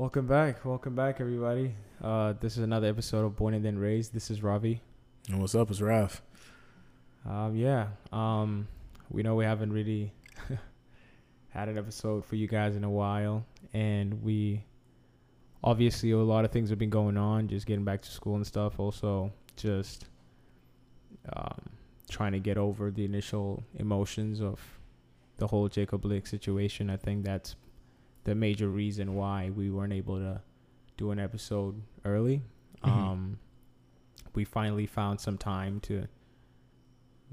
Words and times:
Welcome 0.00 0.26
back. 0.26 0.64
Welcome 0.64 0.94
back, 0.94 1.20
everybody. 1.20 1.74
Uh, 2.02 2.32
this 2.40 2.56
is 2.56 2.62
another 2.62 2.86
episode 2.86 3.26
of 3.26 3.36
Born 3.36 3.52
and 3.52 3.62
Then 3.62 3.76
Raised. 3.76 4.14
This 4.14 4.30
is 4.30 4.42
Ravi. 4.42 4.80
And 5.28 5.38
what's 5.42 5.54
up? 5.54 5.70
It's 5.70 5.82
Raf. 5.82 6.22
Um, 7.28 7.54
yeah. 7.54 7.88
Um, 8.10 8.66
we 9.10 9.22
know 9.22 9.34
we 9.34 9.44
haven't 9.44 9.74
really 9.74 10.14
had 11.50 11.68
an 11.68 11.76
episode 11.76 12.24
for 12.24 12.36
you 12.36 12.48
guys 12.48 12.76
in 12.76 12.84
a 12.84 12.88
while, 12.88 13.44
and 13.74 14.22
we 14.22 14.64
obviously 15.62 16.12
a 16.12 16.16
lot 16.16 16.46
of 16.46 16.50
things 16.50 16.70
have 16.70 16.78
been 16.78 16.88
going 16.88 17.18
on, 17.18 17.46
just 17.46 17.66
getting 17.66 17.84
back 17.84 18.00
to 18.00 18.10
school 18.10 18.36
and 18.36 18.46
stuff. 18.46 18.80
Also, 18.80 19.30
just 19.56 20.06
um, 21.36 21.60
trying 22.08 22.32
to 22.32 22.40
get 22.40 22.56
over 22.56 22.90
the 22.90 23.04
initial 23.04 23.62
emotions 23.78 24.40
of 24.40 24.60
the 25.36 25.46
whole 25.46 25.68
Jacob 25.68 26.00
Blake 26.00 26.26
situation. 26.26 26.88
I 26.88 26.96
think 26.96 27.22
that's 27.26 27.54
the 28.24 28.34
major 28.34 28.68
reason 28.68 29.14
why 29.14 29.50
we 29.50 29.70
weren't 29.70 29.92
able 29.92 30.18
to 30.18 30.40
do 30.96 31.10
an 31.10 31.18
episode 31.18 31.80
early. 32.04 32.42
Mhm. 32.84 32.88
Um, 32.90 33.38
we 34.34 34.44
finally 34.44 34.86
found 34.86 35.20
some 35.20 35.38
time 35.38 35.80
to 35.80 36.06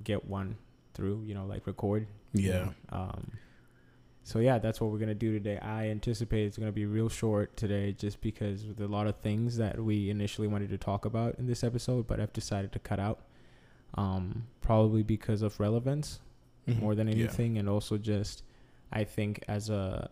get 0.04 0.26
one 0.26 0.58
through, 0.94 1.23
you 1.26 1.34
know, 1.34 1.45
like 1.45 1.68
record. 1.68 2.08
Yeah. 2.34 2.72
Um, 2.90 3.31
so 4.23 4.40
yeah, 4.40 4.58
that's 4.59 4.81
what 4.81 4.92
we're 4.92 4.98
gonna 5.00 5.16
do 5.16 5.31
today. 5.34 5.58
I 5.59 5.88
anticipate 5.90 6.45
it's 6.45 6.58
gonna 6.58 6.72
be 6.72 6.86
real 6.86 7.09
short 7.09 7.56
today, 7.58 7.94
just 7.94 8.20
because 8.22 8.66
with 8.66 8.80
a 8.81 8.88
lot 8.88 9.08
of 9.08 9.17
things 9.17 9.58
that 9.58 9.80
we 9.84 10.09
initially 10.09 10.48
wanted 10.48 10.70
to 10.70 10.78
talk 10.78 11.06
about 11.06 11.36
in 11.40 11.48
this 11.48 11.64
episode, 11.64 12.08
but 12.08 12.20
I've 12.20 12.34
decided 12.34 12.72
to 12.73 12.80
cut 12.80 13.00
out. 13.00 13.22
Um, 13.95 14.47
probably 14.62 15.02
because 15.02 15.42
of 15.42 15.59
relevance 15.59 16.19
Mhm. 16.67 16.81
more 16.81 16.94
than 16.95 17.08
Yeah. 17.08 17.14
anything, 17.16 17.58
and 17.58 17.69
also 17.69 17.97
just 17.97 18.44
I 18.92 19.03
think 19.03 19.44
as 19.47 19.69
a 19.69 20.09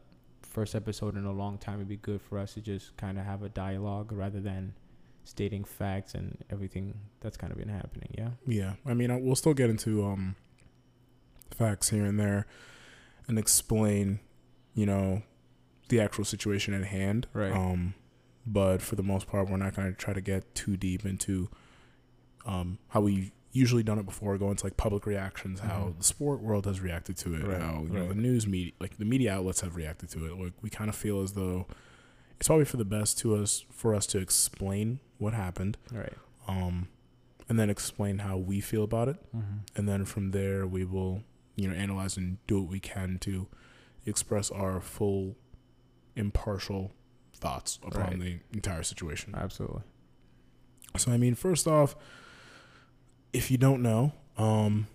first 0.55 0.73
episode 0.73 1.17
in 1.17 1.25
a 1.25 1.33
long 1.33 1.57
time, 1.57 1.75
it'd 1.75 1.89
be 1.89 1.97
good 1.97 2.21
for 2.21 2.39
us 2.39 2.53
to 2.53 2.61
just 2.61 2.95
kind 2.95 3.19
of 3.19 3.25
have 3.25 3.43
a 3.43 3.49
dialogue 3.49 4.13
rather 4.13 4.39
than 4.39 4.73
stating 5.25 5.65
facts 5.65 6.13
and 6.15 6.37
everything 6.49 6.97
that's 7.19 7.35
kind 7.35 7.51
of 7.51 7.59
been 7.59 7.67
happening. 7.67 8.07
Yeah. 8.17 8.29
Yeah. 8.47 8.73
I 8.85 8.93
mean, 8.93 9.11
I, 9.11 9.17
we'll 9.17 9.35
still 9.35 9.53
get 9.53 9.69
into 9.69 10.05
um 10.05 10.35
facts 11.51 11.89
here 11.89 12.05
and 12.05 12.17
there 12.17 12.47
and 13.27 13.37
explain, 13.37 14.21
you 14.73 14.85
know, 14.85 15.23
the 15.89 15.99
actual 15.99 16.23
situation 16.23 16.73
at 16.73 16.85
hand. 16.85 17.27
Right. 17.33 17.51
Um, 17.51 17.93
but 18.47 18.81
for 18.81 18.95
the 18.95 19.03
most 19.03 19.27
part, 19.27 19.49
we're 19.49 19.57
not 19.57 19.75
going 19.75 19.91
to 19.91 19.97
try 19.97 20.13
to 20.13 20.21
get 20.21 20.55
too 20.55 20.77
deep 20.77 21.05
into 21.05 21.49
um 22.45 22.77
how 22.89 23.01
we 23.01 23.33
usually 23.55 23.83
done 23.83 23.97
it 23.97 24.05
before, 24.05 24.37
go 24.37 24.51
into 24.51 24.65
like 24.65 24.75
public 24.77 25.05
reactions, 25.05 25.59
how 25.61 25.89
Mhm. 25.93 25.97
the 25.97 26.03
sport 26.03 26.41
world 26.41 26.65
has 26.65 26.81
reacted 26.81 27.15
to 27.17 27.33
it, 27.35 27.43
Right, 27.45 27.61
how 27.61 27.83
you 27.83 27.89
know 27.89 28.07
the 28.07 28.13
news 28.15 28.45
media, 28.45 28.73
like 28.79 28.97
the 28.97 29.05
media 29.05 29.33
outlets 29.33 29.61
have 29.61 29.75
reacted 29.75 30.09
to 30.09 30.25
it. 30.25 30.37
Like 30.37 30.53
we 30.61 30.69
kind 30.69 30.89
of 30.89 30.95
feel 30.95 31.21
as 31.21 31.33
though 31.33 31.65
it's 32.37 32.47
probably 32.47 32.65
for 32.65 32.77
the 32.77 32.85
best 32.85 33.17
to 33.19 33.35
us 33.35 33.65
for 33.71 33.95
us 33.95 34.05
to 34.07 34.17
explain 34.19 34.99
what 35.17 35.33
happened 35.33 35.77
Right. 35.91 36.13
um, 36.47 36.89
and 37.47 37.57
then 37.57 37.69
explain 37.69 38.19
how 38.19 38.37
we 38.37 38.59
feel 38.59 38.83
about 38.83 39.07
it. 39.07 39.17
Mm-hmm. 39.35 39.57
And 39.75 39.87
then 39.87 40.03
from 40.03 40.31
there, 40.31 40.67
we 40.67 40.83
will, 40.83 41.23
you 41.55 41.69
know, 41.69 41.73
analyze 41.75 42.17
and 42.17 42.45
do 42.47 42.59
what 42.61 42.69
we 42.69 42.79
can 42.81 43.19
to 43.19 43.47
express 44.05 44.51
our 44.51 44.81
full, 44.81 45.37
impartial 46.15 46.91
thoughts 47.33 47.79
upon 47.85 48.01
Right. 48.01 48.19
the 48.19 48.39
entire 48.53 48.83
situation. 48.83 49.33
Absolutely. 49.35 49.83
So, 50.97 51.11
I 51.11 51.17
mean, 51.17 51.35
first 51.35 51.67
off, 51.67 51.95
if 53.35 53.51
you 53.51 53.57
don't 53.57 53.81
know, 53.81 54.13
um, 54.37 54.87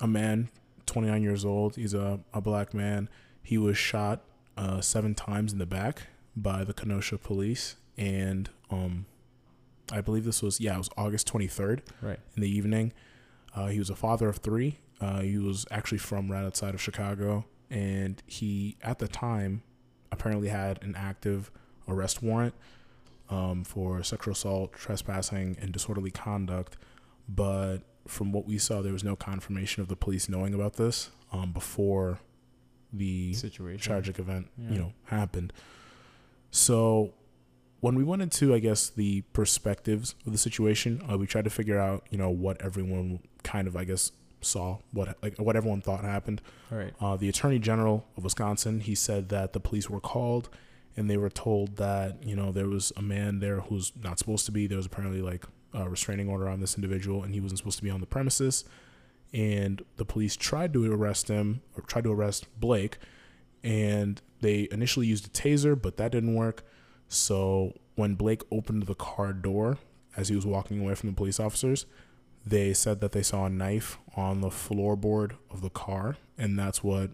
a 0.00 0.06
man, 0.06 0.48
29 0.86 1.22
years 1.22 1.44
old, 1.44 1.76
he's 1.76 1.94
a, 1.94 2.20
a 2.32 2.40
black 2.40 2.74
man. 2.74 3.08
He 3.42 3.58
was 3.58 3.76
shot 3.78 4.22
uh, 4.56 4.80
seven 4.80 5.14
times 5.14 5.52
in 5.52 5.58
the 5.58 5.66
back 5.66 6.02
by 6.36 6.64
the 6.64 6.72
Kenosha 6.72 7.18
police. 7.18 7.76
And 7.96 8.48
um, 8.70 9.06
I 9.90 10.00
believe 10.00 10.24
this 10.24 10.42
was, 10.42 10.60
yeah, 10.60 10.74
it 10.74 10.78
was 10.78 10.90
August 10.96 11.26
23rd 11.32 11.80
Right. 12.02 12.18
in 12.36 12.42
the 12.42 12.48
evening. 12.50 12.92
Uh, 13.54 13.66
he 13.66 13.78
was 13.78 13.90
a 13.90 13.96
father 13.96 14.28
of 14.28 14.36
three. 14.38 14.78
Uh, 15.00 15.20
he 15.20 15.38
was 15.38 15.66
actually 15.70 15.98
from 15.98 16.30
right 16.30 16.44
outside 16.44 16.74
of 16.74 16.80
Chicago. 16.82 17.44
And 17.70 18.22
he, 18.26 18.76
at 18.82 18.98
the 18.98 19.08
time, 19.08 19.62
apparently 20.12 20.48
had 20.48 20.82
an 20.82 20.94
active 20.96 21.50
arrest 21.86 22.22
warrant 22.22 22.54
um, 23.30 23.64
for 23.64 24.02
sexual 24.02 24.32
assault, 24.32 24.72
trespassing, 24.72 25.56
and 25.60 25.72
disorderly 25.72 26.10
conduct. 26.10 26.76
But 27.28 27.78
from 28.06 28.32
what 28.32 28.46
we 28.46 28.58
saw, 28.58 28.80
there 28.82 28.92
was 28.92 29.04
no 29.04 29.16
confirmation 29.16 29.82
of 29.82 29.88
the 29.88 29.96
police 29.96 30.28
knowing 30.28 30.54
about 30.54 30.74
this 30.74 31.10
um, 31.32 31.52
before 31.52 32.20
the 32.92 33.34
Situation. 33.34 33.78
tragic 33.80 34.18
event, 34.18 34.48
Yeah. 34.56 34.70
you 34.70 34.78
know, 34.78 34.92
happened. 35.04 35.52
So 36.50 37.12
when 37.80 37.94
we 37.94 38.04
went 38.04 38.22
into, 38.22 38.54
I 38.54 38.58
guess, 38.58 38.88
the 38.88 39.22
perspectives 39.32 40.14
of 40.26 40.32
the 40.32 40.38
situation, 40.38 41.02
uh, 41.10 41.18
we 41.18 41.26
tried 41.26 41.44
to 41.44 41.50
figure 41.50 41.78
out, 41.78 42.06
you 42.10 42.18
know, 42.18 42.30
what 42.30 42.60
everyone 42.62 43.20
kind 43.42 43.68
of, 43.68 43.76
I 43.76 43.84
guess, 43.84 44.12
saw, 44.40 44.78
what 44.92 45.16
like 45.22 45.36
what 45.38 45.56
everyone 45.56 45.80
thought 45.82 46.02
happened. 46.04 46.40
Right. 46.70 46.94
Uh, 47.00 47.16
the 47.16 47.28
Attorney 47.28 47.58
General 47.58 48.06
of 48.16 48.24
Wisconsin, 48.24 48.80
he 48.80 48.94
said 48.94 49.28
that 49.30 49.52
the 49.52 49.60
police 49.60 49.90
were 49.90 50.00
called 50.00 50.48
and 50.96 51.10
they 51.10 51.16
were 51.16 51.28
told 51.30 51.76
that 51.76 52.22
you 52.24 52.34
know 52.36 52.52
there 52.52 52.68
was 52.68 52.92
a 52.96 53.02
man 53.02 53.40
there 53.40 53.60
who's 53.60 53.92
not 54.02 54.18
supposed 54.18 54.46
to 54.46 54.52
be. 54.52 54.66
There 54.68 54.76
was 54.76 54.86
apparently 54.86 55.20
like 55.22 55.44
a 55.74 55.88
restraining 55.88 56.28
order 56.28 56.48
on 56.48 56.60
this 56.60 56.76
individual, 56.76 57.22
and 57.22 57.34
he 57.34 57.40
wasn't 57.40 57.58
supposed 57.58 57.78
to 57.78 57.84
be 57.84 57.90
on 57.90 58.00
the 58.00 58.06
premises. 58.06 58.64
And 59.32 59.84
the 59.96 60.04
police 60.04 60.36
tried 60.36 60.72
to 60.72 60.92
arrest 60.92 61.28
him 61.28 61.60
or 61.76 61.82
tried 61.82 62.04
to 62.04 62.12
arrest 62.12 62.46
Blake, 62.58 62.98
and 63.62 64.20
they 64.40 64.68
initially 64.70 65.06
used 65.06 65.26
a 65.26 65.30
taser, 65.30 65.80
but 65.80 65.96
that 65.98 66.12
didn't 66.12 66.34
work. 66.34 66.64
So 67.08 67.74
when 67.94 68.14
Blake 68.14 68.42
opened 68.50 68.84
the 68.84 68.94
car 68.94 69.32
door 69.32 69.78
as 70.16 70.28
he 70.28 70.36
was 70.36 70.46
walking 70.46 70.80
away 70.80 70.94
from 70.94 71.10
the 71.10 71.14
police 71.14 71.40
officers, 71.40 71.84
they 72.46 72.72
said 72.72 73.00
that 73.00 73.12
they 73.12 73.22
saw 73.22 73.46
a 73.46 73.50
knife 73.50 73.98
on 74.16 74.40
the 74.40 74.48
floorboard 74.48 75.32
of 75.50 75.60
the 75.60 75.70
car, 75.70 76.16
and 76.38 76.58
that's 76.58 76.82
what 76.82 77.10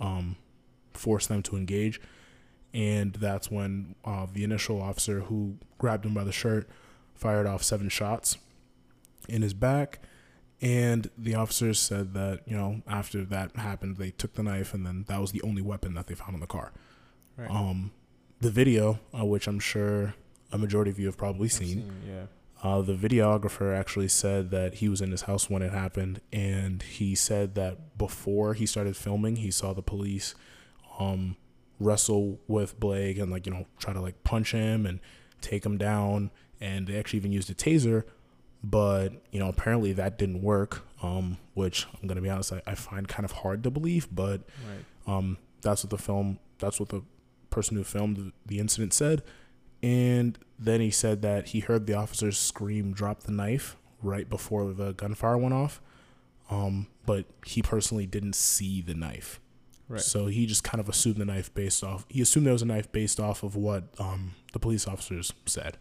um, 0.00 0.36
forced 0.92 1.28
them 1.28 1.42
to 1.44 1.56
engage. 1.56 2.00
And 2.74 3.14
that's 3.14 3.50
when 3.50 3.94
uh, 4.04 4.26
the 4.30 4.44
initial 4.44 4.82
officer 4.82 5.20
who 5.20 5.56
grabbed 5.78 6.04
him 6.04 6.12
by 6.12 6.24
the 6.24 6.32
shirt 6.32 6.68
fired 7.16 7.46
off 7.46 7.62
seven 7.62 7.88
shots 7.88 8.38
in 9.28 9.42
his 9.42 9.54
back. 9.54 10.00
And 10.62 11.10
the 11.18 11.34
officers 11.34 11.78
said 11.78 12.14
that, 12.14 12.40
you 12.46 12.56
know, 12.56 12.80
after 12.88 13.24
that 13.26 13.56
happened, 13.56 13.98
they 13.98 14.10
took 14.10 14.34
the 14.34 14.42
knife, 14.42 14.72
and 14.72 14.86
then 14.86 15.04
that 15.08 15.20
was 15.20 15.32
the 15.32 15.42
only 15.42 15.60
weapon 15.60 15.94
that 15.94 16.06
they 16.06 16.14
found 16.14 16.34
in 16.34 16.40
the 16.40 16.46
car. 16.46 16.72
Right. 17.36 17.50
Um, 17.50 17.92
the 18.40 18.50
video, 18.50 18.98
uh, 19.18 19.24
which 19.26 19.46
I'm 19.46 19.58
sure 19.58 20.14
a 20.52 20.56
majority 20.58 20.90
of 20.90 20.98
you 20.98 21.06
have 21.06 21.18
probably 21.18 21.46
I've 21.46 21.52
seen, 21.52 21.92
Yeah. 22.06 22.26
uh, 22.62 22.80
the 22.80 22.94
videographer 22.94 23.76
actually 23.76 24.08
said 24.08 24.50
that 24.52 24.74
he 24.76 24.88
was 24.88 25.02
in 25.02 25.10
his 25.10 25.22
house 25.22 25.50
when 25.50 25.60
it 25.60 25.72
happened, 25.72 26.22
and 26.32 26.82
he 26.82 27.14
said 27.14 27.54
that 27.56 27.98
before 27.98 28.54
he 28.54 28.64
started 28.64 28.96
filming, 28.96 29.36
he 29.36 29.50
saw 29.50 29.74
the 29.74 29.82
police 29.82 30.34
um, 30.98 31.36
wrestle 31.78 32.40
with 32.48 32.80
Blake 32.80 33.18
and 33.18 33.30
like 33.30 33.44
you 33.46 33.52
know 33.52 33.66
try 33.78 33.92
to 33.92 34.00
like 34.00 34.24
punch 34.24 34.52
him 34.52 34.86
and 34.86 35.00
take 35.46 35.64
him 35.64 35.78
down, 35.78 36.30
and 36.60 36.86
they 36.86 36.98
actually 36.98 37.18
even 37.18 37.32
used 37.32 37.48
a 37.50 37.54
taser, 37.54 38.04
but 38.64 39.12
you 39.30 39.38
know 39.40 39.48
apparently 39.48 39.92
that 39.94 40.18
didn't 40.18 40.42
work. 40.42 40.82
Um, 41.02 41.38
which 41.54 41.86
I'm 42.00 42.08
gonna 42.08 42.20
be 42.22 42.30
honest, 42.30 42.52
I, 42.52 42.62
I 42.66 42.74
find 42.74 43.06
kind 43.06 43.24
of 43.24 43.32
hard 43.32 43.62
to 43.64 43.70
believe, 43.70 44.08
but 44.10 44.42
Right. 44.66 45.14
um, 45.16 45.38
that's 45.62 45.82
what 45.84 45.90
the 45.90 45.98
film. 45.98 46.38
That's 46.58 46.80
what 46.80 46.88
the 46.88 47.02
person 47.50 47.76
who 47.76 47.84
filmed 47.84 48.32
the, 48.46 48.58
incident 48.58 48.92
said. 48.94 49.22
And 49.82 50.38
then 50.58 50.80
he 50.80 50.90
said 50.90 51.20
that 51.22 51.48
he 51.48 51.60
heard 51.60 51.86
the 51.86 51.94
officers 51.94 52.38
scream, 52.38 52.92
"Drop 52.92 53.22
the 53.24 53.32
knife!" 53.32 53.76
right 54.02 54.28
before 54.28 54.72
the 54.72 54.92
gunfire 54.92 55.36
went 55.38 55.54
off. 55.54 55.80
Um, 56.50 56.86
but 57.04 57.26
he 57.44 57.60
personally 57.62 58.06
didn't 58.06 58.34
see 58.36 58.80
the 58.80 58.94
knife, 58.94 59.40
Right. 59.88 60.00
so 60.00 60.26
he 60.26 60.46
just 60.46 60.64
kind 60.64 60.80
of 60.80 60.88
assumed 60.88 61.16
the 61.16 61.24
knife 61.24 61.54
based 61.54 61.84
off. 61.84 62.04
He 62.08 62.20
assumed 62.20 62.46
there 62.46 62.52
was 62.52 62.62
a 62.62 62.66
knife 62.66 62.90
based 62.90 63.20
off 63.20 63.42
of 63.42 63.54
what 63.54 63.84
um, 63.98 64.32
the 64.52 64.58
police 64.58 64.88
officers 64.88 65.32
said. 65.46 65.78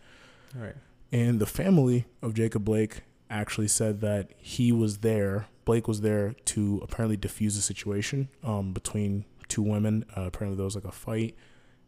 Right. 0.53 0.75
And 1.11 1.39
the 1.39 1.45
family 1.45 2.05
of 2.21 2.33
Jacob 2.33 2.65
Blake 2.65 3.01
actually 3.29 3.67
said 3.67 4.01
that 4.01 4.31
he 4.37 4.71
was 4.71 4.99
there. 4.99 5.47
Blake 5.65 5.87
was 5.87 6.01
there 6.01 6.35
to 6.45 6.79
apparently 6.83 7.17
diffuse 7.17 7.55
the 7.55 7.61
situation 7.61 8.29
um, 8.43 8.73
between 8.73 9.25
two 9.47 9.61
women. 9.61 10.05
Uh, 10.15 10.23
apparently, 10.23 10.57
there 10.57 10.65
was 10.65 10.75
like 10.75 10.85
a 10.85 10.91
fight, 10.91 11.35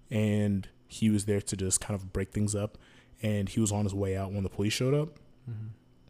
and 0.09 0.67
he 0.87 1.09
was 1.09 1.25
there 1.25 1.41
to 1.41 1.55
just 1.55 1.81
kind 1.81 1.95
of 1.99 2.11
break 2.13 2.31
things 2.31 2.55
up. 2.55 2.77
And 3.21 3.49
he 3.49 3.59
was 3.59 3.71
on 3.71 3.83
his 3.83 3.93
way 3.93 4.15
out 4.15 4.31
when 4.31 4.43
the 4.43 4.49
police 4.49 4.73
showed 4.73 4.93
up. 4.93 5.09
Mm-hmm. 5.49 5.67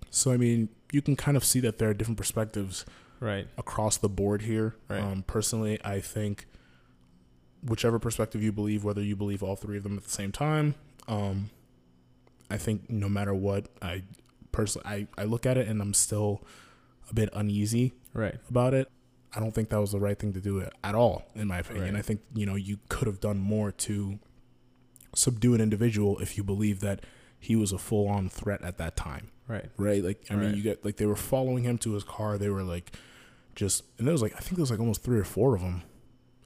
So, 0.10 0.31
I 0.31 0.38
mean, 0.38 0.69
you 0.92 1.01
can 1.01 1.15
kind 1.15 1.38
of 1.38 1.44
see 1.44 1.60
that 1.62 1.77
there 1.77 1.89
are 1.89 1.94
different 1.94 2.18
perspectives 2.18 2.86
Right. 3.19 3.48
across 3.58 3.98
the 3.98 4.10
board 4.10 4.44
here. 4.44 4.75
Right. 4.90 5.02
Um, 5.02 5.24
personally, 5.25 5.80
I 5.84 6.00
think 6.00 6.46
whichever 7.64 8.00
perspective 8.00 8.44
you 8.44 8.52
believe, 8.52 8.84
whether 8.84 9.02
you 9.02 9.16
believe 9.16 9.42
all 9.44 9.56
three 9.56 9.78
of 9.78 9.84
them 9.84 9.98
at 9.98 10.04
the 10.04 10.10
same 10.10 10.31
time, 10.31 10.75
um, 11.08 11.50
I 12.50 12.58
think 12.58 12.90
no 12.90 13.10
matter 13.10 13.34
what, 13.34 13.68
I 13.81 14.04
personally 14.52 15.08
I, 15.18 15.22
I 15.22 15.25
look 15.25 15.46
at 15.46 15.58
it 15.58 15.68
and 15.68 15.81
I'm 15.81 15.94
still 15.94 16.44
a 17.10 17.14
bit 17.14 17.30
uneasy 17.34 17.94
Right. 18.14 18.36
about 18.50 18.74
it. 18.74 18.88
I 19.36 19.40
don't 19.40 19.52
think 19.54 19.70
that 19.70 19.80
was 19.81 19.92
the 19.92 20.00
right 20.00 20.18
thing 20.18 20.34
to 20.34 20.40
do 20.40 20.66
at 20.84 20.96
all, 20.96 21.25
in 21.36 21.48
my 21.48 21.60
opinion. 21.60 21.94
Right. 21.94 22.00
I 22.00 22.02
think 22.02 22.22
you 22.34 22.46
know 22.46 22.56
you 22.56 22.78
could 22.90 23.08
have 23.08 23.20
done 23.20 23.38
more 23.40 23.72
to 23.72 24.20
subdue 25.16 25.54
an 25.54 25.62
individual 25.62 26.18
if 26.20 26.38
you 26.38 26.44
believe 26.44 26.80
that 26.81 27.02
he 27.39 27.56
was 27.56 27.72
a 27.72 27.78
full 27.78 28.07
on 28.07 28.30
threat 28.30 28.62
at 28.63 28.78
that 28.78 28.95
time. 28.95 29.30
Right. 29.48 29.66
Right? 29.78 30.04
Like 30.04 30.25
I 30.30 30.36
mean 30.36 30.56
you 30.56 30.63
get 30.63 30.84
like 30.84 30.98
they 30.98 31.06
were 31.06 31.16
following 31.16 31.63
him 31.63 31.78
to 31.80 31.94
his 31.94 32.04
car, 32.04 32.38
they 32.38 32.50
were 32.50 32.63
like 32.63 32.92
just 33.56 33.84
and 33.98 34.07
there 34.07 34.12
was 34.13 34.22
like 34.22 34.36
I 34.36 34.39
think 34.39 34.56
there 34.56 34.63
was 34.63 34.72
like 34.72 34.80
almost 34.80 35.04
three 35.04 35.19
or 35.19 35.24
four 35.24 35.56
of 35.56 35.62
them. 35.62 35.84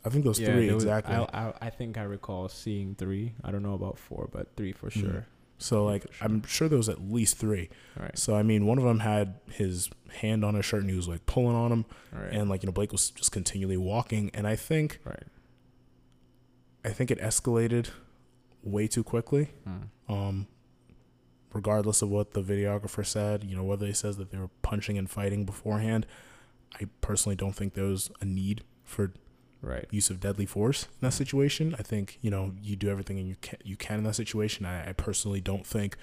I 0.06 0.10
think 0.10 0.24
those 0.26 0.38
three 0.38 0.66
there 0.68 0.76
was- 0.76 0.84
exactly. 0.84 1.16
I, 1.16 1.24
I 1.50 1.54
I 1.62 1.70
think 1.70 1.98
I 1.98 2.04
recall 2.04 2.48
seeing 2.50 2.96
three. 2.96 3.34
I 3.44 3.52
don't 3.52 3.64
know 3.64 3.74
about 3.74 3.98
four, 3.98 4.30
but 4.32 4.56
three 4.56 4.72
for 4.72 4.90
Mhm. 4.90 5.02
sure. 5.02 5.26
so 5.58 5.86
like 5.86 6.04
sure. 6.14 6.26
I'm 6.28 6.44
sure 6.46 6.68
there 6.68 6.78
was 6.78 6.90
at 6.90 7.02
least 7.02 7.38
three. 7.38 7.70
All 7.98 8.04
right. 8.04 8.18
So 8.18 8.36
I 8.36 8.44
mean 8.44 8.66
one 8.66 8.78
of 8.78 8.84
them 8.84 9.00
had 9.00 9.36
his 9.52 9.90
hand 10.20 10.44
on 10.44 10.56
his 10.56 10.66
shirt 10.66 10.82
and 10.82 10.90
he 10.90 10.96
was 10.96 11.08
like 11.08 11.26
pulling 11.26 11.56
on 11.56 11.72
him 11.72 11.86
right. 12.12 12.32
and 12.34 12.50
like 12.50 12.64
you 12.64 12.68
know 12.68 12.74
Blake 12.74 12.92
was 12.92 13.10
just 13.12 13.32
continually 13.32 13.78
walking 13.78 14.30
and 14.34 14.48
I 14.48 14.56
think 14.56 15.00
right. 15.06 15.24
I 16.84 16.90
think 16.90 17.12
it 17.12 17.20
escalated 17.20 17.90
way 18.64 18.88
too 18.88 19.04
quickly. 19.04 19.50
Hmm. 19.66 20.12
Um, 20.14 20.48
regardless 21.54 22.02
of 22.02 22.10
what 22.10 22.34
the 22.34 22.42
videographer 22.42 23.06
said, 23.06 23.44
you 23.44 23.56
know, 23.56 23.64
whether 23.64 23.86
he 23.86 23.94
says 23.94 24.18
that 24.18 24.32
they 24.32 24.38
were 24.38 24.50
punching 24.62 24.98
and 24.98 25.10
fighting 25.10 25.46
beforehand, 25.46 26.06
I 26.80 26.86
personally 27.02 27.36
don't 27.36 27.54
think 27.54 27.74
there 27.74 27.86
was 27.86 28.12
a 28.22 28.26
need 28.26 28.64
for 28.84 29.12
Right. 29.64 29.86
use 29.92 30.10
of 30.10 30.20
deadly 30.20 30.48
force 30.48 30.86
in 30.86 30.90
that 31.02 31.12
situation. 31.14 31.76
I 31.78 31.84
think 31.84 32.18
you 32.22 32.32
know 32.32 32.54
you 32.64 32.76
do 32.76 32.90
everything 32.90 33.20
and 33.20 33.28
you 33.28 33.36
can 33.42 33.60
you 33.64 33.76
can 33.76 34.00
in 34.00 34.04
that 34.06 34.16
situation. 34.16 34.66
I, 34.66 34.90
I 34.90 34.94
personally 34.94 35.40
don't 35.40 35.68
think 35.68 35.98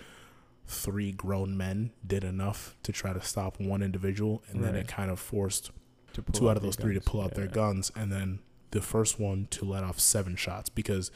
three 0.69 1.11
grown 1.11 1.57
men 1.57 1.91
did 2.07 2.23
enough 2.23 2.77
to 2.85 2.93
try 2.93 3.13
to 3.13 3.21
stop 3.21 3.59
one 3.59 3.83
individual, 3.83 4.45
and 4.49 4.63
then 4.63 4.77
it 4.77 4.87
kind 4.87 5.11
of 5.11 5.19
forced 5.19 5.73
To 6.13 6.23
two 6.33 6.49
out 6.49 6.57
of 6.57 6.63
those 6.63 6.77
three 6.77 6.95
to 6.95 7.01
pull 7.01 7.21
out 7.21 7.35
their 7.35 7.49
guns, 7.49 7.91
and 7.97 8.13
then 8.13 8.39
the 8.71 8.81
first 8.81 9.19
one 9.19 9.49
to 9.51 9.65
let 9.65 9.83
off 9.83 9.99
seven 9.99 10.37
shots 10.37 10.69
because 10.69 11.11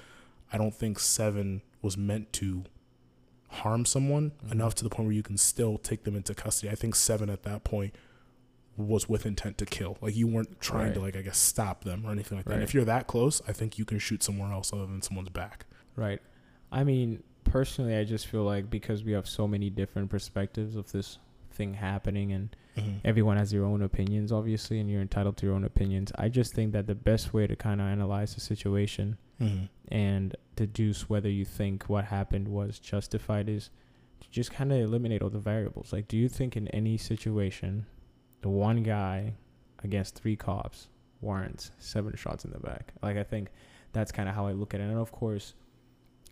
I 0.52 0.58
don't 0.58 0.74
think 0.74 0.98
seven 0.98 1.62
was 1.80 1.96
meant 1.96 2.32
to 2.34 2.64
harm 3.52 3.84
someone 3.84 4.32
Mhm. 4.46 4.52
enough 4.52 4.74
to 4.76 4.84
the 4.84 4.90
point 4.90 5.06
where 5.06 5.14
you 5.14 5.22
can 5.22 5.36
still 5.36 5.78
take 5.78 6.04
them 6.04 6.16
into 6.16 6.34
custody. 6.34 6.70
I 6.70 6.74
think 6.74 6.94
seven 6.94 7.28
at 7.30 7.42
that 7.44 7.64
point 7.64 7.94
was 8.76 9.08
with 9.08 9.26
intent 9.26 9.58
to 9.58 9.66
kill. 9.66 9.98
Like 10.00 10.16
you 10.16 10.26
weren't 10.26 10.60
trying 10.60 10.94
to 10.94 11.00
like 11.00 11.16
I 11.16 11.22
guess 11.22 11.36
stop 11.38 11.84
them 11.84 12.04
or 12.06 12.10
anything 12.12 12.38
like 12.38 12.46
that. 12.46 12.54
Right. 12.54 12.62
if 12.62 12.72
you're 12.74 12.84
that 12.86 13.06
close, 13.06 13.42
I 13.46 13.52
think 13.52 13.78
you 13.78 13.84
can 13.84 13.98
shoot 13.98 14.22
somewhere 14.22 14.50
else 14.52 14.72
other 14.72 14.86
than 14.86 15.02
someone's 15.02 15.28
back. 15.28 15.66
Right. 15.94 16.20
I 16.70 16.82
mean, 16.84 17.22
personally, 17.44 17.94
I 17.96 18.04
just 18.04 18.26
feel 18.26 18.44
like 18.44 18.70
because 18.70 19.04
we 19.04 19.12
have 19.12 19.28
so 19.28 19.46
many 19.46 19.68
different 19.68 20.08
perspectives 20.08 20.74
of 20.74 20.90
this 20.92 21.18
thing 21.50 21.74
happening 21.74 22.32
and 22.32 22.56
everyone 23.04 23.36
has 23.36 23.50
their 23.50 23.64
own 23.66 23.82
opinions, 23.82 24.32
obviously, 24.32 24.80
and 24.80 24.88
you're 24.90 25.02
entitled 25.02 25.36
to 25.36 25.44
your 25.46 25.54
own 25.54 25.64
opinions. 25.64 26.10
I 26.16 26.30
just 26.30 26.54
think 26.54 26.72
that 26.72 26.86
the 26.86 26.94
best 26.94 27.34
way 27.34 27.46
to 27.46 27.54
kind 27.54 27.82
of 27.82 27.86
analyze 27.88 28.34
the 28.34 28.40
situation 28.40 29.18
Mhm. 29.38 29.68
and 29.88 30.34
deduce 30.66 31.08
whether 31.08 31.28
you 31.28 31.44
think 31.44 31.88
what 31.88 32.06
happened 32.06 32.48
was 32.48 32.78
justified 32.78 33.48
is 33.48 33.70
to 34.20 34.30
just 34.30 34.52
kind 34.52 34.72
of 34.72 34.78
eliminate 34.78 35.22
all 35.22 35.30
the 35.30 35.38
variables. 35.38 35.92
Like, 35.92 36.08
do 36.08 36.16
you 36.16 36.28
think 36.28 36.56
in 36.56 36.68
any 36.68 36.96
situation, 36.96 37.86
the 38.42 38.48
one 38.48 38.82
guy 38.82 39.34
against 39.82 40.14
three 40.14 40.36
cops 40.36 40.88
warrants 41.20 41.70
seven 41.78 42.14
shots 42.16 42.44
in 42.44 42.52
the 42.52 42.58
back? 42.58 42.92
Like, 43.02 43.16
I 43.16 43.24
think 43.24 43.50
that's 43.92 44.12
kind 44.12 44.28
of 44.28 44.34
how 44.34 44.46
I 44.46 44.52
look 44.52 44.74
at 44.74 44.80
it. 44.80 44.84
And 44.84 44.98
of 44.98 45.12
course, 45.12 45.54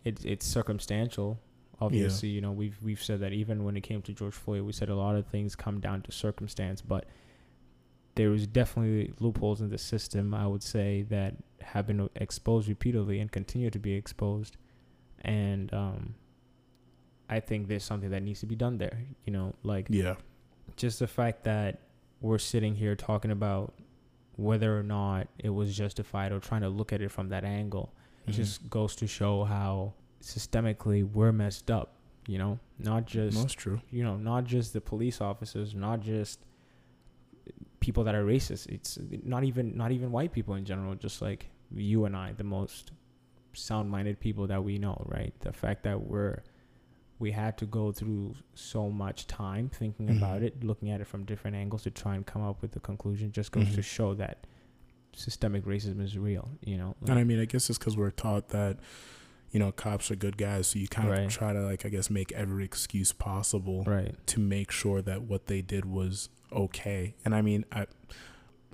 it's 0.05 0.25
it's 0.25 0.47
circumstantial. 0.47 1.39
Obviously, 1.81 2.29
you 2.29 2.41
know, 2.41 2.53
we've 2.53 2.77
we've 2.83 3.03
said 3.03 3.21
that 3.21 3.33
even 3.33 3.65
when 3.65 3.77
it 3.77 3.83
came 3.83 4.03
to 4.03 4.13
George 4.13 4.35
Floyd, 4.35 4.63
we 4.63 4.73
said 4.73 4.89
a 4.89 4.95
lot 4.95 5.17
of 5.17 5.27
things 5.27 5.57
come 5.57 5.81
down 5.81 6.03
to 6.03 6.13
circumstance, 6.13 6.81
but 6.81 7.07
there 8.21 8.29
was 8.29 8.47
definitely 8.47 9.15
loopholes 9.19 9.63
in 9.63 9.71
the 9.71 9.79
system. 9.79 10.35
I 10.35 10.47
would 10.47 10.63
say 10.63 11.03
that 11.09 11.37
have 11.63 11.87
been 11.87 12.11
exposed 12.17 12.69
repeatedly 12.69 13.19
and 13.19 13.33
continue 13.33 13.71
to 13.71 13.79
be 13.79 13.95
exposed, 13.95 14.59
and 15.23 15.73
um, 15.73 16.15
I 17.31 17.41
think 17.41 17.69
there's 17.69 17.83
something 17.85 18.11
that 18.11 18.23
needs 18.23 18.41
to 18.41 18.47
be 18.47 18.57
done 18.57 18.77
there. 18.77 18.99
You 19.25 19.33
know, 19.33 19.55
like 19.63 19.87
Yeah. 19.89 20.17
just 20.77 20.99
the 20.99 21.07
fact 21.07 21.45
that 21.45 21.81
we're 22.21 22.37
sitting 22.39 22.75
here 22.75 22.95
talking 22.95 23.31
about 23.31 23.73
whether 24.37 24.79
or 24.79 24.83
not 24.83 25.29
it 25.39 25.49
was 25.51 25.75
justified 25.75 26.31
or 26.31 26.41
trying 26.41 26.61
to 26.61 26.69
look 26.69 26.93
at 26.93 27.01
it 27.01 27.11
from 27.11 27.31
that 27.31 27.45
angle 27.45 27.95
Mhm. 28.27 28.33
just 28.33 28.69
goes 28.69 28.95
to 28.97 29.07
show 29.07 29.45
how 29.45 29.95
systemically 30.21 31.03
we're 31.11 31.33
messed 31.33 31.71
up 31.71 31.95
you 32.27 32.37
know 32.37 32.59
not 32.79 33.07
just 33.07 33.37
that's 33.39 33.55
true. 33.55 33.81
you 33.91 34.03
know 34.05 34.17
not 34.19 34.45
just 34.45 34.75
the 34.75 34.81
police 34.81 35.21
officers 35.23 35.75
not 35.75 36.01
just 36.01 36.39
people 37.81 38.05
that 38.05 38.15
are 38.15 38.25
racist 38.25 38.69
it's 38.69 38.99
not 39.25 39.43
even 39.45 39.77
not 39.77 39.91
even 39.91 40.13
white 40.13 40.33
people 40.33 40.55
in 40.55 40.65
general 40.65 40.95
just 40.95 41.21
like 41.23 41.49
you 41.75 42.05
and 42.05 42.15
i 42.17 42.33
the 42.33 42.45
most 42.45 42.93
sound-minded 43.53 44.21
people 44.21 44.47
that 44.47 44.63
we 44.63 44.79
know 44.79 45.03
right 45.07 45.33
the 45.41 45.53
fact 45.53 45.83
that 45.83 46.01
we're 46.01 46.43
we 47.19 47.31
had 47.33 47.57
to 47.59 47.67
go 47.67 47.91
through 47.93 48.35
so 48.55 48.89
much 48.91 49.27
time 49.27 49.69
thinking 49.69 50.07
Mhm. 50.09 50.17
about 50.19 50.43
it 50.43 50.63
looking 50.63 50.91
at 50.91 51.01
it 51.01 51.07
from 51.07 51.25
different 51.25 51.57
angles 51.57 51.83
to 51.83 51.91
try 51.91 52.15
and 52.15 52.25
come 52.27 52.43
up 52.43 52.61
with 52.63 52.73
the 52.73 52.81
conclusion 52.81 53.33
just 53.33 53.51
goes 53.53 53.71
to 53.75 53.81
Mhm. 53.81 53.85
show 53.85 54.15
that 54.15 54.47
systemic 55.15 55.65
racism 55.65 56.01
is 56.01 56.17
real 56.17 56.49
you 56.65 56.77
know 56.79 56.95
And 57.07 57.19
I 57.19 57.25
mean, 57.25 57.41
I 57.41 57.45
guess 57.47 57.69
it's 57.69 57.79
because 57.79 57.97
we're 57.97 58.11
taught 58.13 58.49
that, 58.51 58.79
you 59.51 59.59
know, 59.59 59.73
cops 59.73 60.11
are 60.11 60.17
good 60.17 60.37
guys. 60.37 60.69
So 60.69 60.79
you 60.79 60.87
kind 60.89 61.09
of 61.09 61.19
Right. 61.19 61.29
try 61.31 61.53
to, 61.53 61.61
like, 61.61 61.85
I 61.85 61.89
guess, 61.89 62.09
make 62.11 62.31
every 62.33 62.65
excuse 62.65 63.13
possible 63.13 63.83
right 63.85 64.15
to 64.27 64.41
make 64.41 64.71
sure 64.71 65.03
that 65.03 65.23
what 65.23 65.47
they 65.47 65.61
did 65.63 65.85
was 65.85 66.29
okay. 66.53 67.15
And 67.25 67.35
I 67.35 67.43
mean, 67.43 67.65
I, 67.73 67.87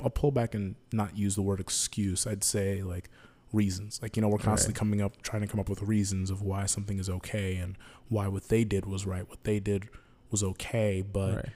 I'll 0.03 0.11
pull 0.11 0.31
back 0.33 0.55
and 0.55 0.75
not 0.93 1.17
use 1.17 1.35
the 1.35 1.43
word 1.43 1.61
excuse. 1.61 2.27
I'd 2.27 2.45
say, 2.45 2.83
like, 2.83 3.09
reasons. 3.53 4.01
Like, 4.03 4.17
you 4.17 4.21
know, 4.23 4.29
we're 4.29 4.39
constantly 4.39 4.73
Right. 4.75 4.79
coming 4.79 5.01
up, 5.01 5.23
trying 5.23 5.43
to 5.43 5.49
come 5.49 5.61
up 5.61 5.69
with 5.71 5.81
reasons 5.83 6.31
of 6.31 6.43
why 6.43 6.67
something 6.67 6.99
is 6.99 7.09
okay 7.09 7.57
and 7.57 7.77
why 8.09 8.29
what 8.29 8.49
they 8.49 8.65
did 8.65 8.85
was 8.87 9.07
right. 9.07 9.27
What 9.29 9.45
they 9.45 9.61
did 9.61 9.89
was 10.31 10.43
okay. 10.43 11.01
But, 11.01 11.47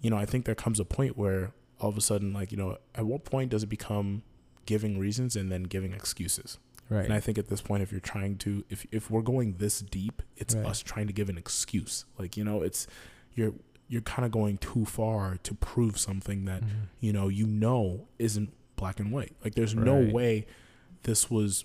you 0.00 0.08
know, 0.08 0.16
I 0.16 0.24
think 0.24 0.46
there 0.46 0.54
comes 0.54 0.80
a 0.80 0.84
point 0.86 1.18
where 1.18 1.52
all 1.78 1.90
of 1.90 1.98
a 1.98 2.00
sudden, 2.00 2.32
like, 2.32 2.52
you 2.52 2.56
know, 2.56 2.78
at 2.94 3.04
what 3.04 3.24
point 3.24 3.50
does 3.50 3.62
it 3.62 3.66
become 3.68 4.22
giving 4.64 4.98
reasons 4.98 5.36
and 5.36 5.52
then 5.52 5.64
giving 5.64 5.92
excuses? 5.92 6.58
Right 6.88 7.04
And 7.04 7.12
I 7.12 7.20
think 7.20 7.36
at 7.38 7.48
this 7.48 7.60
point, 7.60 7.82
if 7.82 7.90
you're 7.90 8.00
trying 8.00 8.36
to, 8.38 8.64
if 8.70 8.86
if 8.92 9.10
we're 9.10 9.22
going 9.22 9.54
this 9.58 9.80
deep, 9.80 10.22
it's 10.36 10.54
Right. 10.54 10.66
us 10.66 10.80
trying 10.80 11.06
to 11.08 11.12
give 11.12 11.28
an 11.28 11.36
excuse. 11.38 12.04
Like 12.18 12.36
you 12.36 12.44
know, 12.44 12.62
it's 12.62 12.86
you're 13.34 13.54
you're 13.88 14.02
kind 14.02 14.24
of 14.26 14.32
going 14.32 14.58
too 14.58 14.84
far 14.84 15.36
to 15.44 15.54
prove 15.54 15.98
something 15.98 16.44
that 16.46 16.62
Mhm. 16.62 16.88
you 17.00 17.12
know 17.12 17.28
you 17.28 17.46
know 17.46 18.08
isn't 18.18 18.52
black 18.76 18.98
and 19.00 19.10
white. 19.12 19.34
Like 19.44 19.54
there's 19.54 19.74
no 19.74 19.98
way 20.00 20.46
this 21.02 21.30
was. 21.30 21.64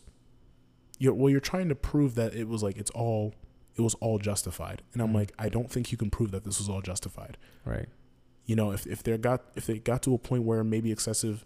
You're 1.00 1.14
well, 1.14 1.30
you're 1.30 1.40
trying 1.40 1.70
to 1.70 1.76
prove 1.76 2.16
that 2.16 2.36
it 2.36 2.48
was 2.48 2.62
like 2.62 2.78
it's 2.78 2.92
all 2.92 3.34
it 3.76 3.82
was 3.82 3.96
all 3.96 4.20
justified, 4.20 4.84
and 4.94 5.02
I'm 5.02 5.10
Mhm. 5.12 5.16
like 5.16 5.32
I 5.40 5.50
don't 5.50 5.72
think 5.72 5.92
you 5.92 5.98
can 5.98 6.10
prove 6.12 6.32
that 6.32 6.44
this 6.44 6.60
was 6.60 6.70
all 6.70 6.82
justified. 6.82 7.38
right 7.66 7.90
You 8.46 8.56
know, 8.56 8.72
if 8.72 8.86
if 8.86 9.02
they 9.04 9.18
got 9.18 9.44
if 9.56 9.66
they 9.66 9.80
got 9.80 10.04
to 10.04 10.14
a 10.14 10.18
point 10.20 10.44
where 10.44 10.64
maybe 10.64 10.92
excessive 10.92 11.46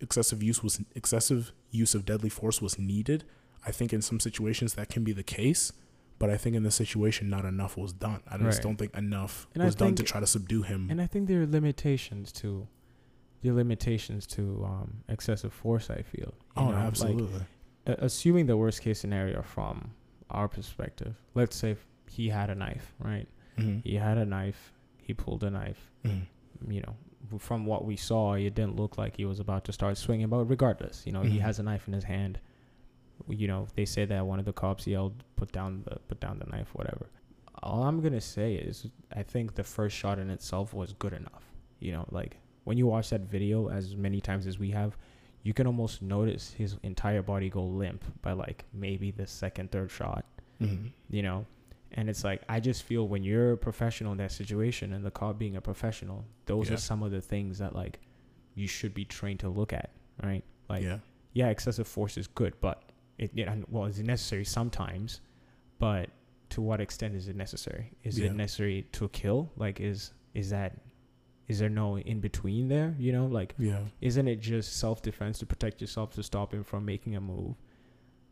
excessive 0.00 0.42
use 0.42 0.62
was 0.62 0.80
excessive 0.94 1.52
use 1.70 1.94
of 1.94 2.04
deadly 2.04 2.28
force 2.28 2.60
was 2.62 2.78
needed, 2.78 3.24
I 3.66 3.72
think 3.72 3.92
in 3.92 4.02
some 4.02 4.20
situations 4.20 4.74
that 4.74 4.88
can 4.88 5.04
be 5.04 5.12
the 5.12 5.22
case. 5.22 5.72
But 6.18 6.30
I 6.30 6.36
think 6.36 6.56
in 6.56 6.64
this 6.64 6.74
situation, 6.74 7.28
not 7.30 7.44
enough 7.44 7.76
was 7.76 7.92
done. 7.92 8.22
I 8.28 8.38
just 8.38 8.58
Right. 8.58 8.62
don't 8.62 8.76
think 8.76 8.94
enough 8.96 9.46
And 9.54 9.62
I 9.62 9.66
was 9.66 9.76
done 9.76 9.94
to 9.94 10.02
try 10.02 10.18
to 10.20 10.26
subdue 10.26 10.62
him. 10.62 10.88
And 10.90 11.00
I 11.00 11.06
think 11.06 11.28
there 11.28 11.42
are 11.42 11.46
limitations 11.46 12.32
to, 12.32 12.66
are 13.46 13.52
limitations 13.52 14.26
to 14.28 14.64
um, 14.64 15.04
excessive 15.08 15.52
force. 15.52 15.90
I 15.90 16.02
feel. 16.02 16.34
oh, 16.56 16.64
know, 16.64 16.70
like, 16.76 16.84
absolutely. 16.84 17.40
uh, 17.86 17.94
assuming 17.98 18.46
the 18.46 18.56
worst 18.56 18.82
case 18.82 18.98
scenario 18.98 19.42
from 19.42 19.92
our 20.30 20.48
perspective, 20.48 21.14
let's 21.34 21.54
say 21.56 21.76
he 22.10 22.28
had 22.30 22.50
a 22.50 22.54
knife, 22.56 22.94
right? 22.98 23.28
Mhm. 23.56 23.82
He 23.84 23.94
had 23.94 24.18
a 24.18 24.24
knife. 24.24 24.72
He 25.00 25.14
pulled 25.14 25.44
a 25.44 25.50
knife. 25.50 25.90
Mhm. 26.04 26.22
You 26.68 26.80
know, 26.80 26.96
from 27.38 27.66
what 27.66 27.84
we 27.84 27.96
saw, 27.96 28.34
it 28.34 28.54
didn't 28.54 28.76
look 28.76 28.96
like 28.96 29.16
he 29.16 29.24
was 29.24 29.40
about 29.40 29.64
to 29.64 29.72
start 29.72 29.96
swinging. 29.98 30.28
But 30.28 30.44
regardless, 30.44 31.04
you 31.06 31.12
know, 31.12 31.22
he 31.22 31.38
Mhm. 31.38 31.42
has 31.42 31.58
a 31.58 31.62
knife 31.62 31.86
in 31.86 31.92
his 31.94 32.04
hand. 32.04 32.38
You 33.28 33.48
know, 33.48 33.66
they 33.74 33.84
say 33.84 34.04
that 34.06 34.26
one 34.26 34.38
of 34.38 34.44
the 34.44 34.52
cops 34.52 34.86
yelled, 34.86 35.24
"Put 35.36 35.52
down 35.52 35.82
the 35.82 35.96
put 36.08 36.20
down 36.20 36.38
the 36.38 36.46
knife," 36.46 36.74
whatever. 36.74 37.10
All 37.62 37.82
I'm 37.82 38.00
gonna 38.00 38.20
say 38.20 38.54
is, 38.54 38.86
I 39.12 39.22
think 39.24 39.54
the 39.56 39.64
first 39.64 39.96
shot 39.96 40.18
in 40.18 40.30
itself 40.30 40.72
was 40.72 40.92
good 40.94 41.12
enough. 41.12 41.52
You 41.80 41.92
know, 41.92 42.06
like 42.10 42.38
when 42.64 42.78
you 42.78 42.86
watch 42.86 43.10
that 43.10 43.22
video 43.22 43.68
as 43.68 43.96
many 43.96 44.20
times 44.20 44.46
as 44.46 44.58
we 44.58 44.70
have, 44.70 44.96
you 45.42 45.52
can 45.54 45.66
almost 45.66 46.00
notice 46.02 46.52
his 46.52 46.76
entire 46.82 47.22
body 47.22 47.48
go 47.50 47.64
limp 47.64 48.04
by 48.22 48.32
like 48.32 48.64
maybe 48.72 49.10
the 49.10 49.26
second, 49.26 49.70
third 49.72 49.90
shot 49.90 50.24
Mhm. 50.60 50.90
you 51.10 51.22
know 51.22 51.46
and 51.92 52.08
it's 52.10 52.22
like 52.24 52.42
i 52.48 52.60
just 52.60 52.82
feel 52.82 53.08
when 53.08 53.22
you're 53.22 53.52
a 53.52 53.56
professional 53.56 54.12
in 54.12 54.18
that 54.18 54.32
situation 54.32 54.92
and 54.92 55.04
the 55.04 55.10
cop 55.10 55.38
being 55.38 55.56
a 55.56 55.60
professional 55.60 56.24
those 56.46 56.68
Yeah. 56.68 56.74
are 56.74 56.78
some 56.78 57.02
of 57.02 57.10
the 57.10 57.20
things 57.20 57.58
that 57.58 57.74
like 57.74 58.00
you 58.54 58.66
should 58.66 58.92
be 58.94 59.04
trained 59.04 59.40
to 59.40 59.48
look 59.48 59.72
at 59.72 59.90
right 60.22 60.44
like 60.68 60.82
yeah, 60.82 60.98
yeah. 61.32 61.48
excessive 61.48 61.86
force 61.88 62.16
is 62.18 62.26
good 62.26 62.54
but 62.60 62.82
it, 63.18 63.30
it 63.36 63.48
well 63.70 63.86
it's 63.86 63.98
necessary 63.98 64.44
sometimes 64.44 65.20
but 65.78 66.10
to 66.50 66.60
what 66.60 66.80
extent 66.80 67.14
is 67.14 67.28
it 67.28 67.36
necessary 67.36 67.90
is 68.04 68.18
Yeah. 68.18 68.26
it 68.26 68.34
necessary 68.34 68.86
to 68.92 69.08
kill 69.08 69.50
like 69.56 69.80
is 69.80 70.12
is 70.34 70.50
that 70.50 70.76
is 71.46 71.58
there 71.58 71.70
no 71.70 71.96
in 71.98 72.20
between 72.20 72.68
there 72.68 72.94
you 72.98 73.12
know 73.12 73.26
like 73.26 73.54
Yeah. 73.58 73.80
isn't 74.02 74.28
it 74.28 74.36
just 74.40 74.76
self-defense 74.76 75.38
to 75.38 75.46
protect 75.46 75.80
yourself 75.80 76.14
to 76.14 76.22
stop 76.22 76.52
him 76.52 76.62
from 76.64 76.84
making 76.84 77.16
a 77.16 77.20
move 77.20 77.54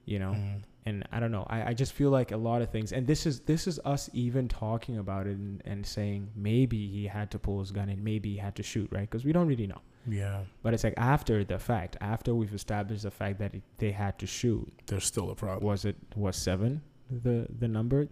you 0.05 0.19
know 0.19 0.33
Mhm. 0.33 0.63
And 0.87 1.07
I 1.13 1.21
don't 1.21 1.33
know. 1.33 1.45
I, 1.51 1.71
I 1.71 1.75
just 1.75 1.93
feel 1.93 2.11
like 2.11 2.31
a 2.31 2.37
lot 2.37 2.63
of 2.63 2.71
things, 2.71 2.93
and 2.93 3.07
this 3.07 3.27
is 3.27 3.41
this 3.41 3.67
is 3.67 3.79
us 3.85 4.09
even 4.13 4.49
talking 4.49 4.99
about 4.99 5.27
it 5.27 5.37
and, 5.37 5.61
and 5.67 5.85
saying 5.85 6.31
maybe 6.35 6.87
he 6.89 7.07
had 7.07 7.31
to 7.33 7.39
pull 7.39 7.59
his 7.61 7.73
gun 7.73 7.89
and 7.89 8.03
maybe 8.03 8.31
he 8.31 8.37
had 8.39 8.55
to 8.57 8.63
shoot, 8.63 8.89
right? 8.93 9.03
Because 9.11 9.25
we 9.25 9.33
don't 9.33 9.49
really 9.49 9.67
know. 9.67 9.81
Yeah, 10.09 10.43
But 10.63 10.73
it's 10.73 10.85
like 10.85 10.95
after 10.97 11.43
the 11.43 11.59
fact, 11.59 11.97
after 12.01 12.33
we've 12.33 12.55
established 12.55 13.03
the 13.03 13.11
fact 13.11 13.41
that 13.41 13.55
it, 13.55 13.63
they 13.79 13.91
had 13.91 14.21
to 14.21 14.27
shoot, 14.27 14.73
there's 14.87 15.05
still 15.05 15.31
a 15.31 15.35
problem. 15.35 15.65
was 15.67 15.85
it 15.85 15.97
was 16.15 16.37
seven 16.37 16.83
the 17.11 17.49
the 17.59 17.67
number? 17.69 18.09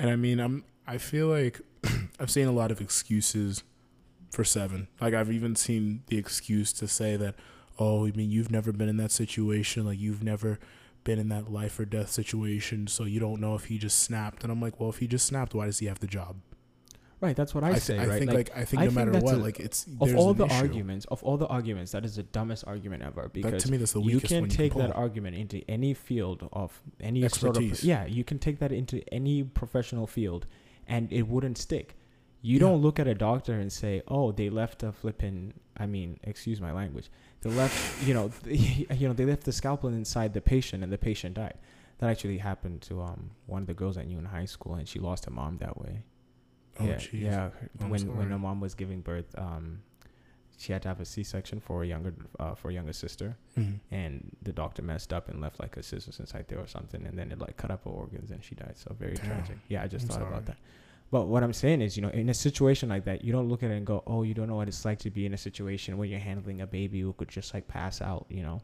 And 0.00 0.10
I 0.10 0.16
mean, 0.16 0.40
I'm 0.40 0.64
I 0.86 0.98
feel 0.98 1.28
like 1.28 1.60
I've 2.20 2.30
seen 2.30 2.48
a 2.48 2.52
lot 2.52 2.72
of 2.72 2.80
excuses 2.80 3.62
for 4.30 4.42
seven. 4.42 4.88
Like 5.00 5.14
I've 5.14 5.30
even 5.30 5.54
seen 5.54 6.02
the 6.08 6.18
excuse 6.18 6.72
to 6.74 6.88
say 6.88 7.16
that, 7.16 7.36
oh, 7.78 8.06
I 8.06 8.10
mean, 8.10 8.30
you've 8.30 8.50
never 8.50 8.72
been 8.72 8.88
in 8.88 8.96
that 8.96 9.12
situation. 9.12 9.86
Like 9.86 9.98
you've 10.00 10.24
never 10.24 10.58
been 11.08 11.18
in 11.18 11.28
that 11.30 11.46
life 11.60 11.74
or 11.80 11.84
death 11.86 12.10
situation, 12.10 12.86
so 12.86 13.04
you 13.04 13.18
don't 13.26 13.40
know 13.40 13.54
if 13.54 13.64
he 13.70 13.76
just 13.78 13.98
snapped. 14.06 14.42
And 14.42 14.52
I'm 14.52 14.60
like, 14.60 14.78
well, 14.78 14.90
if 14.90 14.98
he 14.98 15.06
just 15.06 15.26
snapped, 15.26 15.54
why 15.54 15.64
does 15.66 15.78
he 15.78 15.86
have 15.86 16.00
the 16.00 16.06
job? 16.06 16.36
Right, 17.20 17.34
that's 17.34 17.52
what 17.54 17.64
I, 17.64 17.70
th- 17.70 17.82
say. 17.82 17.98
I 17.98 18.06
right, 18.06 18.18
think 18.20 18.32
like, 18.32 18.50
I 18.56 18.64
think 18.64 18.80
I 18.82 18.84
no 18.84 18.90
think 18.92 19.06
matter 19.12 19.24
what, 19.24 19.34
a- 19.34 19.38
like 19.38 19.58
it's 19.58 19.86
of 20.00 20.14
all 20.14 20.34
the 20.34 20.44
issue. 20.46 20.54
arguments, 20.64 21.04
of 21.06 21.20
all 21.24 21.36
the 21.36 21.48
arguments, 21.48 21.90
that 21.92 22.04
is 22.04 22.14
the 22.16 22.22
dumbest 22.22 22.62
argument 22.66 23.02
ever. 23.02 23.28
Because 23.32 23.50
That 23.52 23.60
to 23.62 23.70
me, 23.72 23.76
that's 23.78 23.92
the 23.92 24.02
you 24.02 24.20
can 24.20 24.48
take 24.48 24.74
you 24.74 24.80
can 24.80 24.88
that 24.90 24.96
argument 24.96 25.34
into 25.36 25.58
any 25.68 25.94
field 25.94 26.48
of 26.52 26.80
any 27.00 27.20
sort 27.22 27.56
Expertise. 27.56 27.78
of 27.80 27.84
yeah 27.84 28.04
you 28.06 28.22
can 28.22 28.38
take 28.38 28.58
that 28.60 28.70
into 28.80 28.96
any 29.12 29.42
professional 29.42 30.06
field 30.06 30.46
and 30.86 31.12
it 31.12 31.26
wouldn't 31.26 31.58
stick 31.58 31.96
you 32.40 32.54
Yeah. 32.54 32.60
don't 32.66 32.80
look 32.86 33.00
at 33.00 33.08
a 33.08 33.14
doctor 33.14 33.54
and 33.62 33.72
say 33.72 34.00
oh 34.06 34.30
they 34.30 34.48
left 34.48 34.84
a 34.84 34.92
flipping 34.92 35.54
i 35.76 35.86
mean 35.86 36.10
excuse 36.22 36.60
my 36.60 36.72
language 36.72 37.10
they 37.42 37.50
left 37.50 38.06
you 38.06 38.14
know 38.14 38.30
you 38.46 39.06
know 39.08 39.14
they 39.14 39.24
left 39.24 39.44
the 39.44 39.52
scalpel 39.52 39.88
inside 39.90 40.34
the 40.34 40.40
patient 40.40 40.82
and 40.82 40.92
the 40.92 40.98
patient 40.98 41.34
died 41.34 41.54
that 41.98 42.08
actually 42.10 42.38
happened 42.38 42.80
to 42.82 43.00
um 43.00 43.30
one 43.46 43.62
of 43.62 43.66
the 43.68 43.74
girls 43.74 43.96
i 43.98 44.04
knew 44.04 44.18
in 44.18 44.24
high 44.24 44.44
school 44.44 44.74
and 44.74 44.88
she 44.88 44.98
lost 44.98 45.24
her 45.24 45.30
mom 45.30 45.56
that 45.58 45.80
way 45.80 46.02
Oh, 46.80 46.84
yeah 46.84 46.94
jeez. 46.94 47.22
yeah 47.22 47.50
I'm 47.80 47.90
when 47.90 48.16
when 48.16 48.30
her 48.30 48.38
mom 48.38 48.60
was 48.60 48.74
giving 48.74 49.00
birth 49.00 49.36
um 49.36 49.80
she 50.56 50.72
had 50.72 50.82
to 50.82 50.88
have 50.88 51.00
a 51.00 51.04
c-section 51.04 51.60
for 51.60 51.82
a 51.84 51.86
younger 51.86 52.14
uh, 52.40 52.54
for 52.54 52.70
a 52.70 52.72
younger 52.72 52.92
sister 52.92 53.36
Mhm. 53.58 53.80
and 53.90 54.36
the 54.42 54.52
doctor 54.52 54.82
messed 54.82 55.12
up 55.12 55.28
and 55.28 55.40
left 55.40 55.58
like 55.60 55.76
a 55.76 55.82
scissors 55.82 56.18
inside 56.20 56.46
there 56.48 56.58
or 56.60 56.66
something 56.68 57.04
and 57.06 57.18
then 57.18 57.30
it 57.32 57.38
like 57.38 57.56
cut 57.56 57.70
up 57.70 57.84
her 57.84 57.90
organs 57.90 58.30
and 58.32 58.42
she 58.44 58.54
died 58.54 58.76
so 58.76 58.94
very 58.98 59.14
Damn. 59.14 59.26
tragic 59.26 59.58
yeah 59.68 59.82
i 59.82 59.86
just 59.88 60.04
I'm 60.04 60.08
thought 60.08 60.18
sorry. 60.20 60.28
about 60.28 60.46
that 60.46 60.56
but 61.10 61.26
what 61.26 61.42
i'm 61.42 61.52
saying 61.52 61.80
is 61.80 61.96
you 61.96 62.02
know 62.02 62.08
in 62.10 62.28
a 62.28 62.34
situation 62.34 62.88
like 62.88 63.04
that 63.04 63.24
you 63.24 63.32
don't 63.32 63.48
look 63.48 63.62
at 63.62 63.70
it 63.70 63.74
and 63.76 63.86
go 63.86 64.02
oh 64.06 64.22
you 64.22 64.34
don't 64.34 64.48
know 64.48 64.56
what 64.56 64.68
it's 64.68 64.84
like 64.84 64.98
to 64.98 65.10
be 65.10 65.24
in 65.26 65.34
a 65.34 65.38
situation 65.38 65.96
where 65.96 66.06
you're 66.08 66.18
handling 66.20 66.60
a 66.60 66.66
baby 66.66 67.00
who 67.00 67.12
could 67.14 67.28
just 67.28 67.52
like 67.54 67.66
pass 67.68 68.00
out 68.00 68.26
you 68.28 68.42
know? 68.42 68.60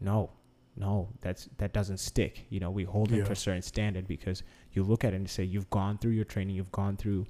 No. 0.00 0.30
No. 0.76 1.08
That's 1.20 1.48
that 1.58 1.72
doesn't 1.72 1.98
stick. 1.98 2.46
You 2.48 2.60
know 2.60 2.70
we 2.70 2.84
hold 2.84 3.10
them 3.10 3.18
Yeah. 3.18 3.24
to 3.24 3.32
a 3.32 3.36
certain 3.36 3.60
standard 3.62 4.06
because 4.08 4.42
you 4.72 4.82
look 4.82 5.04
at 5.04 5.12
it 5.12 5.16
and 5.16 5.28
say 5.28 5.44
you've 5.44 5.68
gone 5.70 5.98
through 5.98 6.12
your 6.12 6.24
training. 6.24 6.54
You've 6.56 6.72
gone 6.72 6.96
through 6.96 7.26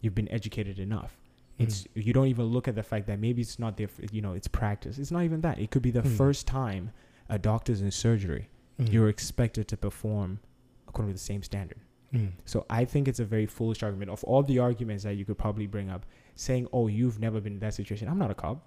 you've 0.00 0.14
been 0.14 0.30
educated 0.30 0.78
enough. 0.78 1.16
It's 1.58 1.86
you 1.94 2.12
don't 2.12 2.26
even 2.26 2.46
look 2.46 2.66
at 2.66 2.74
the 2.74 2.82
fact 2.82 3.06
that 3.06 3.18
maybe 3.20 3.40
it's 3.40 3.58
not 3.58 3.76
their 3.76 3.88
you 4.10 4.20
know 4.20 4.32
it's 4.32 4.48
practice. 4.48 4.98
It's 4.98 5.10
not 5.12 5.22
even 5.22 5.40
that. 5.42 5.58
It 5.58 5.70
could 5.70 5.82
be 5.82 5.92
the 5.92 6.02
Mm. 6.02 6.16
first 6.16 6.46
time 6.46 6.90
a 7.28 7.38
doctor's 7.38 7.80
in 7.80 7.90
surgery. 7.90 8.48
Mhm. 8.80 8.90
you're 8.92 9.08
expected 9.10 9.68
to 9.68 9.76
perform 9.76 10.40
according 10.88 11.10
to 11.12 11.18
the 11.20 11.26
same 11.32 11.42
standard 11.42 11.78
Mhm. 12.12 12.32
so 12.44 12.66
i 12.68 12.84
think 12.84 13.08
it's 13.08 13.20
a 13.20 13.24
very 13.24 13.46
foolish 13.46 13.82
argument 13.82 14.10
of 14.10 14.22
all 14.24 14.42
the 14.42 14.58
arguments 14.58 15.02
that 15.04 15.14
you 15.14 15.24
could 15.24 15.38
probably 15.38 15.66
bring 15.66 15.88
up 15.90 16.04
saying 16.34 16.66
oh 16.72 16.86
you've 16.86 17.18
never 17.18 17.40
been 17.40 17.54
in 17.54 17.58
that 17.60 17.74
situation 17.74 18.08
i'm 18.08 18.18
not 18.18 18.30
a 18.30 18.34
cop 18.34 18.66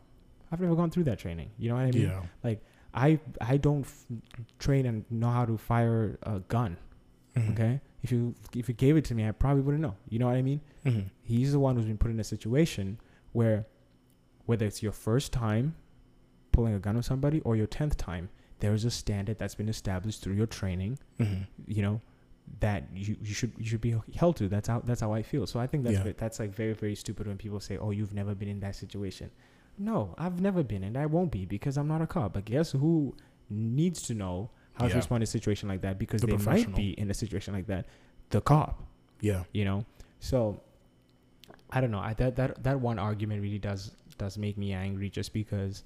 i've 0.51 0.59
never 0.59 0.75
gone 0.75 0.89
through 0.89 1.03
that 1.03 1.19
training 1.19 1.49
you 1.59 1.69
know 1.69 1.75
what 1.75 1.85
i 1.85 1.91
mean 1.91 2.09
yeah. 2.43 2.55
i 2.93 3.19
i 3.41 3.57
don't 3.57 3.81
f- 3.85 4.05
train 4.59 4.85
and 4.85 5.05
know 5.11 5.29
how 5.29 5.45
to 5.45 5.57
fire 5.57 6.17
a 6.23 6.39
gun 6.39 6.77
Mhm. 7.35 7.51
okay 7.51 7.81
if 8.01 8.11
you 8.11 8.33
if 8.55 8.67
you 8.69 8.73
gave 8.75 8.95
it 8.97 9.05
to 9.05 9.13
me 9.15 9.27
i 9.27 9.31
probably 9.31 9.61
wouldn't 9.61 9.81
know 9.81 9.95
you 10.09 10.17
know 10.19 10.27
what 10.27 10.35
i 10.35 10.41
mean 10.41 10.61
Mhm. 10.85 11.05
he's 11.21 11.51
the 11.51 11.59
one 11.59 11.75
who's 11.75 11.85
been 11.85 11.97
put 11.97 12.09
in 12.11 12.19
a 12.19 12.23
situation 12.23 12.97
where 13.33 13.65
whether 14.45 14.65
it's 14.65 14.81
your 14.81 14.91
first 14.93 15.33
time 15.33 15.75
pulling 16.51 16.73
a 16.73 16.79
gun 16.79 16.95
on 16.95 17.03
somebody 17.03 17.41
or 17.41 17.55
your 17.55 17.67
10th 17.67 17.95
time 17.97 18.29
there's 18.61 18.85
a 18.85 18.91
standard 18.91 19.37
that's 19.37 19.55
been 19.55 19.67
established 19.67 20.21
through 20.23 20.33
your 20.35 20.47
training 20.47 20.97
Mhm. 21.19 21.45
you 21.67 21.81
know 21.81 21.99
that 22.59 22.83
you, 22.93 23.15
you 23.21 23.33
should 23.33 23.51
you 23.57 23.65
should 23.65 23.81
be 23.81 23.95
held 24.15 24.37
to. 24.37 24.47
That's 24.47 24.67
how 24.67 24.79
that's 24.81 25.01
how 25.01 25.11
i 25.13 25.21
feel. 25.21 25.45
So 25.47 25.59
i 25.59 25.67
think 25.67 25.83
that's 25.83 26.05
Yeah. 26.05 26.13
that's 26.17 26.39
like 26.39 26.53
very 26.55 26.73
very 26.73 26.95
stupid 26.95 27.27
when 27.27 27.37
people 27.37 27.59
say 27.59 27.77
oh 27.77 27.91
you've 27.91 28.13
never 28.13 28.33
been 28.35 28.47
in 28.49 28.59
that 28.61 28.75
situation. 28.75 29.29
No 29.77 30.15
i've 30.17 30.39
never 30.39 30.63
been 30.63 30.83
and 30.83 30.97
i 30.97 31.05
won't 31.05 31.31
be 31.31 31.45
because 31.45 31.77
i'm 31.77 31.87
not 31.87 32.01
a 32.01 32.07
cop. 32.07 32.33
But 32.33 32.45
guess 32.45 32.71
who 32.71 33.15
needs 33.49 34.01
to 34.03 34.13
know 34.13 34.49
how 34.75 34.87
to 34.87 34.95
respond 34.95 35.21
to 35.21 35.23
a 35.23 35.27
situation 35.27 35.69
like 35.69 35.81
that 35.81 35.97
because 35.99 36.21
The 36.21 36.27
they 36.27 36.37
might 36.37 36.75
be 36.75 36.91
in 36.91 37.09
a 37.09 37.13
situation 37.13 37.53
like 37.53 37.67
that? 37.67 37.85
The 38.29 38.41
cop. 38.41 38.81
Yeah. 39.21 39.43
you 39.53 39.65
know? 39.65 39.85
So 40.19 40.61
i 41.71 41.81
don't 41.81 41.91
know. 41.91 41.99
I, 41.99 42.13
that 42.15 42.35
that 42.37 42.63
that 42.63 42.79
one 42.79 42.99
argument 42.99 43.41
really 43.41 43.59
does 43.59 43.91
does 44.17 44.37
make 44.37 44.57
me 44.57 44.71
angry 44.71 45.09
just 45.09 45.33
because 45.33 45.83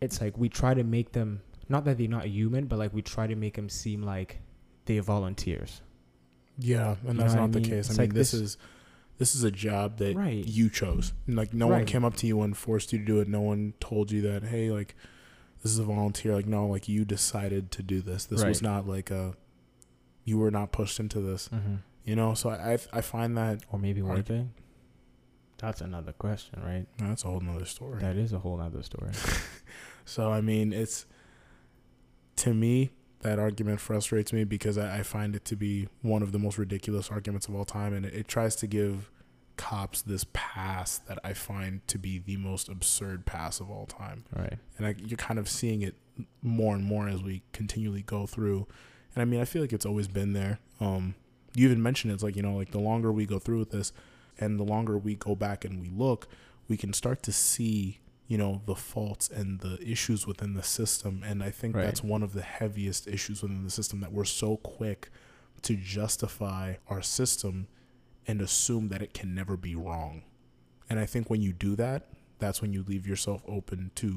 it's 0.00 0.20
like 0.20 0.36
we 0.38 0.48
try 0.48 0.72
to 0.74 0.82
make 0.84 1.12
them 1.12 1.40
not 1.68 1.84
that 1.84 1.98
they're 1.98 2.08
not 2.08 2.26
human 2.26 2.66
but 2.66 2.78
like 2.78 2.92
we 2.94 3.02
try 3.02 3.26
to 3.26 3.34
make 3.36 3.54
them 3.54 3.68
seem 3.68 4.02
like 4.02 4.40
they're 4.86 5.02
volunteers 5.02 5.80
Yeah, 6.58 6.96
and 7.06 7.14
You 7.14 7.20
that's 7.20 7.34
know 7.34 7.40
not 7.40 7.48
I 7.50 7.52
the 7.52 7.60
mean? 7.60 7.70
case. 7.70 7.88
It's 7.90 7.98
I 7.98 8.02
mean, 8.02 8.08
like 8.10 8.14
this, 8.14 8.30
this- 8.32 8.40
is 8.40 8.58
this 9.18 9.34
is 9.36 9.44
a 9.44 9.50
job 9.50 9.98
that 9.98 10.16
Right. 10.16 10.44
you 10.44 10.68
chose. 10.68 11.12
Like 11.28 11.54
no 11.54 11.68
one 11.68 11.84
came 11.84 12.04
up 12.04 12.16
to 12.16 12.26
you 12.26 12.40
and 12.42 12.56
forced 12.56 12.92
you 12.92 12.98
to 12.98 13.04
do 13.04 13.20
it. 13.20 13.28
No 13.28 13.40
one 13.40 13.74
told 13.78 14.10
you 14.10 14.20
that, 14.22 14.42
hey, 14.44 14.70
like 14.72 14.96
this 15.62 15.70
is 15.70 15.78
a 15.78 15.84
volunteer. 15.84 16.34
Like 16.34 16.46
no, 16.46 16.66
like 16.66 16.88
you 16.88 17.04
decided 17.04 17.70
to 17.72 17.82
do 17.82 18.00
this. 18.00 18.24
This 18.24 18.42
was 18.44 18.62
not 18.62 18.88
like 18.88 19.10
a 19.10 19.34
you 20.24 20.38
were 20.38 20.50
not 20.50 20.72
pushed 20.72 20.98
into 21.00 21.20
this. 21.20 21.48
mm-hmm. 21.52 21.76
You 22.04 22.16
know, 22.16 22.34
so 22.34 22.50
I 22.50 22.78
I, 22.92 23.00
find 23.00 23.36
that 23.38 23.62
or 23.70 23.78
maybe 23.78 24.02
one 24.02 24.22
they 24.26 24.46
that's 25.58 25.80
another 25.80 26.10
question 26.12 26.60
right 26.60 26.86
that's 26.98 27.22
a 27.24 27.28
whole 27.28 27.38
nother 27.38 27.64
story. 27.64 28.00
that 28.00 28.16
is 28.16 28.32
a 28.32 28.40
whole 28.40 28.60
other 28.60 28.82
story 28.82 29.12
So 30.04 30.32
I 30.32 30.40
mean, 30.40 30.72
it's 30.72 31.06
to 32.36 32.52
me 32.52 32.90
that 33.22 33.38
argument 33.38 33.80
frustrates 33.80 34.32
me 34.32 34.44
because 34.44 34.76
I, 34.76 34.98
I 34.98 35.02
find 35.02 35.34
it 35.34 35.44
to 35.46 35.56
be 35.56 35.88
one 36.02 36.22
of 36.22 36.32
the 36.32 36.38
most 36.38 36.58
ridiculous 36.58 37.10
arguments 37.10 37.48
of 37.48 37.54
all 37.54 37.64
time, 37.64 37.94
and 37.94 38.04
it, 38.04 38.14
it 38.14 38.28
tries 38.28 38.54
to 38.56 38.66
give 38.66 39.10
cops 39.56 40.02
this 40.02 40.24
pass 40.32 40.98
that 40.98 41.18
I 41.22 41.34
find 41.34 41.86
to 41.88 41.98
be 41.98 42.18
the 42.18 42.36
most 42.36 42.68
absurd 42.68 43.26
pass 43.26 43.60
of 43.60 43.70
all 43.70 43.86
time, 43.86 44.24
right 44.36 44.58
and 44.76 44.86
I, 44.86 44.94
you're 44.98 45.16
kind 45.16 45.38
of 45.38 45.48
seeing 45.48 45.82
it 45.82 45.94
more 46.42 46.74
and 46.74 46.84
more 46.84 47.08
as 47.08 47.22
we 47.22 47.42
continually 47.52 48.02
go 48.02 48.26
through. 48.26 48.66
And 49.14 49.22
I 49.22 49.24
mean, 49.24 49.40
I 49.40 49.44
feel 49.44 49.62
like 49.62 49.72
it's 49.72 49.86
always 49.86 50.08
been 50.08 50.32
there. 50.32 50.58
Um, 50.80 51.14
you 51.54 51.66
even 51.66 51.82
mentioned 51.82 52.10
it, 52.10 52.14
it's 52.14 52.22
like 52.22 52.36
you 52.36 52.42
know, 52.42 52.56
like 52.56 52.72
the 52.72 52.80
longer 52.80 53.12
we 53.12 53.26
go 53.26 53.38
through 53.38 53.60
with 53.60 53.70
this, 53.70 53.92
and 54.38 54.58
the 54.58 54.64
longer 54.64 54.98
we 54.98 55.14
go 55.14 55.34
back 55.34 55.64
and 55.64 55.80
we 55.80 55.88
look, 55.90 56.28
we 56.68 56.76
can 56.76 56.92
start 56.92 57.22
to 57.24 57.32
see 57.32 58.00
you 58.32 58.38
know 58.42 58.52
the 58.70 58.74
faults 58.92 59.26
and 59.28 59.48
the 59.66 59.74
issues 59.94 60.20
within 60.30 60.52
the 60.60 60.62
system. 60.78 61.14
And 61.30 61.38
i 61.48 61.50
think 61.58 61.70
Right. 61.76 61.84
that's 61.86 62.02
one 62.14 62.22
of 62.26 62.32
the 62.38 62.46
heaviest 62.58 63.02
issues 63.16 63.38
within 63.42 63.62
the 63.68 63.74
system 63.80 63.96
that 64.04 64.12
we're 64.16 64.32
so 64.44 64.50
quick 64.76 65.00
to 65.66 65.72
justify 65.76 66.64
our 66.92 67.02
system 67.18 67.54
and 68.28 68.36
assume 68.40 68.84
that 68.92 69.00
it 69.06 69.12
can 69.18 69.28
never 69.40 69.54
be 69.68 69.74
wrong. 69.86 70.14
And 70.88 70.96
i 71.04 71.06
think 71.12 71.24
when 71.32 71.42
you 71.46 71.52
do 71.68 71.72
that 71.84 72.00
that's 72.42 72.60
when 72.62 72.72
you 72.76 72.82
leave 72.92 73.06
yourself 73.12 73.40
open 73.58 73.80
to 74.02 74.08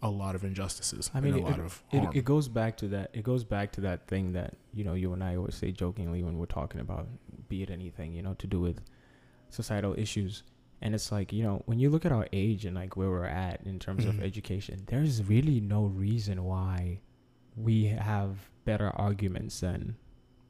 a 0.00 0.10
lot 0.22 0.34
of 0.36 0.42
injustices 0.50 1.04
I 1.14 1.20
mean, 1.20 1.34
and 1.34 1.42
a 1.42 1.46
it- 1.46 1.50
lot 1.50 1.60
of 1.66 1.72
it, 1.96 2.02
it 2.20 2.24
goes 2.32 2.46
back 2.60 2.72
to 2.82 2.86
that 2.94 3.06
it 3.18 3.24
goes 3.30 3.44
back 3.54 3.68
to 3.76 3.80
that 3.88 3.98
thing 4.12 4.24
that 4.38 4.50
you 4.78 4.84
know 4.86 4.94
you 5.02 5.08
and 5.14 5.22
i 5.28 5.32
always 5.38 5.56
say 5.62 5.70
jokingly 5.84 6.20
when 6.26 6.34
we're 6.40 6.54
talking 6.60 6.80
about 6.86 7.04
be 7.50 7.58
it 7.64 7.70
anything 7.78 8.08
you 8.16 8.22
know 8.26 8.34
to 8.42 8.46
do 8.54 8.60
with 8.66 8.78
societal 9.50 9.94
issues 10.04 10.42
and 10.82 10.94
it's 10.94 11.10
like 11.12 11.32
you 11.32 11.42
know 11.42 11.62
when 11.66 11.78
you 11.78 11.90
look 11.90 12.04
at 12.06 12.12
our 12.12 12.26
age 12.32 12.64
and 12.64 12.74
like 12.76 12.96
where 12.96 13.10
we're 13.10 13.24
at 13.24 13.60
in 13.66 13.78
terms 13.78 14.04
of 14.04 14.14
Mhm. 14.16 14.22
education 14.22 14.82
there's 14.86 15.22
really 15.24 15.60
no 15.60 15.84
reason 15.86 16.44
why 16.44 17.00
we 17.56 17.84
have 17.86 18.48
better 18.64 18.90
arguments 18.90 19.60
than 19.60 19.96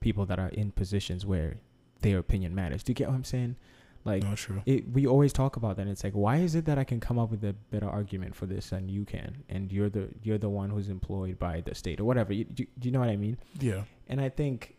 people 0.01 0.27
that 0.27 0.39
are 0.39 0.49
in 0.51 0.71
positions 0.71 1.25
where 1.25 1.57
their 2.03 2.19
opinion 2.19 2.55
matters 2.55 2.83
do 2.83 2.91
you 2.91 2.95
get 2.95 3.09
what 3.09 3.15
i'm 3.15 3.25
saying 3.25 3.57
like 4.05 4.23
no 4.23 4.35
true 4.35 4.63
it, 4.67 4.89
we 4.93 5.07
always 5.07 5.33
talk 5.33 5.57
about 5.57 5.77
that. 5.77 5.83
And 5.83 5.91
it's 5.91 6.05
like, 6.05 6.13
why 6.15 6.37
is 6.37 6.55
it 6.55 6.65
that 6.67 6.79
I 6.79 6.85
can 6.85 7.01
come 7.01 7.19
up 7.19 7.31
with 7.33 7.43
a 7.45 7.53
better 7.71 7.89
argument 7.89 8.35
for 8.37 8.47
this 8.47 8.71
than 8.71 8.89
you 8.89 9.05
can, 9.05 9.43
and 9.51 9.71
you're 9.73 9.91
the 9.91 10.09
you're 10.23 10.39
the 10.39 10.49
one 10.49 10.71
who's 10.71 10.89
employed 10.89 11.39
by 11.39 11.61
the 11.63 11.75
state 11.75 11.99
or 12.01 12.05
whatever. 12.05 12.33
You, 12.33 12.45
do, 12.45 12.65
do 12.79 12.89
you 12.89 12.93
know 12.93 13.01
what 13.01 13.09
I 13.11 13.17
mean? 13.17 13.37
yeah 13.61 13.83
And 14.07 14.21
I 14.21 14.29
think, 14.29 14.77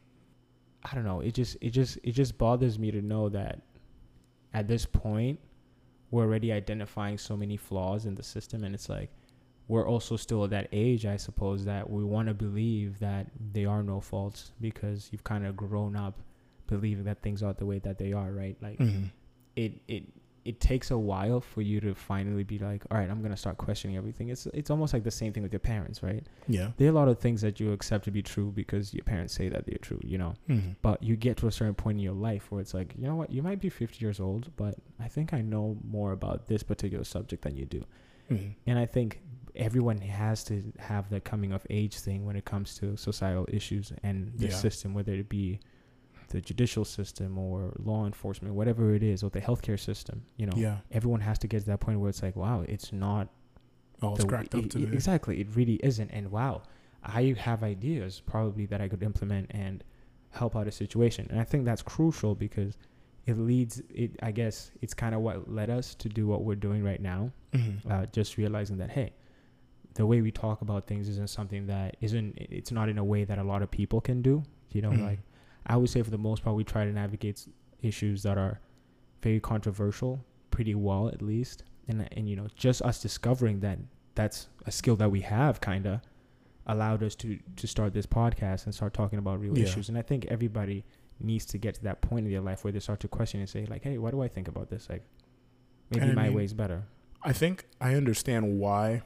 I 0.90 0.96
don't 0.96 1.04
know. 1.04 1.20
It 1.20 1.34
just 1.34 1.58
it 1.62 1.72
just 1.72 2.00
it 2.02 2.12
just 2.14 2.38
bothers 2.38 2.80
me 2.80 2.92
to 2.92 3.02
know 3.02 3.28
that 3.30 3.60
at 4.54 4.68
this 4.68 4.86
point 4.86 5.40
we're 6.12 6.24
already 6.24 6.52
identifying 6.52 7.18
so 7.18 7.38
many 7.38 7.56
flaws 7.56 8.06
in 8.06 8.16
the 8.16 8.24
system, 8.24 8.64
and 8.64 8.74
it's 8.74 8.90
like 8.90 9.12
we're 9.68 9.88
also 9.88 10.16
still 10.16 10.44
at 10.44 10.50
that 10.50 10.68
age, 10.72 11.06
I 11.06 11.18
suppose, 11.18 11.66
that 11.66 11.88
we 11.90 12.04
want 12.04 12.28
to 12.28 12.34
believe 12.34 12.98
that 13.00 13.28
they 13.54 13.66
are 13.66 13.84
no 13.84 14.02
faults 14.02 14.52
because 14.60 15.10
you've 15.12 15.24
kind 15.24 15.46
of 15.46 15.56
grown 15.56 15.96
up 15.96 16.20
believing 16.66 17.04
that 17.04 17.22
things 17.22 17.44
are 17.44 17.54
the 17.54 17.66
way 17.66 17.78
that 17.80 18.00
they 18.00 18.12
are, 18.14 18.32
right? 18.32 18.58
Like 18.62 18.78
hmm 18.78 19.06
it 19.56 19.82
it 19.88 20.04
it 20.46 20.60
takes 20.60 20.92
a 20.92 20.98
while 20.98 21.42
for 21.42 21.62
you 21.62 21.80
to 21.82 21.94
finally 21.94 22.44
be 22.44 22.58
like, 22.60 22.84
all 22.90 22.98
right, 22.98 23.10
I'm 23.10 23.22
gonna 23.22 23.38
start 23.38 23.58
questioning 23.58 23.98
everything. 23.98 24.30
It's 24.30 24.46
it's 24.48 24.70
almost 24.70 24.94
like 24.94 25.04
the 25.04 25.12
same 25.12 25.34
thing 25.34 25.44
with 25.44 25.52
your 25.54 25.60
parents, 25.60 26.02
right? 26.04 26.26
Yeah. 26.48 26.72
There 26.78 26.88
are 26.88 26.92
a 26.92 26.94
lot 26.94 27.08
of 27.08 27.20
things 27.20 27.42
that 27.42 27.60
you 27.60 27.72
accept 27.72 28.06
to 28.06 28.12
be 28.12 28.22
true 28.22 28.52
because 28.52 28.94
your 28.94 29.04
parents 29.04 29.34
say 29.34 29.50
that 29.50 29.66
they're 29.66 29.78
true, 29.78 30.00
you 30.04 30.18
know. 30.18 30.34
Mm-hmm. 30.50 30.72
But 30.82 31.04
you 31.04 31.16
get 31.16 31.38
to 31.38 31.48
a 31.48 31.52
certain 31.52 31.76
point 31.76 31.98
in 31.98 32.04
your 32.04 32.14
life 32.14 32.52
where 32.52 32.62
it's 32.62 32.74
like, 32.74 32.94
you 32.98 33.06
know 33.08 33.16
what, 33.16 33.32
you 33.32 33.42
might 33.42 33.60
be 33.60 33.70
50 33.70 34.04
years 34.04 34.20
old, 34.20 34.52
but 34.56 34.76
I 35.00 35.08
think 35.08 35.34
I 35.34 35.42
know 35.42 35.78
more 35.84 36.12
about 36.14 36.48
this 36.48 36.64
particular 36.64 37.04
subject 37.04 37.44
than 37.44 37.56
you 37.56 37.66
do. 37.66 37.84
Mm-hmm. 38.32 38.50
And 38.68 38.80
I 38.80 38.86
think 38.86 39.22
everyone 39.56 39.98
has 40.00 40.44
to 40.46 40.62
have 40.80 41.10
the 41.10 41.20
coming 41.20 41.52
of 41.52 41.66
age 41.70 41.98
thing 42.00 42.26
when 42.26 42.36
it 42.36 42.46
comes 42.46 42.76
to 42.80 42.96
societal 42.96 43.46
issues 43.52 43.92
and 44.04 44.32
the 44.38 44.48
Yeah. 44.48 44.56
system, 44.56 44.94
whether 44.94 45.14
it 45.14 45.28
be 45.28 45.60
the 46.30 46.42
judicial 46.42 46.86
system 46.86 47.38
or 47.38 47.74
law 47.84 48.06
enforcement, 48.06 48.54
whatever 48.56 48.94
it 48.94 49.04
is, 49.04 49.24
or 49.24 49.30
the 49.30 49.42
healthcare 49.42 49.80
system. 49.80 50.24
You 50.38 50.46
know, 50.48 50.54
Yeah. 50.56 50.78
everyone 50.92 51.22
has 51.22 51.38
to 51.40 51.48
get 51.48 51.60
to 51.62 51.66
that 51.68 51.80
point 51.80 52.00
where 52.00 52.10
it's 52.10 52.24
like, 52.24 52.36
wow, 52.36 52.62
it's 52.62 52.92
not 52.94 53.30
Oh, 54.02 54.14
it's 54.14 54.24
the- 54.24 54.30
cracked 54.30 54.56
up 54.56 54.64
e- 54.66 54.70
to 54.70 54.80
e- 54.80 54.94
Exactly, 54.94 55.42
it 55.42 55.48
really 55.56 55.76
isn't. 55.84 56.10
And 56.12 56.32
wow, 56.32 56.64
I 57.04 57.36
have 57.38 57.64
ideas 57.64 58.22
probably 58.26 58.66
that 58.68 58.80
I 58.82 58.88
could 58.88 59.04
implement 59.04 59.48
and 59.52 59.84
help 60.32 60.56
out 60.56 60.68
a 60.68 60.72
situation. 60.72 61.28
And 61.30 61.40
I 61.40 61.44
think 61.44 61.66
that's 61.66 61.82
crucial 61.82 62.36
because 62.36 62.78
it 63.26 63.38
leads. 63.38 63.82
It 63.94 64.18
I 64.24 64.32
guess 64.32 64.72
it's 64.82 64.94
kind 64.94 65.14
of 65.14 65.22
what 65.22 65.52
led 65.52 65.70
us 65.70 65.96
to 65.96 66.10
do 66.10 66.28
what 66.28 66.44
we're 66.44 66.56
doing 66.56 66.84
right 66.84 67.02
now 67.02 67.32
Mm-hmm. 67.54 67.92
uh, 67.92 68.06
just 68.08 68.38
realizing 68.38 68.78
that 68.78 68.92
hey 68.92 69.12
the 69.96 70.06
way 70.06 70.22
we 70.22 70.32
talk 70.32 70.62
about 70.62 70.86
things 70.86 71.10
isn't 71.10 71.30
something 71.32 71.66
that 71.66 71.98
isn't 72.00 72.38
it's 72.38 72.72
not 72.72 72.90
in 72.90 73.00
a 73.00 73.04
way 73.04 73.24
that 73.24 73.40
a 73.40 73.44
lot 73.44 73.64
of 73.64 73.72
people 73.72 74.00
can 74.00 74.22
do 74.22 74.44
you 74.72 74.82
know 74.84 74.92
Mhm. 74.92 75.02
like 75.04 75.20
i 75.70 75.78
would 75.78 75.90
say 75.90 76.02
for 76.02 76.10
the 76.12 76.18
most 76.18 76.44
part 76.44 76.56
we 76.56 76.64
try 76.64 76.84
to 76.86 76.92
navigate 76.92 77.48
issues 77.82 78.24
that 78.24 78.38
are 78.38 78.60
very 79.22 79.40
controversial 79.40 80.14
pretty 80.52 80.76
well 80.76 81.08
at 81.10 81.22
least. 81.22 81.64
And 81.88 82.08
and 82.18 82.28
you 82.30 82.36
know 82.36 82.48
just 82.56 82.82
us 82.82 83.02
discovering 83.02 83.62
that 83.62 83.80
that's 84.16 84.48
a 84.66 84.72
skill 84.72 84.96
that 84.98 85.10
we 85.10 85.22
have 85.22 85.62
kind 85.62 85.86
of 85.86 86.02
allowed 86.68 87.02
us 87.04 87.16
to 87.16 87.40
to 87.56 87.66
start 87.68 87.94
this 87.94 88.06
podcast 88.06 88.66
and 88.66 88.76
start 88.76 88.94
talking 88.94 89.18
about 89.20 89.40
real 89.40 89.58
Yeah. 89.58 89.64
issues. 89.66 89.90
And 89.90 89.98
i 89.98 90.02
think 90.02 90.26
everybody 90.26 90.84
needs 91.20 91.46
to 91.46 91.58
get 91.58 91.76
to 91.76 91.84
that 91.84 92.02
point 92.02 92.26
in 92.26 92.32
their 92.32 92.42
life 92.42 92.64
where 92.64 92.72
they 92.74 92.80
start 92.80 93.00
to 93.02 93.08
question 93.08 93.40
and 93.40 93.50
say 93.50 93.66
like 93.74 93.84
hey 93.84 93.98
what 93.98 94.12
do 94.12 94.22
i 94.22 94.28
think 94.28 94.48
about 94.48 94.70
this? 94.70 94.90
Like 94.90 95.04
maybe 95.90 96.02
And 96.04 96.12
I 96.12 96.16
my 96.16 96.24
mean- 96.28 96.38
way's 96.38 96.54
better. 96.54 96.84
I 97.24 97.34
think 97.34 97.66
I 97.82 97.96
understand 97.96 98.60
why 98.60 99.02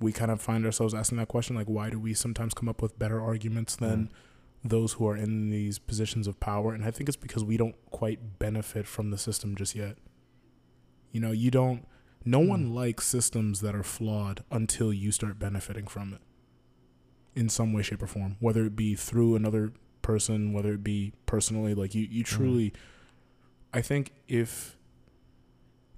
we 0.00 0.12
kind 0.12 0.30
of 0.30 0.40
find 0.40 0.64
ourselves 0.66 0.92
asking 0.94 1.18
that 1.18 1.28
question. 1.28 1.56
Like, 1.56 1.66
why 1.68 1.88
do 1.90 1.98
we 1.98 2.14
sometimes 2.14 2.52
come 2.54 2.68
up 2.68 2.80
with 2.82 2.98
better 2.98 3.20
arguments 3.20 3.74
than 3.76 3.98
mm-hmm. 4.06 4.14
Those 4.64 4.94
who 4.94 5.06
are 5.06 5.16
in 5.16 5.50
these 5.50 5.78
positions 5.78 6.26
of 6.26 6.40
power? 6.40 6.72
And 6.72 6.84
I 6.84 6.90
think 6.90 7.08
it's 7.08 7.16
because 7.16 7.44
we 7.44 7.56
don't 7.56 7.76
quite 7.90 8.38
benefit 8.38 8.86
from 8.86 9.10
the 9.10 9.18
system 9.18 9.54
just 9.54 9.74
yet. 9.74 9.96
You 11.12 11.20
know, 11.20 11.32
you 11.32 11.50
don't, 11.50 11.86
no 12.24 12.38
one 12.40 12.68
Mm. 12.70 12.74
likes 12.74 13.06
systems 13.06 13.60
that 13.60 13.74
are 13.74 13.82
flawed 13.82 14.42
until 14.50 14.92
you 14.92 15.12
start 15.12 15.38
benefiting 15.38 15.86
from 15.86 16.12
it 16.14 16.20
in 17.34 17.48
some 17.48 17.72
way, 17.72 17.82
shape, 17.82 18.02
or 18.02 18.06
form, 18.06 18.36
whether 18.40 18.64
it 18.64 18.74
be 18.74 18.94
through 18.94 19.36
another 19.36 19.72
person, 20.02 20.52
whether 20.52 20.72
it 20.72 20.82
be 20.82 21.12
personally. 21.26 21.74
Like, 21.74 21.94
you, 21.94 22.06
you 22.10 22.24
truly, 22.24 22.72
I 23.72 23.80
think 23.82 24.12
if 24.28 24.76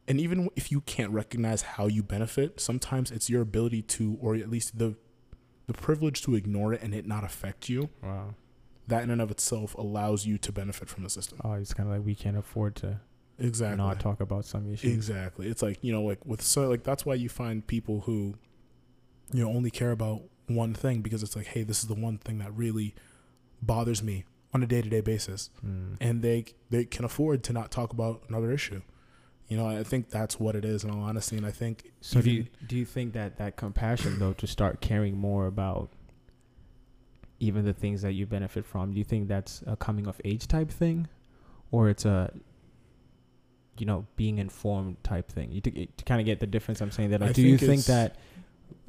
and 0.09 0.21
even 0.21 0.49
if 0.55 0.71
you 0.71 0.81
can't 0.83 1.11
recognize 1.11 1.63
how 1.63 1.89
you 1.89 2.01
benefit 2.01 2.61
sometimes 2.61 3.11
it's 3.11 3.29
your 3.29 3.43
ability 3.43 3.83
to 3.83 4.17
or 4.21 4.37
at 4.37 4.49
least 4.49 4.79
the 4.79 4.95
the 5.67 5.73
privilege 5.73 6.23
to 6.23 6.37
ignore 6.37 6.73
it 6.73 6.81
and 6.81 6.95
it 6.95 7.07
not 7.09 7.25
affect 7.25 7.69
you 7.69 7.91
wow 8.05 8.33
that 8.89 9.03
in 9.03 9.11
and 9.11 9.21
of 9.21 9.31
itself 9.31 9.75
allows 9.75 10.27
you 10.27 10.39
to 10.39 10.53
benefit 10.53 10.89
from 10.89 11.03
the 11.05 11.11
system. 11.11 11.41
Oh, 11.45 11.53
it's 11.53 11.75
kind 11.75 11.89
of 11.89 11.95
like 11.97 12.07
we 12.07 12.15
can't 12.15 12.37
afford 12.37 12.77
to 12.77 13.01
exactly. 13.39 13.77
not 13.77 14.01
talk 14.01 14.21
about 14.21 14.45
some 14.45 14.73
issues. 14.73 14.93
exactly. 14.95 15.49
It's 15.49 15.63
like 15.63 15.79
you 15.83 15.93
know 15.93 16.03
like 16.03 16.25
with 16.25 16.43
so 16.43 16.69
like 16.69 16.83
that's 16.85 17.05
why 17.05 17.15
you 17.15 17.29
find 17.29 17.67
people 17.67 18.03
who 18.03 18.35
you 19.33 19.45
know 19.45 19.51
only 19.51 19.71
care 19.71 19.91
about 19.91 20.23
one 20.47 20.75
thing 20.75 21.01
because 21.01 21.23
it's 21.25 21.35
like 21.35 21.47
hey 21.47 21.65
this 21.65 21.83
is 21.83 21.89
the 21.89 21.95
one 21.95 22.19
thing 22.19 22.39
that 22.39 22.55
really 22.55 22.95
bothers 23.61 24.03
me 24.03 24.25
on 24.55 24.63
a 24.63 24.67
day-to-day 24.67 25.01
basis. 25.01 25.51
Mm. 25.65 25.97
and 26.01 26.23
they 26.23 26.45
they 26.71 26.85
can 26.85 27.05
afford 27.05 27.43
to 27.45 27.53
not 27.53 27.71
talk 27.71 27.93
about 27.93 28.23
another 28.29 28.53
issue. 28.53 28.83
You 29.49 29.57
know 29.57 29.67
i 29.69 29.83
think 29.83 30.11
that's 30.11 30.41
what 30.41 30.57
it 30.57 30.65
is 30.65 30.85
in 30.85 30.91
all 30.91 31.03
honesty. 31.03 31.37
And 31.37 31.45
i 31.47 31.51
think 31.51 31.93
So 32.01 32.21
do 32.21 32.31
you, 32.31 32.47
do 32.67 32.77
you 32.77 32.85
think 32.85 33.13
that 33.15 33.37
that 33.39 33.57
compassion 33.57 34.19
though 34.19 34.33
to 34.35 34.47
start 34.47 34.81
caring 34.81 35.17
more 35.17 35.47
about 35.47 35.91
even 37.41 37.65
the 37.65 37.73
things 37.73 38.03
that 38.03 38.13
you 38.13 38.27
benefit 38.27 38.65
from? 38.65 38.93
Do 38.93 38.99
you 38.99 39.05
think 39.05 39.29
that's 39.29 39.63
a 39.67 39.77
coming 39.77 40.07
of 40.07 40.21
age 40.25 40.47
type 40.49 40.71
thing, 40.71 41.09
or 41.71 41.89
it's 41.89 42.05
a 42.05 42.33
you 43.79 43.87
know 43.87 44.07
being 44.17 44.39
informed 44.39 45.03
type 45.05 45.31
thing? 45.31 45.53
You 45.53 45.61
to, 45.63 45.71
to 45.87 46.05
kind 46.05 46.21
of 46.21 46.25
get 46.27 46.41
the 46.41 46.47
difference. 46.47 46.81
I'm 46.81 46.91
saying 46.91 47.11
that. 47.11 47.21
Like, 47.21 47.31
I 47.31 47.33
do 47.33 47.43
you 47.43 47.59
think 47.59 47.83
think 47.83 47.85
that 47.85 48.17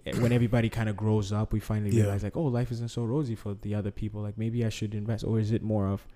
eh, 0.06 0.18
when 0.22 0.32
everybody 0.32 0.70
kind 0.70 0.90
of 0.90 0.96
grows 0.96 1.32
up, 1.32 1.52
we 1.54 1.60
finally 1.60 1.92
Yeah. 1.92 2.04
realize 2.04 2.24
like, 2.24 2.38
oh, 2.38 2.44
life 2.46 2.72
isn't 2.72 2.90
so 2.90 3.04
rosy 3.04 3.36
for 3.36 3.54
the 3.54 3.76
other 3.76 3.92
people. 3.92 4.22
Like 4.22 4.38
maybe 4.38 4.66
I 4.66 4.70
should 4.70 4.96
invest, 4.96 5.24
or 5.24 5.40
is 5.40 5.52
it 5.52 5.62
more 5.62 5.88
of 5.88 6.08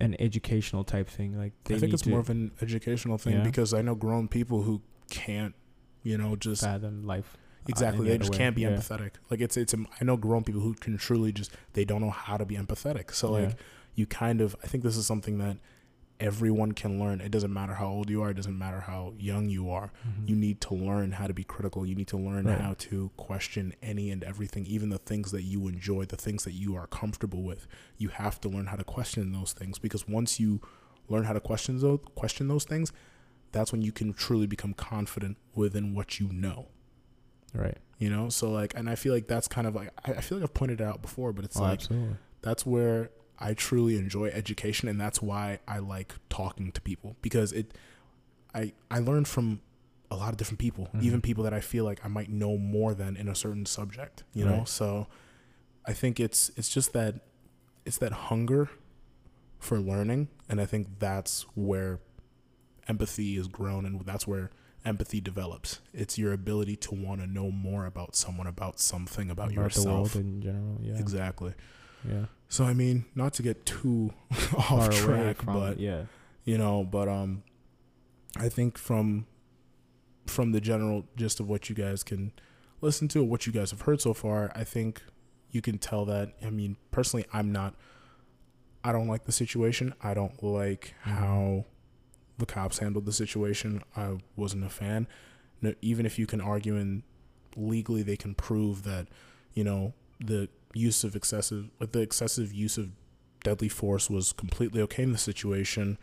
an 0.00 0.16
educational 0.20 0.84
type 0.84 1.08
thing? 1.08 1.36
Like 1.38 1.52
I 1.68 1.78
think 1.78 1.92
it's 1.92 2.02
to 2.02 2.10
more 2.10 2.20
of 2.20 2.30
an 2.30 2.50
educational 2.60 3.18
thing 3.18 3.34
Yeah. 3.34 3.42
because 3.44 3.72
I 3.74 3.82
know 3.82 3.94
grown 3.94 4.28
people 4.28 4.62
who 4.62 4.82
can't, 5.08 5.54
you 6.02 6.16
know, 6.18 6.36
just 6.36 6.62
fathom 6.62 7.04
life. 7.04 7.36
Exactly. 7.68 8.00
any 8.06 8.10
they 8.10 8.18
just 8.18 8.32
way. 8.32 8.38
can't 8.38 8.56
be 8.56 8.62
Yeah. 8.62 8.70
empathetic. 8.70 9.12
Like 9.30 9.40
it's 9.40 9.56
it's. 9.56 9.74
I 9.74 10.04
know 10.04 10.16
grown 10.16 10.44
people 10.44 10.60
who 10.60 10.74
can 10.74 10.96
truly 10.98 11.32
just 11.32 11.50
they 11.74 11.84
don't 11.84 12.00
know 12.00 12.10
how 12.10 12.36
to 12.36 12.44
be 12.46 12.56
empathetic. 12.56 13.12
So 13.12 13.30
like 13.32 13.56
you 13.94 14.06
kind 14.06 14.40
of. 14.40 14.56
I 14.62 14.66
think 14.66 14.82
this 14.84 14.96
is 14.96 15.06
something 15.06 15.38
that 15.38 15.56
everyone 16.18 16.72
can 16.72 17.00
learn. 17.00 17.20
It 17.22 17.30
doesn't 17.30 17.52
matter 17.52 17.74
how 17.74 17.88
old 17.88 18.10
you 18.10 18.20
are. 18.22 18.30
It 18.30 18.34
doesn't 18.34 18.58
matter 18.58 18.80
how 18.80 19.14
young 19.18 19.48
you 19.48 19.70
are. 19.70 19.90
Mhm. 20.06 20.28
You 20.28 20.36
need 20.36 20.60
to 20.62 20.74
learn 20.74 21.12
how 21.12 21.26
to 21.26 21.32
be 21.32 21.44
critical. 21.44 21.86
You 21.86 21.94
need 21.94 22.08
to 22.08 22.18
learn 22.18 22.44
Right. 22.46 22.60
how 22.60 22.74
to 22.74 23.10
question 23.16 23.72
any 23.82 24.10
and 24.10 24.22
everything, 24.22 24.66
even 24.66 24.90
the 24.90 24.98
things 24.98 25.30
that 25.30 25.42
you 25.44 25.66
enjoy, 25.66 26.04
the 26.04 26.18
things 26.18 26.44
that 26.44 26.52
you 26.52 26.76
are 26.76 26.86
comfortable 26.86 27.42
with. 27.42 27.66
You 27.96 28.08
have 28.10 28.38
to 28.42 28.50
learn 28.50 28.66
how 28.66 28.76
to 28.76 28.84
question 28.84 29.32
those 29.32 29.54
things 29.54 29.78
because 29.78 30.06
once 30.06 30.38
you 30.38 30.60
learn 31.08 31.24
how 31.24 31.32
to 31.32 31.40
question 31.40 31.78
those 31.78 32.00
question 32.14 32.48
those 32.48 32.64
things, 32.64 32.92
that's 33.52 33.72
when 33.72 33.80
you 33.80 33.90
can 33.90 34.12
truly 34.12 34.46
become 34.46 34.74
confident 34.74 35.38
within 35.54 35.94
what 35.94 36.20
you 36.20 36.28
know. 36.30 36.68
Right. 37.54 37.76
You 37.98 38.08
know, 38.08 38.28
so 38.30 38.50
like, 38.50 38.72
and 38.76 38.88
I 38.88 38.94
feel 38.94 39.12
like 39.12 39.26
that's 39.26 39.46
kind 39.46 39.66
of 39.66 39.74
like 39.74 39.90
I, 40.04 40.20
feel 40.22 40.38
like 40.38 40.44
I've 40.44 40.54
pointed 40.54 40.80
it 40.80 40.84
out 40.84 41.02
before, 41.02 41.32
but 41.32 41.44
it's 41.44 41.58
oh, 41.58 41.62
like 41.62 41.80
absolutely. 41.80 42.16
that's 42.40 42.64
where 42.64 43.10
I 43.38 43.54
truly 43.54 43.96
enjoy 43.96 44.28
education 44.28 44.88
and 44.88 45.00
that's 45.00 45.20
why 45.20 45.58
I 45.68 45.78
like 45.80 46.14
talking 46.30 46.72
to 46.72 46.80
people 46.80 47.16
because 47.22 47.52
it 47.52 47.74
I 48.54 48.72
I 48.90 49.00
learn 49.00 49.24
from 49.26 49.60
a 50.10 50.16
lot 50.16 50.30
of 50.30 50.38
different 50.38 50.58
people, 50.58 50.88
Mhm. 50.94 51.02
even 51.02 51.20
people 51.20 51.44
that 51.44 51.54
I 51.54 51.60
feel 51.60 51.84
like 51.84 52.04
I 52.04 52.08
might 52.08 52.30
know 52.30 52.56
more 52.56 52.94
than 52.94 53.16
in 53.16 53.28
a 53.28 53.34
certain 53.34 53.64
subject, 53.66 54.24
you 54.34 54.44
know? 54.44 54.64
So 54.64 55.06
I 55.86 55.92
think 55.92 56.18
it's 56.18 56.50
it's 56.56 56.68
just 56.68 56.92
that 56.94 57.20
it's 57.84 57.98
that 57.98 58.12
hunger 58.12 58.68
for 59.58 59.78
learning 59.78 60.28
and 60.48 60.60
I 60.60 60.64
think 60.66 60.98
that's 60.98 61.42
where 61.54 62.00
empathy 62.88 63.36
is 63.36 63.46
grown 63.46 63.84
and 63.84 64.00
that's 64.06 64.26
where 64.26 64.50
empathy 64.84 65.20
develops. 65.20 65.80
It's 65.92 66.18
your 66.18 66.32
ability 66.32 66.76
to 66.76 66.94
want 66.94 67.20
to 67.20 67.26
know 67.26 67.50
more 67.50 67.86
about 67.86 68.16
someone 68.16 68.46
about 68.46 68.80
something 68.80 69.30
about, 69.30 69.48
the 69.48 69.54
yourself. 69.54 70.14
world 70.14 70.16
in 70.16 70.42
general. 70.42 70.78
Yeah. 70.82 70.98
Exactly. 70.98 71.54
Yeah. 72.08 72.26
So 72.48 72.64
I 72.64 72.72
mean, 72.74 73.04
not 73.14 73.34
to 73.34 73.42
get 73.42 73.66
too 73.66 74.12
off 74.56 74.90
track, 74.90 75.42
from 75.42 75.54
but 75.54 75.78
yeah. 75.78 76.04
you 76.44 76.56
know, 76.58 76.82
but 76.84 77.08
um, 77.08 77.42
I 78.36 78.48
think 78.48 78.78
from 78.78 79.26
from 80.26 80.52
the 80.52 80.60
general 80.60 81.04
gist 81.16 81.40
of 81.40 81.48
what 81.48 81.68
you 81.68 81.74
guys 81.74 82.02
can 82.02 82.32
listen 82.80 83.08
to, 83.08 83.22
what 83.22 83.46
you 83.46 83.52
guys 83.52 83.70
have 83.72 83.82
heard 83.82 84.00
so 84.00 84.14
far, 84.14 84.50
I 84.54 84.64
think 84.64 85.02
you 85.50 85.60
can 85.60 85.78
tell 85.78 86.04
that. 86.06 86.32
I 86.44 86.50
mean, 86.50 86.76
personally, 86.90 87.26
I'm 87.32 87.52
not. 87.52 87.74
I 88.82 88.92
don't 88.92 89.08
like 89.08 89.24
the 89.24 89.32
situation. 89.32 89.92
I 90.02 90.14
don't 90.14 90.42
like 90.42 90.94
Mhm. 91.04 91.10
how 91.12 91.64
the 92.40 92.46
cops 92.46 92.78
handled 92.78 93.06
the 93.06 93.12
situation. 93.12 93.82
I 93.96 94.18
wasn't 94.36 94.64
a 94.64 94.70
fan. 94.70 95.06
No, 95.62 95.74
even 95.80 96.06
if 96.06 96.18
you 96.18 96.26
can 96.26 96.40
argue 96.40 96.76
and 96.76 97.02
legally 97.56 98.02
they 98.02 98.16
can 98.16 98.34
prove 98.34 98.82
that, 98.84 99.08
you 99.54 99.64
know, 99.64 99.94
the 100.18 100.48
use 100.74 101.04
of 101.04 101.16
excessive, 101.16 101.70
like 101.78 101.92
the 101.92 102.00
excessive 102.00 102.52
use 102.52 102.78
of 102.78 102.90
deadly 103.42 103.68
force 103.68 104.08
was 104.10 104.32
completely 104.32 104.80
okay 104.82 105.02
in 105.02 105.12
the 105.12 105.18
situation. 105.18 105.98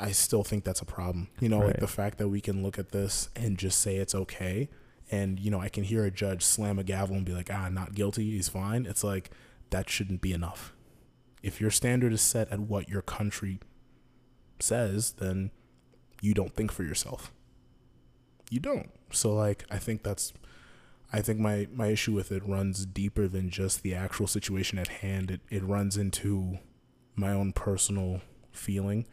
I 0.00 0.12
still 0.12 0.44
think 0.44 0.64
that's 0.64 0.80
a 0.80 0.86
problem. 0.86 1.28
You 1.40 1.48
know, 1.48 1.58
like 1.58 1.80
the 1.80 1.88
fact 1.88 2.18
that 2.18 2.28
we 2.28 2.40
can 2.40 2.62
look 2.62 2.78
at 2.78 2.92
this 2.92 3.28
and 3.34 3.58
just 3.58 3.80
say 3.80 3.96
it's 3.96 4.14
okay. 4.14 4.68
And, 5.10 5.40
you 5.40 5.50
know, 5.50 5.60
I 5.60 5.68
can 5.68 5.84
hear 5.84 6.04
a 6.04 6.10
judge 6.10 6.44
slam 6.44 6.78
a 6.78 6.84
gavel 6.84 7.16
and 7.16 7.24
be 7.24 7.32
like, 7.32 7.50
ah, 7.52 7.68
not 7.68 7.94
guilty, 7.94 8.30
he's 8.30 8.48
fine. 8.48 8.86
It's 8.86 9.02
like, 9.02 9.30
that 9.70 9.88
shouldn't 9.88 10.20
be 10.20 10.32
enough. 10.32 10.72
If 11.42 11.60
your 11.60 11.70
standard 11.70 12.12
is 12.12 12.20
set 12.20 12.50
at 12.52 12.60
what 12.60 12.88
your 12.88 13.02
country 13.02 13.60
says, 14.62 15.12
then 15.12 15.50
you 16.20 16.34
don't 16.34 16.54
think 16.54 16.72
for 16.72 16.82
yourself. 16.82 17.32
You 18.50 18.60
don't. 18.60 18.90
So, 19.12 19.34
like, 19.34 19.64
I 19.70 19.78
think 19.78 20.02
that's. 20.02 20.32
I 21.10 21.22
think 21.22 21.38
my, 21.40 21.66
my 21.72 21.86
issue 21.86 22.12
with 22.12 22.30
it 22.30 22.46
runs 22.46 22.84
deeper 22.84 23.26
than 23.28 23.48
just 23.48 23.82
the 23.82 23.94
actual 23.94 24.26
situation 24.26 24.78
at 24.78 24.88
hand. 24.88 25.30
It 25.30 25.40
it 25.50 25.64
runs 25.64 25.96
into 25.96 26.58
my 27.16 27.30
own 27.32 27.52
personal 27.52 28.20
feeling 28.52 29.06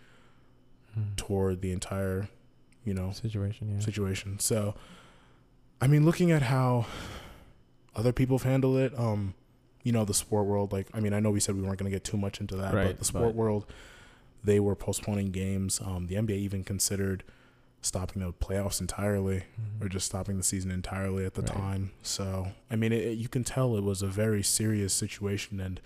Mm. 0.98 1.18
toward 1.18 1.62
the 1.62 1.74
entire, 1.74 2.30
you 2.86 2.94
know, 2.94 3.12
situation. 3.12 3.70
Yeah. 3.74 3.80
situation. 3.80 4.40
So, 4.40 4.76
I 5.82 5.88
mean, 5.88 6.06
looking 6.06 6.32
at 6.32 6.44
how 6.44 6.86
other 7.96 8.14
people 8.14 8.38
have 8.38 8.50
handled 8.50 8.78
it, 8.78 8.98
um, 8.98 9.34
you 9.84 9.92
know, 9.92 10.06
the 10.06 10.14
sport 10.14 10.46
world, 10.46 10.72
like, 10.72 10.88
I 10.94 11.02
mean, 11.02 11.14
I 11.14 11.20
know 11.20 11.32
we 11.32 11.42
said 11.42 11.56
we 11.56 11.64
weren't 11.64 11.78
going 11.80 11.92
to 11.92 11.96
get 11.96 12.06
too 12.06 12.16
much 12.16 12.40
into 12.40 12.56
that, 12.56 12.74
Right, 12.74 12.88
but 12.88 13.00
the 13.00 13.04
sport 13.06 13.26
but- 13.26 13.36
world, 13.36 13.66
they 14.46 14.60
were 14.60 14.76
postponing 14.76 15.32
games. 15.32 15.82
Um, 15.84 16.08
the 16.08 16.16
NBA 16.16 16.38
even 16.38 16.64
considered 16.64 17.24
stopping 17.82 18.22
the 18.24 18.34
playoffs 18.34 18.82
entirely 18.82 19.44
Mhm. 19.60 19.86
or 19.86 19.90
just 19.90 20.06
stopping 20.08 20.38
the 20.38 20.44
season 20.44 20.72
entirely 20.72 21.24
at 21.26 21.36
the 21.36 21.42
Right. 21.44 21.52
time. 21.52 21.92
So, 22.02 22.52
I 22.72 22.76
mean, 22.76 22.92
it, 22.92 23.04
it- 23.04 23.18
you 23.20 23.28
can 23.30 23.44
tell 23.44 23.76
it 23.78 23.84
was 23.84 24.02
a 24.02 24.08
very 24.08 24.42
serious 24.44 24.92
situation, 24.94 25.60
and 25.60 25.80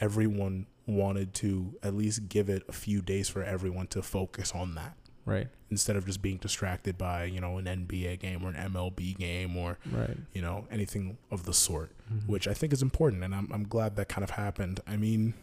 everyone 0.00 0.66
wanted 0.86 1.34
to 1.34 1.74
at 1.82 1.94
least 1.94 2.28
give 2.28 2.48
it 2.48 2.62
a 2.68 2.72
few 2.72 3.00
days 3.02 3.28
for 3.28 3.42
everyone 3.42 3.86
to 3.88 4.02
focus 4.02 4.52
on 4.52 4.74
that 4.76 4.96
right. 5.24 5.48
instead 5.70 5.96
of 5.96 6.06
just 6.06 6.22
being 6.22 6.36
distracted 6.36 6.96
by 6.96 7.24
you 7.24 7.40
know 7.40 7.58
an 7.58 7.66
NBA 7.66 8.16
game 8.20 8.44
or 8.44 8.50
an 8.50 8.56
MLB 8.56 9.14
game 9.16 9.56
or 9.56 9.78
Right. 9.90 10.16
you 10.32 10.42
know 10.42 10.66
anything 10.70 11.16
of 11.30 11.44
the 11.44 11.52
sort, 11.54 11.90
Mhm. 12.12 12.26
which 12.28 12.46
I 12.46 12.54
think 12.54 12.72
is 12.72 12.82
important, 12.82 13.24
and 13.24 13.34
I'm 13.34 13.50
I'm 13.52 13.66
glad 13.66 13.96
that 13.96 14.08
kind 14.08 14.22
of 14.22 14.30
happened. 14.30 14.80
I 14.86 14.96
mean, 14.96 15.34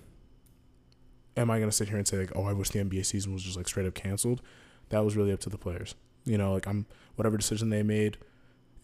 am 1.38 1.50
I 1.52 1.60
gonna 1.60 1.72
sit 1.72 1.90
here 1.90 1.98
and 1.98 2.08
say 2.08 2.18
like, 2.18 2.32
oh, 2.36 2.44
I 2.46 2.54
wish 2.54 2.70
the 2.70 2.80
NBA 2.80 3.06
season 3.06 3.34
was 3.34 3.44
just 3.44 3.58
like 3.58 3.68
straight 3.68 3.86
up 3.86 3.94
canceled? 3.94 4.42
That 4.90 5.04
was 5.04 5.16
really 5.16 5.32
up 5.32 5.40
to 5.42 5.50
the 5.50 5.58
players. 5.58 5.96
You 6.26 6.38
know, 6.38 6.54
like 6.54 6.68
I'm 6.68 6.86
whatever 7.16 7.38
decision 7.38 7.70
they 7.70 7.84
made, 7.84 8.18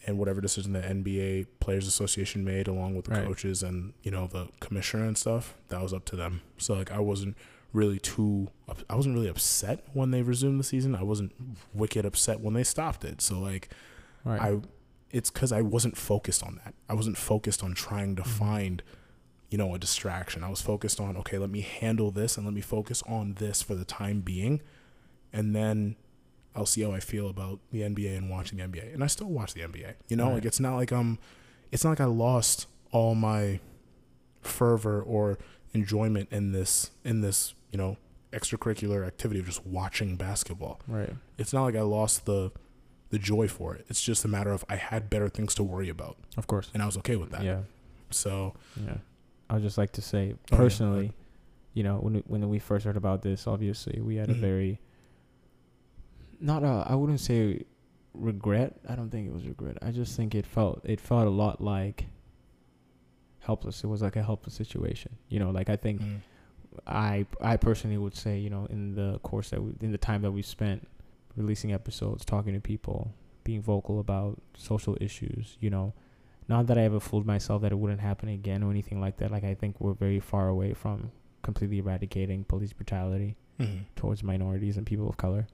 and 0.08 0.18
whatever 0.18 0.40
decision 0.42 0.74
the 0.74 0.80
NBA 0.82 1.48
Players 1.60 1.88
Association 1.88 2.44
made, 2.46 2.68
along 2.68 2.96
with 2.96 3.06
the 3.06 3.12
Right. 3.12 3.26
coaches 3.26 3.62
and 3.64 3.94
you 4.04 4.12
know 4.12 4.28
the 4.28 4.48
commissioner 4.60 5.06
and 5.06 5.18
stuff, 5.18 5.56
that 5.70 5.82
was 5.82 5.94
up 5.94 6.06
to 6.06 6.16
them. 6.16 6.42
So 6.58 6.74
like 6.74 6.92
I 6.92 7.00
wasn't 7.00 7.36
really 7.72 8.00
too 8.00 8.48
I 8.90 8.96
wasn't 8.96 9.14
really 9.16 9.28
upset 9.28 9.86
when 9.94 10.10
they 10.12 10.22
resumed 10.24 10.60
the 10.60 10.64
season. 10.64 10.96
I 10.96 11.04
wasn't 11.04 11.34
wicked 11.74 12.04
upset 12.06 12.40
when 12.40 12.54
they 12.56 12.64
stopped 12.64 13.04
it. 13.06 13.22
So 13.22 13.40
like 13.40 13.70
right. 14.26 14.42
I 14.42 14.60
it's 15.12 15.30
cuz 15.30 15.52
I 15.52 15.62
wasn't 15.62 15.96
focused 15.98 16.44
on 16.44 16.60
that. 16.64 16.74
I 16.90 16.94
wasn't 16.94 17.18
focused 17.18 17.64
on 17.64 17.74
trying 17.76 18.16
to 18.16 18.22
Mhm. 18.24 18.28
find 18.28 18.84
you 19.50 19.58
know 19.58 19.74
a 19.76 19.80
distraction. 19.80 20.44
I 20.44 20.50
was 20.50 20.62
focused 20.62 21.00
on 21.00 21.18
okay, 21.18 21.38
let 21.38 21.50
me 21.50 21.62
handle 21.62 22.12
this 22.12 22.38
and 22.38 22.46
let 22.46 22.54
me 22.54 22.62
focus 22.62 23.02
on 23.08 23.34
this 23.36 23.62
for 23.62 23.76
the 23.76 23.86
time 23.86 24.22
being 24.22 24.62
and 25.34 25.56
then 25.56 25.96
I'll 26.56 26.66
see 26.66 26.82
how 26.82 26.92
I 26.92 27.00
feel 27.00 27.30
about 27.30 27.60
the 27.72 27.82
NBA 27.82 28.18
and 28.18 28.30
watching 28.30 28.58
the 28.58 28.64
NBA. 28.66 28.94
And 28.94 29.04
I 29.04 29.08
still 29.08 29.30
watch 29.30 29.54
the 29.54 29.62
NBA. 29.62 29.94
You 30.08 30.18
know, 30.18 30.26
Right. 30.28 30.34
like 30.36 30.46
it's 30.46 30.60
not 30.60 30.76
like 30.76 30.92
I'm 30.92 31.20
it's 31.72 31.84
not 31.84 31.92
like 31.92 32.02
I 32.02 32.06
lost 32.06 32.68
all 32.92 33.14
my 33.16 33.60
fervor 34.42 35.02
or 35.02 35.38
enjoyment 35.74 36.30
in 36.32 36.52
this 36.52 36.92
in 37.04 37.22
this, 37.22 37.54
you 37.72 37.78
know, 37.78 37.98
extracurricular 38.34 39.06
activity 39.06 39.40
of 39.40 39.46
just 39.46 39.66
watching 39.66 40.16
basketball. 40.16 40.80
right. 40.88 41.14
It's 41.38 41.54
not 41.54 41.64
like 41.64 41.76
I 41.76 41.82
lost 41.82 42.26
the 42.26 42.52
the 43.10 43.18
joy 43.20 43.48
for 43.48 43.74
it. 43.76 43.86
It's 43.90 44.02
just 44.04 44.24
a 44.24 44.28
matter 44.28 44.52
of 44.52 44.64
I 44.70 44.76
had 44.76 45.10
better 45.10 45.30
things 45.30 45.56
to 45.56 45.64
worry 45.64 45.90
about 45.90 46.18
Of 46.38 46.46
course. 46.48 46.70
and 46.74 46.84
I 46.84 46.86
was 46.86 46.98
okay 46.98 47.16
with 47.16 47.32
that. 47.32 47.44
Yeah. 47.44 47.62
So, 48.12 48.54
Yeah. 48.84 48.98
I 49.50 49.54
would 49.56 49.64
just 49.64 49.78
like 49.78 49.92
to 49.94 50.02
say 50.02 50.34
Oh, 50.34 50.38
yeah, 50.52 50.58
personally, 50.58 51.14
you 51.74 51.84
know, 51.84 51.98
when 51.98 52.14
we, 52.14 52.24
when 52.28 52.50
we 52.50 52.60
first 52.60 52.86
heard 52.86 52.98
about 52.98 53.22
this, 53.22 53.48
obviously 53.48 54.00
we 54.02 54.16
had 54.18 54.30
a 54.30 54.34
Mhm. 54.36 54.40
very 54.40 54.80
not 56.40 56.64
a 56.64 56.86
I 56.88 56.96
wouldn't 56.96 57.20
say 57.20 57.64
regret. 58.14 58.80
I 58.88 58.96
don't 58.96 59.10
think 59.10 59.28
it 59.28 59.34
was 59.34 59.46
regret. 59.48 59.78
I 59.82 59.92
just 59.92 60.16
think 60.16 60.36
it 60.36 60.46
felt 60.46 60.82
it 60.84 61.00
felt 61.02 61.28
a 61.28 61.30
lot 61.30 61.62
like 61.62 62.06
helpless. 63.40 63.84
It 63.84 63.88
was 63.88 64.02
like 64.02 64.16
a 64.16 64.24
helpless 64.24 64.54
situation. 64.56 65.16
You 65.30 65.40
know, 65.40 65.52
like 65.52 65.70
I 65.70 65.76
think 65.76 66.02
mm, 66.02 66.20
I 66.88 67.26
I 67.42 67.58
personally 67.58 67.98
would 67.98 68.16
say, 68.16 68.40
you 68.40 68.50
know, 68.50 68.66
in 68.70 68.96
the 68.96 69.20
course 69.20 69.50
that 69.50 69.62
we, 69.62 69.74
in 69.82 69.92
the 69.92 69.98
time 69.98 70.22
that 70.22 70.32
we 70.32 70.42
spent 70.42 70.88
releasing 71.36 71.72
episodes, 71.74 72.26
talking 72.26 72.54
to 72.54 72.60
people, 72.60 73.14
being 73.44 73.62
vocal 73.62 74.00
about 74.00 74.42
social 74.56 74.98
issues, 75.00 75.58
you 75.60 75.70
know, 75.70 75.94
not 76.50 76.68
that 76.68 76.78
I 76.78 76.82
ever 76.82 77.00
fooled 77.00 77.26
myself 77.26 77.62
that 77.62 77.72
it 77.72 77.76
wouldn't 77.76 78.02
happen 78.02 78.28
again 78.30 78.64
or 78.64 78.72
anything 78.72 79.00
like 79.00 79.18
that. 79.18 79.32
Like 79.32 79.44
I 79.44 79.54
think 79.54 79.80
we're 79.80 79.94
very 79.94 80.20
far 80.20 80.48
away 80.50 80.74
from 80.74 81.12
completely 81.44 81.78
eradicating 81.78 82.44
police 82.44 82.74
brutality 82.74 83.36
mhm. 83.60 83.86
towards 83.96 84.24
minorities 84.24 84.76
and 84.76 84.86
people 84.86 85.08
of 85.08 85.16
color. 85.18 85.48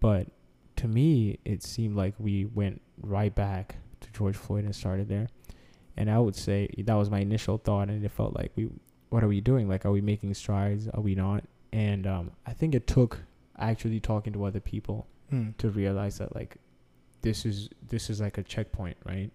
But 0.00 0.28
to 0.76 0.86
me, 0.88 1.38
it 1.44 1.62
seemed 1.62 1.96
like 1.96 2.14
we 2.18 2.44
went 2.44 2.80
right 3.00 3.34
back 3.34 3.76
to 4.00 4.10
George 4.12 4.36
Floyd 4.36 4.64
and 4.64 4.74
started 4.76 5.08
there. 5.08 5.28
And 5.96 6.10
I 6.10 6.18
would 6.18 6.36
say 6.36 6.68
that 6.78 6.94
was 6.94 7.08
my 7.10 7.20
initial 7.20 7.56
thought, 7.58 7.88
and 7.88 8.04
it 8.04 8.10
felt 8.10 8.34
like 8.34 8.52
we, 8.56 8.68
what 9.10 9.22
are 9.22 9.28
we 9.28 9.40
doing? 9.40 9.68
Like, 9.68 9.86
are 9.86 9.92
we 9.92 10.00
making 10.00 10.34
strides? 10.34 10.88
Are 10.88 11.00
we 11.00 11.14
not? 11.14 11.44
And 11.72 12.06
um, 12.06 12.32
I 12.46 12.52
think 12.52 12.74
it 12.74 12.86
took 12.86 13.20
actually 13.58 14.00
talking 14.00 14.32
to 14.34 14.44
other 14.44 14.60
people 14.60 15.06
Mm. 15.32 15.56
to 15.56 15.70
realize 15.70 16.18
that 16.18 16.34
like 16.34 16.58
this 17.22 17.46
is 17.46 17.70
this 17.88 18.10
is 18.10 18.20
like 18.20 18.36
a 18.36 18.42
checkpoint, 18.42 18.98
right? 19.06 19.30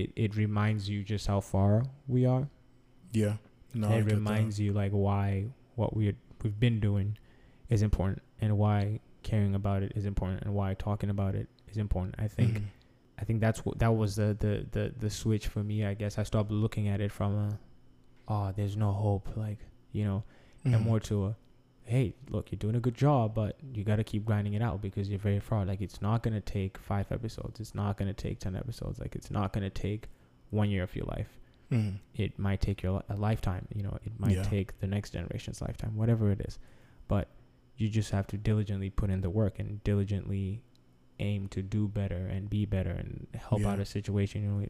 It 0.00 0.08
it 0.24 0.30
reminds 0.36 0.88
you 0.88 1.02
just 1.12 1.26
how 1.26 1.40
far 1.40 1.82
we 2.08 2.26
are 2.26 2.48
Yeah. 3.12 3.36
No, 3.74 3.88
it 3.88 3.98
get 4.02 4.08
that. 4.08 4.14
reminds 4.16 4.58
you 4.60 4.72
like 4.72 4.92
why 4.92 5.46
what 5.74 5.90
we 5.96 6.14
we've 6.42 6.58
been 6.66 6.80
doing 6.80 7.16
is 7.68 7.82
important 7.82 8.22
and 8.40 8.56
why 8.62 9.00
caring 9.22 9.54
about 9.54 9.82
it 9.82 9.92
is 9.98 10.04
important 10.04 10.42
and 10.44 10.54
why 10.54 10.74
talking 10.74 11.10
about 11.10 11.34
it 11.34 11.48
is 11.70 11.76
important. 11.78 12.14
I 12.18 12.28
think 12.28 12.52
Mhm. 12.58 12.64
I 13.20 13.24
think 13.24 13.40
that's 13.40 13.64
what 13.64 13.78
that 13.78 13.92
was 14.02 14.16
the, 14.16 14.28
the 14.44 14.54
the 14.76 14.84
the 15.04 15.10
switch 15.10 15.46
for 15.48 15.62
me. 15.70 15.76
I 15.90 15.94
guess 15.94 16.18
I 16.18 16.24
stopped 16.24 16.50
looking 16.50 16.86
at 16.88 17.00
it 17.00 17.10
from 17.12 17.32
a 17.46 17.58
oh 18.28 18.52
there's 18.56 18.76
no 18.76 18.92
hope 18.92 19.26
like 19.36 19.58
you 19.92 20.04
know 20.04 20.22
Mhm. 20.64 20.74
and 20.74 20.84
more 20.84 21.00
to 21.00 21.16
a 21.28 21.36
hey 21.86 22.12
look 22.30 22.50
you're 22.50 22.58
doing 22.58 22.74
a 22.74 22.80
good 22.80 22.94
job 22.96 23.34
but 23.34 23.56
you 23.72 23.84
got 23.84 23.96
to 23.96 24.04
keep 24.04 24.24
grinding 24.24 24.54
it 24.54 24.62
out 24.62 24.82
because 24.82 25.08
you're 25.08 25.18
very 25.20 25.38
far 25.40 25.64
like 25.64 25.80
it's 25.80 26.02
not 26.02 26.22
going 26.22 26.34
to 26.34 26.40
take 26.40 26.76
five 26.78 27.06
episodes. 27.12 27.60
It's 27.60 27.74
not 27.74 27.96
going 27.96 28.08
to 28.08 28.14
take 28.14 28.40
10 28.40 28.56
episodes. 28.56 28.98
Like 28.98 29.14
it's 29.14 29.30
not 29.30 29.52
going 29.52 29.62
to 29.64 29.70
take 29.70 30.08
one 30.50 30.68
year 30.70 30.82
of 30.82 30.94
your 30.96 31.06
life. 31.06 31.28
Mhm. 31.72 31.94
it 32.14 32.38
might 32.38 32.60
take 32.60 32.80
your 32.84 32.92
li- 32.92 33.02
a 33.08 33.16
lifetime 33.16 33.66
you 33.74 33.82
know 33.82 33.98
it 34.06 34.12
might 34.20 34.36
Yeah. 34.36 34.42
take 34.44 34.78
the 34.78 34.86
next 34.86 35.10
generation's 35.10 35.60
lifetime 35.60 35.96
whatever 35.96 36.30
it 36.30 36.40
is. 36.40 36.58
But 37.08 37.28
you 37.76 37.88
just 37.88 38.10
have 38.12 38.26
to 38.28 38.36
diligently 38.36 38.88
put 38.90 39.10
in 39.10 39.20
the 39.20 39.30
work 39.30 39.58
and 39.58 39.82
diligently 39.82 40.62
aim 41.18 41.48
to 41.48 41.62
do 41.62 41.88
better 41.88 42.26
and 42.34 42.48
be 42.48 42.66
better 42.66 42.90
and 42.90 43.26
help 43.34 43.64
out 43.64 43.80
a 43.80 43.84
situation 43.84 44.42
you 44.42 44.48
know 44.48 44.66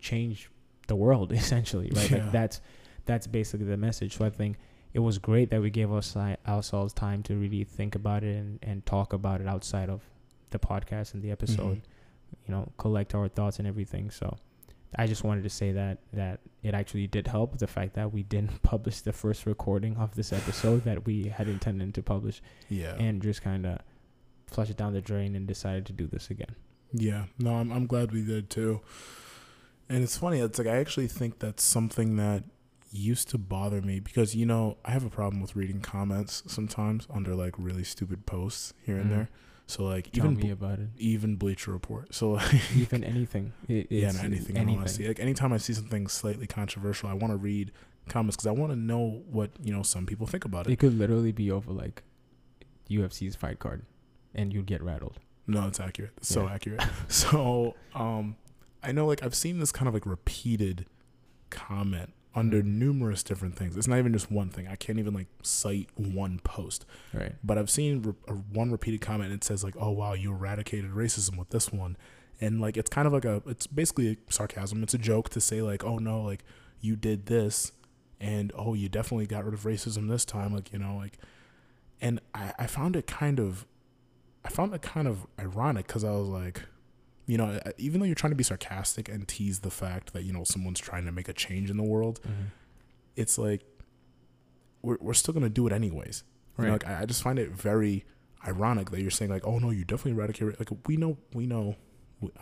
change 0.00 0.50
the 0.88 0.96
world 0.96 1.30
essentially 1.42 1.90
right? 1.94 2.10
Yeah. 2.10 2.16
like 2.24 2.32
that's 2.32 2.60
that's 3.06 3.26
basically 3.26 3.66
the 3.66 3.76
message. 3.76 4.16
So 4.16 4.24
i 4.24 4.30
think 4.30 4.56
it 4.92 4.98
was 5.00 5.18
great 5.18 5.50
that 5.50 5.60
we 5.62 5.70
gave 5.70 5.92
us 5.92 6.16
ourselves 6.16 6.92
time 6.92 7.22
to 7.22 7.36
really 7.36 7.64
think 7.64 7.94
about 7.94 8.24
it 8.24 8.36
and, 8.36 8.58
and 8.62 8.84
talk 8.86 9.12
about 9.12 9.40
it 9.40 9.46
outside 9.46 9.88
of 9.88 10.02
the 10.50 10.58
podcast 10.58 11.14
and 11.14 11.22
the 11.22 11.30
episode 11.30 11.76
Mhm. 11.76 11.82
you 12.46 12.54
know 12.54 12.72
collect 12.76 13.14
our 13.14 13.28
thoughts 13.28 13.58
and 13.58 13.68
everything 13.68 14.10
so 14.10 14.36
i 14.96 15.06
just 15.06 15.22
wanted 15.22 15.42
to 15.44 15.50
say 15.50 15.70
that 15.72 15.98
that 16.12 16.40
it 16.62 16.74
actually 16.74 17.06
did 17.06 17.26
help 17.28 17.58
the 17.58 17.66
fact 17.66 17.94
that 17.94 18.12
we 18.12 18.22
didn't 18.24 18.62
publish 18.72 19.00
the 19.02 19.12
first 19.12 19.46
recording 19.46 19.96
of 19.96 20.14
this 20.16 20.32
episode 20.32 20.82
that 20.84 21.06
we 21.06 21.24
had 21.28 21.46
intended 21.48 21.94
to 21.94 22.02
publish 22.02 22.42
Yeah. 22.68 22.94
and 22.96 23.22
just 23.22 23.42
kind 23.42 23.64
of 23.66 23.78
flush 24.46 24.70
it 24.70 24.76
down 24.76 24.92
the 24.92 25.00
drain 25.00 25.36
and 25.36 25.46
decided 25.46 25.86
to 25.86 25.92
do 25.92 26.06
this 26.08 26.30
again 26.30 26.54
Yeah, 26.92 27.26
no, 27.38 27.54
I'm 27.54 27.70
I'm 27.70 27.86
glad 27.86 28.10
we 28.10 28.24
did 28.24 28.50
too. 28.50 28.80
And 29.88 30.02
it's 30.02 30.16
funny. 30.18 30.40
It's 30.40 30.58
like 30.58 30.66
I 30.68 30.78
actually 30.78 31.06
think 31.08 31.38
that's 31.38 31.62
something 31.62 32.16
that 32.16 32.42
used 32.90 33.28
to 33.28 33.38
bother 33.38 33.80
me 33.80 34.00
because 34.00 34.34
you 34.34 34.44
know 34.46 34.76
I 34.84 34.90
have 34.90 35.04
a 35.04 35.10
problem 35.10 35.40
with 35.40 35.54
reading 35.54 35.80
comments 35.80 36.42
sometimes 36.46 37.06
under 37.10 37.34
like 37.34 37.54
really 37.58 37.84
stupid 37.84 38.26
posts 38.26 38.74
here 38.84 38.96
and 38.96 39.06
Mhm. 39.06 39.10
there. 39.10 39.28
So 39.66 39.84
like 39.84 40.10
tell 40.10 40.26
even 40.26 40.36
me 40.36 40.50
about 40.50 40.80
it 40.80 40.88
even 40.98 41.36
Bleacher 41.36 41.70
Report. 41.72 42.12
So 42.14 42.30
like, 42.40 42.76
even 42.76 43.04
anything 43.04 43.52
it, 43.68 43.86
yeah, 43.90 44.08
it's 44.08 44.18
no, 44.18 44.24
anything. 44.24 44.56
In 44.56 44.62
anything 44.62 44.78
honesty, 44.78 45.06
like 45.08 45.20
anytime 45.20 45.52
I 45.52 45.58
see 45.58 45.72
something 45.72 46.08
slightly 46.08 46.46
controversial, 46.48 47.08
I 47.08 47.12
want 47.14 47.32
to 47.32 47.36
read 47.36 47.70
comments 48.08 48.36
because 48.36 48.48
I 48.48 48.50
want 48.50 48.72
to 48.72 48.76
know 48.76 49.22
what 49.30 49.50
you 49.62 49.72
know 49.72 49.82
some 49.84 50.04
people 50.06 50.26
think 50.26 50.44
about 50.44 50.66
it. 50.66 50.72
it 50.72 50.78
could 50.80 50.98
literally 50.98 51.30
be 51.32 51.50
over 51.50 51.70
like 51.72 52.02
ufc's 52.90 53.36
fight 53.36 53.60
card 53.60 53.82
and 54.34 54.52
you'd 54.52 54.66
get 54.66 54.82
rattled 54.82 55.18
No, 55.46 55.68
it's 55.68 55.78
accurate. 55.78 56.12
It's 56.16 56.28
so 56.28 56.48
accurate. 56.48 56.82
so, 57.08 57.74
um, 57.94 58.36
I 58.82 58.90
know 58.92 59.06
like 59.06 59.22
I've 59.22 59.34
seen 59.36 59.60
this 59.60 59.70
kind 59.70 59.86
of 59.86 59.94
like 59.94 60.06
repeated 60.06 60.86
comment 61.50 62.12
under 62.34 62.62
numerous 62.62 63.22
different 63.22 63.56
things. 63.56 63.76
It's 63.76 63.88
not 63.88 63.98
even 63.98 64.12
just 64.12 64.30
one 64.30 64.50
thing. 64.50 64.68
I 64.68 64.76
can't 64.76 64.98
even 64.98 65.14
like 65.14 65.26
cite 65.42 65.88
one 65.96 66.38
post, 66.44 66.86
right 67.12 67.34
but 67.42 67.58
I've 67.58 67.70
seen 67.70 68.02
re- 68.02 68.14
a, 68.28 68.32
one 68.34 68.70
repeated 68.70 69.00
comment 69.00 69.32
and 69.32 69.40
it 69.40 69.44
says 69.44 69.64
like, 69.64 69.74
"Oh 69.78 69.90
wow, 69.90 70.12
you 70.12 70.32
eradicated 70.32 70.92
racism 70.92 71.36
with 71.36 71.50
this 71.50 71.72
one," 71.72 71.96
and 72.40 72.60
like 72.60 72.76
it's 72.76 72.90
kind 72.90 73.06
of 73.06 73.12
like 73.12 73.24
a 73.24 73.42
it's 73.46 73.66
basically 73.66 74.12
a 74.12 74.32
sarcasm. 74.32 74.82
It's 74.82 74.94
a 74.94 74.98
joke 74.98 75.28
to 75.30 75.40
say 75.40 75.62
like, 75.62 75.84
"Oh 75.84 75.98
no, 75.98 76.22
like 76.22 76.44
you 76.80 76.96
did 76.96 77.26
this." 77.26 77.72
And 78.22 78.52
oh, 78.54 78.74
you 78.74 78.90
definitely 78.90 79.26
got 79.26 79.46
rid 79.46 79.54
of 79.54 79.62
racism 79.62 80.10
this 80.10 80.26
time, 80.26 80.54
like 80.54 80.74
you 80.74 80.78
know, 80.78 80.94
like, 80.96 81.16
and 82.02 82.20
I, 82.34 82.52
I 82.58 82.66
found 82.66 82.94
it 82.94 83.06
kind 83.06 83.40
of 83.40 83.64
I 84.44 84.48
found 84.48 84.74
it 84.74 84.82
kind 84.82 85.08
of 85.08 85.26
ironic 85.38 85.86
because 85.86 86.04
I 86.04 86.10
was 86.10 86.28
like, 86.28 86.62
you 87.30 87.38
know, 87.38 87.60
even 87.78 88.00
though 88.00 88.06
you're 88.06 88.14
trying 88.22 88.32
to 88.32 88.36
be 88.36 88.48
sarcastic 88.52 89.08
and 89.08 89.26
tease 89.28 89.58
the 89.60 89.70
fact 89.70 90.12
that 90.14 90.22
you 90.26 90.32
know 90.32 90.44
someone's 90.44 90.80
trying 90.80 91.04
to 91.06 91.12
make 91.12 91.28
a 91.28 91.32
change 91.32 91.70
in 91.70 91.76
the 91.76 91.88
world, 91.94 92.20
Mhm. 92.22 92.46
it's 93.16 93.36
like 93.38 93.62
we're 94.82 94.98
we're 95.00 95.14
still 95.14 95.34
gonna 95.34 95.48
do 95.48 95.66
it 95.66 95.72
anyways. 95.72 96.24
You 96.58 96.66
know, 96.66 96.72
like 96.72 96.86
I, 96.86 97.02
I 97.02 97.04
just 97.06 97.22
find 97.22 97.38
it 97.38 97.50
very 97.52 98.04
ironic 98.46 98.90
that 98.90 99.00
you're 99.00 99.10
saying 99.10 99.30
like, 99.30 99.46
oh 99.46 99.58
no, 99.58 99.70
you 99.70 99.84
definitely 99.84 100.12
eradicate. 100.12 100.58
Like 100.58 100.70
we 100.86 100.96
know, 100.96 101.16
we 101.32 101.46
know, 101.46 101.76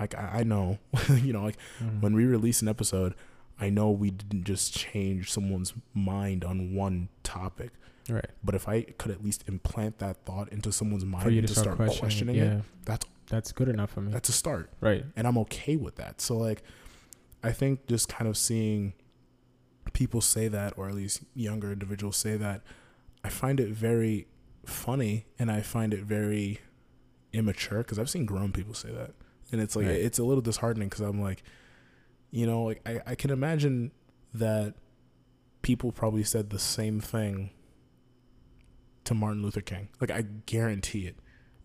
like 0.00 0.14
I, 0.16 0.40
I 0.40 0.42
know, 0.42 0.78
you 1.10 1.32
know, 1.32 1.42
like 1.44 1.56
Mhm. 1.80 2.00
when 2.02 2.14
we 2.14 2.24
release 2.24 2.60
an 2.62 2.68
episode, 2.68 3.14
I 3.60 3.70
know 3.70 3.90
we 3.90 4.10
didn't 4.10 4.44
just 4.44 4.74
change 4.74 5.30
someone's 5.30 5.72
mind 5.94 6.44
on 6.44 6.74
one 6.74 7.08
topic. 7.22 7.70
right 8.08 8.24
But 8.42 8.54
if 8.54 8.66
I 8.68 8.82
could 8.82 9.10
at 9.12 9.22
least 9.22 9.44
implant 9.46 9.98
that 9.98 10.24
thought 10.24 10.50
into 10.52 10.72
someone's 10.72 11.04
mind 11.04 11.24
for 11.24 11.30
you 11.30 11.38
and 11.40 11.48
to 11.48 11.54
to 11.54 11.60
start, 11.60 11.76
start, 11.76 11.88
questioning, 11.90 12.08
questioning 12.26 12.34
yeah 12.36 12.58
it, 12.58 12.64
that's 12.86 13.06
that's 13.28 13.52
good 13.52 13.68
enough 13.68 13.90
for 13.90 14.00
me 14.00 14.10
that's 14.12 14.28
a 14.28 14.32
start. 14.32 14.70
right 14.80 15.04
And 15.16 15.26
I'm 15.26 15.38
okay 15.38 15.76
with 15.76 15.96
that. 15.96 16.20
So 16.20 16.36
like 16.36 16.62
I 17.42 17.52
think 17.52 17.86
just 17.86 18.08
kind 18.08 18.28
of 18.28 18.36
seeing 18.36 18.94
people 19.92 20.20
say 20.20 20.48
that 20.48 20.74
or 20.76 20.88
at 20.88 20.94
least 20.94 21.22
younger 21.34 21.72
individuals 21.72 22.16
say 22.16 22.36
that, 22.36 22.62
I 23.24 23.28
find 23.28 23.60
it 23.60 23.68
very 23.70 24.26
funny 24.66 25.26
and 25.38 25.50
I 25.50 25.60
find 25.60 25.94
it 25.94 26.00
very 26.04 26.60
immature 27.32 27.78
because 27.78 27.98
I've 27.98 28.10
seen 28.10 28.26
grown 28.26 28.52
people 28.52 28.74
say 28.74 28.90
that. 28.92 29.12
And 29.52 29.60
it's 29.60 29.76
like 29.76 29.86
Right. 29.86 29.94
it's 29.96 30.18
a 30.18 30.24
little 30.24 30.42
disheartening 30.42 30.88
because 30.88 31.00
I'm 31.00 31.20
like, 31.22 31.42
you 32.30 32.46
know, 32.46 32.64
like 32.64 32.80
I, 32.86 33.00
I 33.06 33.14
can 33.14 33.30
imagine 33.30 33.92
that 34.34 34.74
people 35.62 35.90
probably 35.92 36.22
said 36.24 36.50
the 36.50 36.58
same 36.58 37.00
thing 37.00 37.50
to 39.04 39.14
Martin 39.14 39.42
Luther 39.42 39.60
King. 39.62 39.88
Like 40.00 40.10
I 40.10 40.22
guarantee 40.46 41.06
it. 41.06 41.16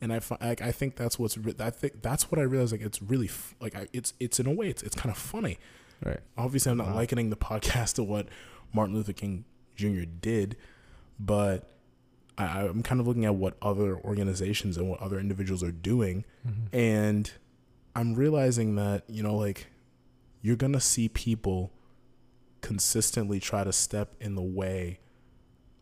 And 0.03 0.11
I, 0.11 0.19
like, 0.41 0.61
I 0.61 0.71
think 0.73 0.97
that's 0.97 1.17
what's 1.17 1.37
re- 1.37 1.55
I 1.59 1.69
think 1.69 2.01
that's 2.01 2.29
what 2.29 2.37
I 2.39 2.43
realized. 2.43 2.73
Like 2.73 2.81
it's 2.81 3.01
really 3.01 3.27
f- 3.27 3.55
like 3.61 3.73
I, 3.75 3.87
it's 3.93 4.13
it's 4.19 4.37
in 4.39 4.45
a 4.47 4.51
way 4.51 4.67
it's 4.67 4.83
it's 4.83 4.95
kind 4.95 5.09
of 5.09 5.17
funny. 5.17 5.57
right 6.05 6.19
Obviously, 6.37 6.71
I'm 6.71 6.77
not 6.77 6.87
Wow. 6.87 6.95
likening 6.95 7.29
the 7.29 7.35
podcast 7.51 7.93
to 7.95 8.03
what 8.03 8.27
Martin 8.73 8.95
Luther 8.95 9.13
King 9.13 9.45
Jr. 9.77 10.03
did, 10.03 10.57
but 11.19 11.69
I, 12.37 12.61
I'm 12.67 12.83
kind 12.83 12.99
of 12.99 13.07
looking 13.07 13.23
at 13.25 13.35
what 13.35 13.55
other 13.61 13.95
organizations 13.97 14.75
and 14.77 14.89
what 14.89 14.99
other 14.99 15.19
individuals 15.19 15.63
are 15.63 15.71
doing, 15.71 16.25
Mhm. 16.45 16.67
and 16.73 17.31
I'm 17.95 18.15
realizing 18.15 18.75
that 18.75 19.03
you 19.07 19.23
know, 19.23 19.35
like, 19.35 19.67
you're 20.41 20.57
gonna 20.57 20.81
see 20.81 21.07
people 21.07 21.71
consistently 22.61 23.39
try 23.39 23.63
to 23.63 23.71
step 23.73 24.15
in 24.19 24.35
the 24.35 24.41
way 24.41 24.99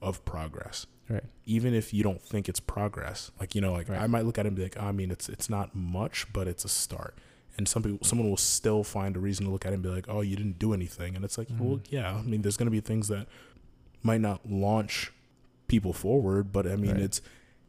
of 0.01 0.23
progress, 0.25 0.85
right 1.09 1.23
even 1.45 1.73
if 1.73 1.93
you 1.93 2.03
don't 2.03 2.21
think 2.21 2.47
it's 2.47 2.59
progress. 2.61 3.31
Like, 3.39 3.55
you 3.55 3.61
know, 3.61 3.73
like 3.73 3.89
Right. 3.89 3.99
I 4.01 4.07
might 4.07 4.25
look 4.25 4.37
at 4.37 4.45
it 4.45 4.49
and 4.49 4.55
be 4.55 4.63
like, 4.63 4.77
I 4.79 4.91
mean, 4.91 5.11
it's 5.11 5.27
it's 5.27 5.49
not 5.49 5.75
much, 5.75 6.31
but 6.31 6.47
it's 6.47 6.63
a 6.63 6.69
start. 6.69 7.17
And 7.57 7.67
some 7.67 7.83
people, 7.83 7.99
someone 8.07 8.29
will 8.29 8.37
still 8.37 8.83
find 8.83 9.17
a 9.17 9.19
reason 9.19 9.45
to 9.45 9.51
look 9.51 9.65
at 9.65 9.71
it 9.71 9.75
and 9.75 9.83
be 9.83 9.89
like, 9.89 10.05
"Oh, 10.07 10.21
you 10.21 10.37
didn't 10.37 10.57
do 10.57 10.73
anything," 10.73 11.15
and 11.17 11.25
it's 11.25 11.37
like, 11.37 11.49
well, 11.59 11.77
Mhm. 11.79 11.85
yeah. 11.89 12.15
I 12.15 12.21
mean, 12.21 12.41
there's 12.43 12.55
going 12.55 12.67
to 12.67 12.71
be 12.71 12.79
things 12.79 13.09
that 13.09 13.27
might 14.03 14.21
not 14.21 14.49
launch 14.49 15.11
people 15.67 15.91
forward, 15.91 16.53
but 16.53 16.65
I 16.65 16.75
mean, 16.77 16.91
Right. 16.91 17.01
it's 17.01 17.21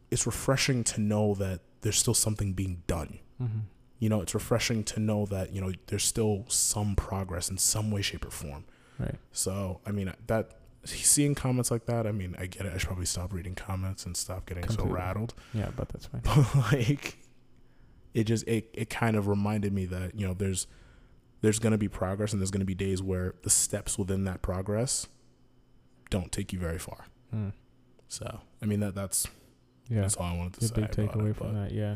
it's 0.09 0.25
refreshing 0.25 0.83
to 0.85 1.01
know 1.01 1.33
that 1.35 1.59
there's 1.81 1.97
still 1.97 2.13
something 2.13 2.53
being 2.53 2.83
done. 2.87 3.19
hmm 3.39 3.61
You 3.99 4.09
know, 4.09 4.21
it's 4.21 4.33
refreshing 4.33 4.83
to 4.85 4.99
know 4.99 5.25
that 5.25 5.51
you 5.53 5.59
know 5.59 5.73
there's 5.87 6.03
still 6.05 6.45
some 6.47 6.95
progress 6.95 7.49
in 7.49 7.57
some 7.57 7.91
way, 7.91 8.01
shape, 8.01 8.25
or 8.25 8.31
form. 8.31 8.63
right 8.99 9.15
So, 9.33 9.81
I 9.85 9.91
mean, 9.91 10.13
that 10.27 10.51
seeing 10.85 11.35
comments 11.35 11.71
like 11.71 11.85
that, 11.85 12.05
I 12.07 12.11
mean, 12.11 12.35
I 12.37 12.45
get 12.45 12.65
it. 12.65 12.73
I 12.73 12.77
should 12.77 12.87
probably 12.87 13.05
stop 13.05 13.33
reading 13.33 13.55
comments 13.55 14.05
and 14.05 14.15
stop 14.17 14.45
getting 14.45 14.67
so 14.69 14.85
rattled. 14.85 15.33
yeah 15.53 15.69
but 15.75 15.89
that's 15.89 16.05
fine 16.07 16.21
But 16.23 16.55
like, 16.73 17.17
it 18.13 18.25
just 18.25 18.47
it 18.47 18.69
it 18.73 18.89
kind 18.89 19.15
of 19.15 19.27
reminded 19.27 19.73
me 19.73 19.85
that 19.85 20.19
you 20.19 20.27
know 20.27 20.33
there's 20.33 20.67
there's 21.41 21.59
gonna 21.59 21.77
be 21.77 21.87
progress 21.89 22.31
and 22.31 22.41
there's 22.41 22.51
gonna 22.51 22.65
be 22.65 22.75
days 22.75 23.01
where 23.01 23.35
the 23.43 23.49
steps 23.49 23.97
within 23.97 24.23
that 24.25 24.41
progress 24.41 25.07
don't 26.09 26.31
take 26.31 26.53
you 26.53 26.59
very 26.59 26.79
far. 26.79 27.05
Mm. 27.33 27.53
So, 28.07 28.41
I 28.61 28.65
mean 28.65 28.79
that 28.81 28.93
that's 28.93 29.27
yeah 29.89 30.01
that's 30.01 30.15
all 30.15 30.25
I 30.25 30.37
wanted 30.37 30.53
to 30.53 30.59
the 30.59 30.67
say. 30.67 30.75
big 30.75 30.91
takeaway 30.91 31.31
it, 31.31 31.35
from 31.37 31.53
that 31.55 31.71
yeah 31.71 31.95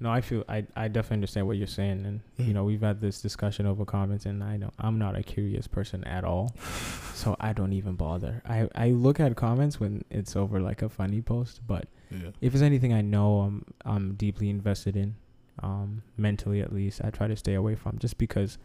no 0.00 0.10
i 0.10 0.20
feel 0.20 0.44
i 0.48 0.64
i 0.76 0.86
definitely 0.88 1.14
understand 1.14 1.46
what 1.46 1.56
you're 1.56 1.66
saying 1.66 2.04
and 2.06 2.20
Mhm. 2.38 2.46
you 2.48 2.54
know 2.54 2.64
we've 2.64 2.80
had 2.82 3.00
this 3.00 3.20
discussion 3.20 3.66
over 3.66 3.84
comments 3.84 4.26
and 4.26 4.42
i 4.44 4.56
know 4.56 4.70
i'm 4.78 4.98
not 4.98 5.16
a 5.16 5.22
curious 5.22 5.66
person 5.66 6.04
at 6.04 6.24
all 6.24 6.54
so 7.14 7.36
i 7.40 7.52
don't 7.52 7.72
even 7.72 7.94
bother 7.94 8.42
i 8.46 8.68
i 8.74 8.90
look 8.90 9.18
at 9.20 9.34
comments 9.36 9.80
when 9.80 10.04
it's 10.10 10.36
over 10.36 10.60
like 10.60 10.82
a 10.82 10.88
funny 10.88 11.20
post 11.22 11.60
but 11.66 11.88
Yeah. 12.10 12.30
if 12.40 12.54
it's 12.54 12.62
anything 12.62 12.92
i 12.92 13.00
know 13.02 13.40
i'm 13.40 13.64
i'm 13.84 14.14
deeply 14.14 14.48
invested 14.50 14.96
in 14.96 15.16
um 15.62 16.02
mentally 16.16 16.60
at 16.60 16.72
least 16.72 17.00
i 17.04 17.10
try 17.10 17.26
to 17.26 17.36
stay 17.36 17.54
away 17.54 17.74
from 17.74 17.98
just 17.98 18.16
because 18.18 18.56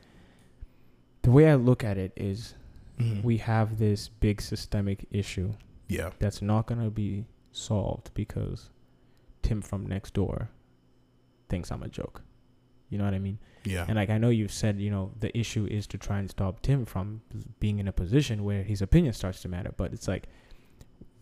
the 1.24 1.32
way 1.32 1.50
i 1.50 1.56
look 1.56 1.84
at 1.84 1.98
it 1.98 2.12
is 2.16 2.56
Mhm. 3.00 3.24
we 3.24 3.38
have 3.38 3.80
this 3.80 4.08
big 4.08 4.40
systemic 4.40 5.08
issue 5.10 5.54
yeah. 5.88 6.12
that's 6.20 6.44
not 6.44 6.68
going 6.68 6.80
to 6.84 6.92
be 6.92 7.26
solved 7.52 8.12
because 8.14 8.70
Tim 9.42 9.62
from 9.64 9.88
next 9.88 10.14
door 10.14 10.50
thinks 11.54 11.72
I'm 11.72 11.84
a 11.84 11.88
joke. 12.02 12.18
You 12.90 12.98
know 13.00 13.06
what 13.06 13.14
I 13.14 13.20
mean? 13.20 13.40
Yeah. 13.66 13.86
And 13.88 13.96
like 14.02 14.10
I 14.10 14.18
know 14.18 14.30
you've 14.30 14.52
said, 14.64 14.80
you 14.80 14.92
know, 14.96 15.06
the 15.20 15.32
issue 15.38 15.66
is 15.78 15.88
to 15.88 15.98
try 15.98 16.18
and 16.20 16.30
stop 16.30 16.62
Tim 16.62 16.86
from 16.86 17.22
being 17.60 17.78
in 17.80 17.88
a 17.88 17.92
position 18.04 18.44
where 18.44 18.64
his 18.72 18.82
opinion 18.82 19.14
starts 19.14 19.42
to 19.44 19.48
matter, 19.56 19.72
but 19.82 19.94
it's 19.94 20.08
like 20.14 20.26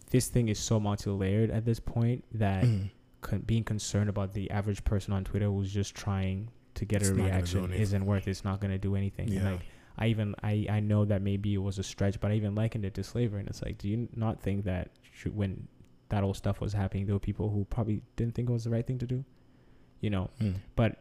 this 0.09 0.27
thing 0.27 0.49
is 0.49 0.59
so 0.59 0.79
multi-layered 0.79 1.49
at 1.51 1.63
this 1.65 1.79
point 1.79 2.23
that 2.33 2.63
Mhm. 2.65 2.89
con- 3.21 3.41
being 3.41 3.63
concerned 3.63 4.09
about 4.09 4.33
the 4.33 4.49
average 4.51 4.83
person 4.83 5.13
on 5.13 5.23
Twitter 5.23 5.45
who's 5.53 5.71
just 5.73 5.95
trying 5.95 6.49
to 6.73 6.85
get 6.85 7.01
It's 7.01 7.09
a 7.09 7.13
not 7.13 7.17
gonna 7.17 7.29
do 7.29 7.35
reaction 7.35 7.73
isn't 7.73 8.05
worth 8.05 8.27
it's 8.27 8.43
not 8.43 8.59
going 8.61 8.71
to 8.71 8.77
do 8.89 8.95
anything. 8.95 9.27
And 9.27 9.35
Yeah. 9.43 9.51
like 9.51 9.61
I 9.97 10.07
even 10.07 10.35
I 10.41 10.65
I 10.69 10.79
know 10.79 11.05
that 11.05 11.21
maybe 11.21 11.53
it 11.53 11.63
was 11.69 11.77
a 11.79 11.83
stretch, 11.83 12.19
but 12.21 12.31
I 12.31 12.35
even 12.35 12.55
likened 12.55 12.85
it 12.85 12.93
to 12.95 13.03
slavery. 13.03 13.39
And 13.41 13.49
it's 13.49 13.61
like, 13.61 13.77
do 13.77 13.87
you 13.87 14.09
not 14.15 14.41
think 14.41 14.63
that 14.65 14.85
should, 15.17 15.35
when 15.35 15.67
that 16.09 16.23
old 16.23 16.35
stuff 16.37 16.59
was 16.59 16.73
happening, 16.73 17.05
there 17.05 17.15
were 17.15 17.19
people 17.31 17.49
who 17.53 17.65
probably 17.65 18.01
didn't 18.17 18.33
think 18.35 18.49
it 18.49 18.53
was 18.53 18.63
the 18.65 18.69
right 18.69 18.85
thing 18.87 18.97
to 18.99 19.07
do, 19.15 19.23
you 20.01 20.09
know? 20.09 20.29
Mm. 20.41 20.55
But 20.75 20.97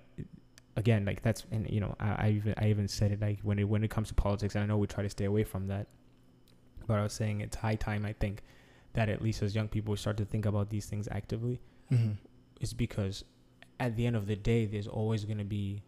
again, 0.76 1.04
like 1.04 1.22
that's 1.22 1.44
and 1.50 1.68
you 1.68 1.80
know 1.80 1.94
I, 1.98 2.26
I 2.26 2.30
even 2.30 2.54
I 2.56 2.68
even 2.70 2.86
said 2.88 3.10
it 3.12 3.20
like 3.20 3.40
when 3.42 3.58
it 3.58 3.64
when 3.68 3.82
it 3.84 3.90
comes 3.90 4.08
to 4.08 4.14
politics, 4.14 4.54
and 4.54 4.62
I 4.64 4.66
know 4.66 4.78
we 4.78 4.86
try 4.86 5.02
to 5.02 5.10
stay 5.10 5.24
away 5.24 5.42
from 5.44 5.66
that. 5.66 5.88
But 6.86 6.98
I 6.98 7.02
was 7.02 7.12
saying 7.12 7.40
it's 7.40 7.56
high 7.56 7.74
time 7.76 8.04
I 8.06 8.12
think 8.14 8.42
that 8.94 9.08
at 9.08 9.20
least 9.22 9.42
as 9.42 9.54
young 9.54 9.68
people 9.68 9.90
we 9.92 9.96
start 9.96 10.16
to 10.18 10.24
think 10.24 10.46
about 10.46 10.70
these 10.70 10.86
things 10.86 11.06
actively 11.10 11.60
Mhm. 11.92 12.16
is 12.60 12.72
because 12.72 13.24
at 13.78 13.96
the 13.96 14.04
end 14.06 14.16
of 14.16 14.26
the 14.26 14.36
day, 14.36 14.66
there's 14.66 14.88
always 14.88 15.24
going 15.24 15.38
to 15.38 15.44
be 15.44 15.82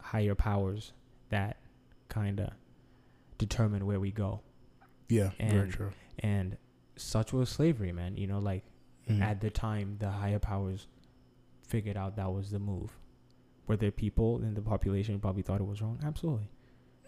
higher 0.00 0.34
powers 0.36 0.92
that 1.30 1.56
kind 2.08 2.38
of 2.40 2.50
determine 3.38 3.86
where 3.86 4.00
we 4.00 4.10
go. 4.10 4.40
Yeah. 5.08 5.30
very 5.38 5.60
And- 5.62 5.72
true. 5.72 5.90
And 6.20 6.56
such 6.96 7.32
was 7.32 7.48
slavery, 7.50 7.92
man. 7.92 8.16
You 8.16 8.26
know, 8.28 8.38
like 8.38 8.64
Mhm. 9.08 9.20
at 9.20 9.40
the 9.40 9.50
time, 9.50 9.96
the 9.98 10.10
higher 10.10 10.38
powers 10.38 10.86
figured 11.68 11.96
out 11.96 12.16
that 12.16 12.32
was 12.32 12.50
the 12.50 12.58
move. 12.58 12.90
Were 13.66 13.76
there 13.76 13.90
people 13.90 14.42
in 14.42 14.54
the 14.54 14.62
population 14.62 15.14
who 15.14 15.20
probably 15.20 15.42
thought 15.42 15.60
it 15.60 15.66
was 15.66 15.80
wrong? 15.82 15.98
Absolutely. 16.04 16.48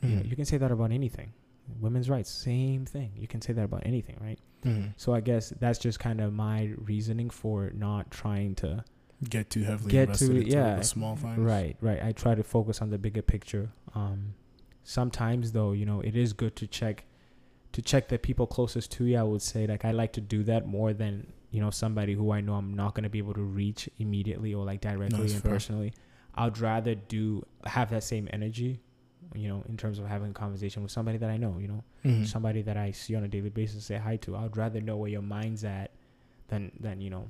You, 0.03 0.09
know, 0.17 0.23
you 0.23 0.37
can 0.37 0.45
say 0.47 0.57
that 0.59 0.71
about 0.71 0.93
anything. 0.93 1.33
Women's 1.81 2.09
rights, 2.09 2.31
same 2.31 2.85
thing. 2.87 3.13
You 3.17 3.27
can 3.29 3.41
say 3.43 3.53
that 3.53 3.65
about 3.65 3.83
anything, 3.87 4.17
right? 4.21 4.39
Mhm. 4.65 4.93
So 4.97 5.15
I 5.15 5.21
guess 5.21 5.51
that's 5.61 5.79
just 5.79 6.01
kind 6.01 6.21
of 6.21 6.33
my 6.33 6.73
reasoning 6.79 7.31
for 7.31 7.71
not 7.75 8.11
trying 8.11 8.55
to 8.57 8.85
get 9.29 9.51
too 9.51 9.63
heavily 9.63 9.91
Get 9.93 10.03
invested 10.09 10.29
to- 10.29 10.37
into 10.39 10.51
yeah, 10.51 10.77
the 10.77 10.85
small 10.85 11.17
things. 11.17 11.39
Right, 11.39 11.77
right. 11.81 12.03
I 12.03 12.13
try 12.13 12.35
to 12.35 12.43
focus 12.43 12.81
on 12.83 12.91
the 12.91 12.99
bigger 12.99 13.23
picture. 13.23 13.71
Um, 13.95 14.35
sometimes 14.85 15.53
though, 15.53 15.73
you 15.73 15.85
know, 15.87 16.01
it 16.01 16.17
is 16.17 16.33
good 16.33 16.57
to 16.57 16.67
check 16.67 17.05
to 17.73 17.81
check 17.83 18.09
the 18.09 18.19
people 18.19 18.47
closest 18.47 18.91
to 18.93 19.05
you. 19.05 19.17
I 19.17 19.23
would 19.23 19.43
say 19.43 19.67
like 19.67 19.85
I 19.85 19.93
like 19.93 20.13
to 20.15 20.21
do 20.21 20.43
that 20.45 20.67
more 20.67 20.93
than 20.93 21.33
you 21.51 21.61
know 21.61 21.71
somebody 21.71 22.15
who 22.15 22.31
I 22.33 22.41
know 22.41 22.55
I'm 22.55 22.75
not 22.75 22.95
gonna 22.95 23.09
be 23.11 23.19
able 23.19 23.35
to 23.35 23.43
reach 23.43 23.89
immediately 23.99 24.55
or 24.55 24.65
like 24.65 24.81
directly 24.81 25.19
that's 25.21 25.33
and 25.35 25.43
fair. 25.43 25.53
personally. 25.53 25.93
I'd 26.35 26.59
rather 26.59 26.95
do 26.95 27.45
have 27.65 27.91
that 27.91 28.05
same 28.05 28.29
energy, 28.33 28.81
you 29.35 29.49
know, 29.49 29.65
in 29.69 29.77
terms 29.77 29.99
of 29.99 30.07
having 30.07 30.31
a 30.31 30.35
conversation 30.35 30.83
with 30.83 30.93
somebody 30.93 31.19
that 31.19 31.29
I 31.31 31.37
know. 31.37 31.59
You 31.59 31.69
know, 31.69 31.85
Mhm. 32.05 32.27
somebody 32.27 32.63
that 32.63 32.77
I 32.77 32.93
see 32.93 33.15
on 33.17 33.25
a 33.25 33.29
daily 33.29 33.51
basis, 33.51 33.85
say 33.85 33.97
hi 33.97 34.17
to. 34.19 34.37
I'd 34.37 34.57
rather 34.57 34.81
know 34.81 34.97
where 34.97 35.11
your 35.11 35.23
mind's 35.23 35.65
at 35.65 35.91
than 36.49 36.71
than 36.79 37.01
you 37.01 37.11
know 37.11 37.29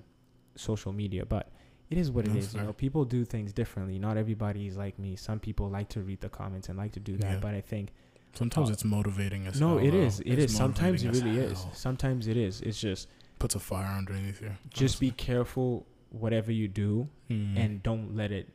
social 0.54 0.92
media. 0.92 1.24
But 1.24 1.50
it 1.88 1.96
is 1.98 2.10
what 2.10 2.26
it 2.28 2.36
is. 2.36 2.54
You 2.54 2.60
know, 2.60 2.72
people 2.72 3.04
do 3.04 3.24
things 3.24 3.52
differently. 3.52 3.98
Not 3.98 4.16
everybody 4.18 4.66
is 4.66 4.76
like 4.76 4.98
me. 4.98 5.16
Some 5.16 5.40
people 5.40 5.68
like 5.70 5.88
to 5.90 6.02
read 6.02 6.20
the 6.20 6.28
comments 6.28 6.68
and 6.68 6.76
like 6.78 6.92
to 6.92 7.00
do 7.00 7.16
that. 7.16 7.32
Yeah. 7.32 7.40
But 7.40 7.54
I 7.54 7.60
think 7.62 7.92
Sometimes 8.32 8.70
Uh, 8.70 8.74
it's 8.74 8.84
motivating 8.84 9.48
as 9.48 9.60
well. 9.60 9.70
no, 9.70 9.78
hell. 9.78 9.88
it 9.88 9.92
is. 9.94 10.20
It 10.20 10.38
It's. 10.38 10.54
Sometimes 10.54 11.02
it 11.02 11.10
really 11.10 11.38
is. 11.38 11.66
Sometimes 11.72 12.28
it 12.28 12.36
is. 12.36 12.60
It's 12.60 12.78
just 12.80 13.08
Puts 13.40 13.56
a 13.56 13.58
fire 13.60 13.96
underneath 13.98 14.40
you. 14.40 14.52
just 14.72 15.00
be 15.00 15.10
careful 15.10 15.86
whatever 16.10 16.52
you 16.52 16.68
do 16.68 17.08
Mhm. 17.28 17.56
and 17.56 17.82
don't 17.82 18.14
let 18.16 18.30
it 18.32 18.48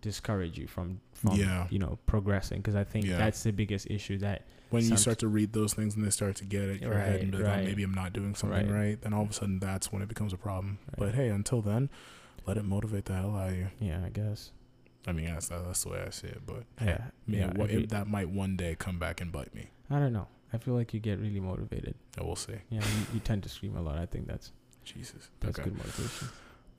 discourage 0.00 0.56
you 0.58 0.66
from 0.68 1.00
from 1.12 1.34
Yeah. 1.36 1.66
you 1.70 1.78
know 1.80 1.98
progressing 2.06 2.58
because 2.60 2.76
I 2.76 2.84
think 2.84 3.04
Yeah. 3.06 3.18
that's 3.18 3.42
the 3.42 3.50
biggest 3.50 3.90
issue 3.90 4.18
that 4.18 4.46
when 4.70 4.84
you 4.84 4.96
start 4.96 5.18
to 5.20 5.28
read 5.28 5.52
those 5.52 5.74
things 5.74 5.96
and 5.96 6.04
they 6.04 6.10
start 6.10 6.36
to 6.36 6.44
get 6.44 6.62
it 6.62 6.76
in 6.76 6.82
your 6.88 6.98
head 6.98 7.20
and 7.22 7.32
be 7.32 7.38
Right, 7.38 7.44
like, 7.44 7.52
right. 7.56 7.62
oh, 7.62 7.66
maybe 7.66 7.82
I'm 7.82 7.92
not 7.94 8.12
doing 8.12 8.34
something 8.36 8.68
Right. 8.68 8.74
right. 8.90 9.00
then 9.02 9.12
all 9.12 9.24
of 9.24 9.30
a 9.30 9.32
sudden 9.32 9.58
that's 9.58 9.90
when 9.92 10.00
it 10.02 10.08
becomes 10.08 10.32
a 10.32 10.36
problem. 10.36 10.78
Right. 10.86 10.98
But 10.98 11.14
hey, 11.16 11.28
until 11.30 11.60
then, 11.62 11.90
let 12.46 12.56
it 12.56 12.64
motivate 12.64 13.06
the 13.06 13.14
hell 13.14 13.34
out 13.36 13.50
of 13.50 13.56
you. 13.58 13.68
yeah 13.80 14.04
I 14.04 14.10
guess 14.10 14.52
I 15.06 15.12
mean, 15.12 15.26
that's 15.26 15.48
that's 15.48 15.82
the 15.84 15.88
way 15.90 16.02
I 16.06 16.10
see 16.10 16.28
it. 16.28 16.42
But 16.46 16.64
hey, 16.78 16.86
yeah 16.86 17.10
mean, 17.26 17.40
yeah 17.40 17.52
what, 17.56 17.70
every- 17.70 17.86
that 17.86 18.06
might 18.06 18.28
one 18.28 18.56
day 18.56 18.76
come 18.78 18.98
back 19.00 19.20
and 19.20 19.32
bite 19.32 19.52
me. 19.54 19.70
I 19.90 19.98
don't 19.98 20.12
know 20.12 20.28
I 20.52 20.58
feel 20.58 20.74
like 20.74 20.94
you 20.94 21.00
get 21.00 21.18
really 21.18 21.40
motivated 21.40 21.94
Yeah, 22.16 22.24
we'll 22.24 22.36
see. 22.36 22.54
yeah 22.70 22.80
you, 22.80 23.06
you 23.14 23.20
tend 23.20 23.42
to 23.44 23.48
scream 23.48 23.76
a 23.76 23.82
lot 23.82 23.98
I 23.98 24.06
think 24.06 24.26
that's 24.26 24.52
Jesus. 24.84 25.28
that's 25.40 25.58
okay. 25.58 25.68
good 25.70 25.78
motivation 25.78 26.28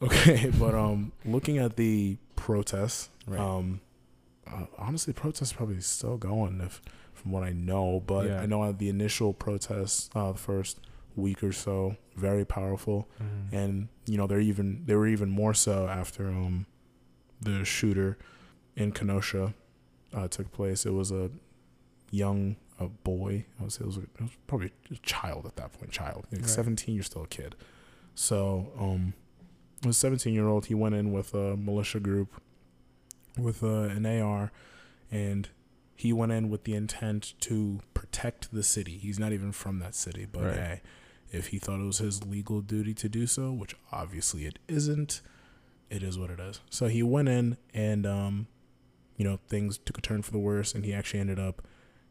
Okay, 0.01 0.49
but 0.59 0.73
um, 0.73 1.11
looking 1.25 1.57
at 1.57 1.75
the 1.75 2.17
protests, 2.37 3.09
Right. 3.27 3.37
um, 3.39 3.81
uh, 4.47 4.65
honestly, 4.77 5.11
protests 5.13 5.51
probably 5.51 5.81
still 5.81 6.15
going 6.17 6.61
if 6.61 6.81
from 7.13 7.31
what 7.33 7.43
I 7.43 7.51
know. 7.51 8.01
But 8.07 8.27
Yeah. 8.27 8.39
I 8.41 8.45
know 8.45 8.63
at 8.63 8.79
the 8.79 8.87
initial 8.87 9.33
protests, 9.33 10.09
uh, 10.15 10.31
the 10.31 10.37
first 10.39 10.79
week 11.17 11.43
or 11.43 11.51
so, 11.51 11.97
very 12.15 12.45
powerful, 12.45 13.09
Mhm. 13.21 13.51
and 13.53 13.87
you 14.07 14.15
know 14.17 14.25
they're 14.25 14.39
even 14.39 14.83
they 14.85 14.95
were 14.95 15.05
even 15.07 15.29
more 15.29 15.53
so 15.53 15.87
after 15.89 16.29
um, 16.29 16.65
the 17.41 17.65
shooter 17.65 18.17
in 18.77 18.93
Kenosha 18.93 19.53
uh, 20.13 20.29
took 20.29 20.49
place. 20.53 20.85
It 20.85 20.93
was 20.93 21.11
a 21.11 21.29
young 22.09 22.55
a 22.79 22.87
boy. 22.87 23.45
I 23.59 23.63
would 23.63 23.71
say 23.73 23.81
it 23.83 23.87
was, 23.87 23.97
it 23.97 24.09
was 24.19 24.31
probably 24.47 24.71
a 24.91 24.95
child 24.97 25.45
at 25.45 25.55
that 25.57 25.73
point. 25.73 25.91
Child, 25.91 26.25
like 26.31 26.41
Right. 26.41 26.49
seventeen, 26.49 26.95
you're 26.95 27.03
still 27.03 27.23
a 27.23 27.27
kid. 27.27 27.55
So 28.15 28.71
um, 28.79 29.13
was 29.85 29.95
a 29.95 29.99
17 29.99 30.33
year 30.33 30.47
old 30.47 30.65
he 30.65 30.73
went 30.75 30.95
in 30.95 31.11
with 31.11 31.33
a 31.33 31.55
militia 31.55 31.99
group 31.99 32.29
with 33.37 33.63
uh, 33.63 33.83
an 33.83 34.05
AR 34.05 34.51
and 35.11 35.47
he 35.95 36.11
went 36.13 36.31
in 36.31 36.49
with 36.49 36.63
the 36.65 36.73
intent 36.75 37.33
to 37.41 37.79
protect 37.93 38.53
the 38.53 38.63
city. 38.63 38.97
He's 38.97 39.19
not 39.19 39.31
even 39.31 39.51
from 39.51 39.79
that 39.79 39.95
city, 39.95 40.25
but 40.29 40.43
Right. 40.43 40.55
hey, 40.55 40.81
if 41.31 41.47
he 41.47 41.59
thought 41.59 41.79
it 41.79 41.85
was 41.85 41.99
his 41.99 42.25
legal 42.25 42.61
duty 42.61 42.93
to 42.95 43.07
do 43.09 43.25
so, 43.27 43.51
which 43.53 43.75
obviously 43.91 44.45
it 44.45 44.59
isn't, 44.67 45.21
it 45.89 46.03
is 46.03 46.17
what 46.19 46.29
it 46.29 46.39
is. 46.39 46.59
So 46.69 46.87
he 46.87 47.01
went 47.03 47.29
in 47.29 47.57
and 47.73 48.05
um 48.05 48.47
you 49.15 49.25
know, 49.25 49.39
things 49.47 49.77
took 49.77 49.97
a 49.97 50.01
turn 50.01 50.21
for 50.21 50.31
the 50.31 50.39
worse 50.39 50.73
and 50.73 50.83
he 50.85 50.93
actually 50.93 51.19
ended 51.19 51.39
up 51.39 51.61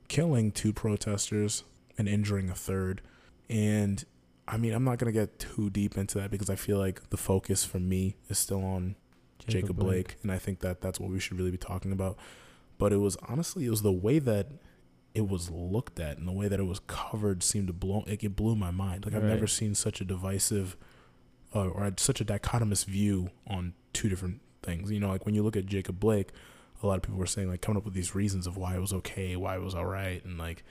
killing 0.09 0.51
two 0.51 0.73
protesters 0.73 1.65
and 1.97 2.09
injuring 2.09 2.49
a 2.51 2.55
third. 2.55 3.01
And 3.49 4.05
I 4.47 4.57
mean, 4.57 4.73
I'm 4.73 4.85
not 4.85 4.99
gonna 4.99 5.13
get 5.13 5.39
too 5.39 5.71
deep 5.71 5.97
into 5.97 6.19
that 6.19 6.31
because 6.31 6.49
I 6.51 6.57
feel 6.57 6.79
like 6.79 7.11
the 7.11 7.17
focus 7.17 7.65
for 7.65 7.79
me 7.79 8.17
is 8.29 8.39
still 8.39 8.65
on 8.65 8.97
Jacob, 9.47 9.77
Blake. 9.77 10.17
and 10.23 10.31
I 10.33 10.39
think 10.39 10.61
that 10.61 10.81
that's 10.81 10.99
what 11.01 11.11
we 11.11 11.19
should 11.21 11.39
really 11.39 11.51
be 11.51 11.57
talking 11.59 11.93
about. 11.93 12.19
But 12.79 12.93
it 12.93 12.99
was 12.99 13.17
honestly, 13.29 13.67
it 13.67 13.71
was 13.71 13.83
the 13.83 13.93
way 13.93 14.19
that 14.19 14.49
it 15.15 15.27
was 15.29 15.51
looked 15.51 15.99
at 15.99 16.19
and 16.19 16.29
the 16.29 16.33
way 16.33 16.49
that 16.49 16.61
it 16.61 16.65
was 16.65 16.81
covered 16.87 17.43
seemed 17.43 17.67
to 17.69 17.73
blow. 17.73 18.05
Like 18.07 18.23
it 18.25 18.37
blew 18.37 18.55
my 18.55 18.71
mind. 18.71 19.05
Like 19.05 19.15
I've 19.15 19.23
Right. 19.23 19.31
never 19.31 19.47
seen 19.47 19.75
such 19.75 20.01
a 20.01 20.05
divisive, 20.05 20.77
uh, 21.55 21.69
or 21.69 21.93
such 21.97 22.21
a 22.21 22.25
dichotomous 22.25 22.85
view 22.85 23.31
on 23.47 23.73
two 23.93 24.09
different 24.09 24.41
things. 24.63 24.91
You 24.93 25.01
know, 25.01 25.09
like 25.09 25.25
when 25.27 25.35
you 25.35 25.43
look 25.43 25.57
at 25.57 25.67
Jacob 25.67 25.99
Blake, 25.99 26.31
a 26.83 26.87
lot 26.87 26.97
of 26.97 27.03
people 27.03 27.19
were 27.19 27.27
saying 27.27 27.49
like 27.49 27.61
coming 27.61 27.79
up 27.79 27.85
with 27.85 27.95
these 27.95 28.15
reasons 28.15 28.47
of 28.47 28.57
why 28.57 28.77
it 28.77 28.81
was 28.81 28.93
okay, 28.93 29.37
why 29.37 29.57
it 29.57 29.63
was 29.63 29.75
all 29.75 29.87
right, 29.87 30.25
and 30.25 30.39
like, 30.39 30.63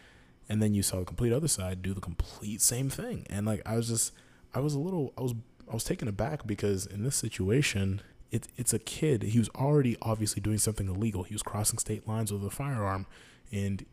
and 0.50 0.62
then 0.62 0.74
you 0.74 0.82
saw 0.84 1.00
the 1.00 1.06
complete 1.06 1.34
other 1.34 1.48
side 1.48 1.82
do 1.82 1.94
the 1.94 2.02
complete 2.02 2.62
same 2.62 2.90
thing, 2.90 3.26
and 3.30 3.46
like 3.46 3.62
I 3.66 3.76
was 3.76 3.88
just, 3.88 4.14
I 4.54 4.60
was 4.60 4.74
a 4.74 4.80
little, 4.80 5.14
I 5.18 5.22
was, 5.22 5.34
I 5.70 5.74
was 5.74 5.84
taken 5.84 6.08
aback 6.08 6.48
because 6.48 6.86
in 6.86 7.04
this 7.04 7.16
situation, 7.16 8.02
it, 8.32 8.48
it's 8.58 8.74
a 8.74 8.80
kid. 8.80 9.24
He 9.24 9.40
was 9.40 9.50
already 9.50 9.98
obviously 10.02 10.42
doing 10.42 10.58
something 10.58 10.88
illegal. 10.88 11.24
He 11.24 11.36
was 11.36 11.44
crossing 11.44 11.80
state 11.80 12.08
lines 12.08 12.32
with 12.32 12.44
a 12.46 12.50
firearm, 12.50 13.06
and 13.52 13.86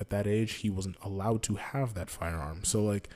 at 0.00 0.10
that 0.10 0.26
age, 0.26 0.54
he 0.54 0.70
wasn't 0.70 0.96
allowed 1.02 1.42
to 1.44 1.54
have 1.54 1.94
that 1.94 2.10
firearm. 2.10 2.64
So 2.64 2.82
like, 2.84 3.08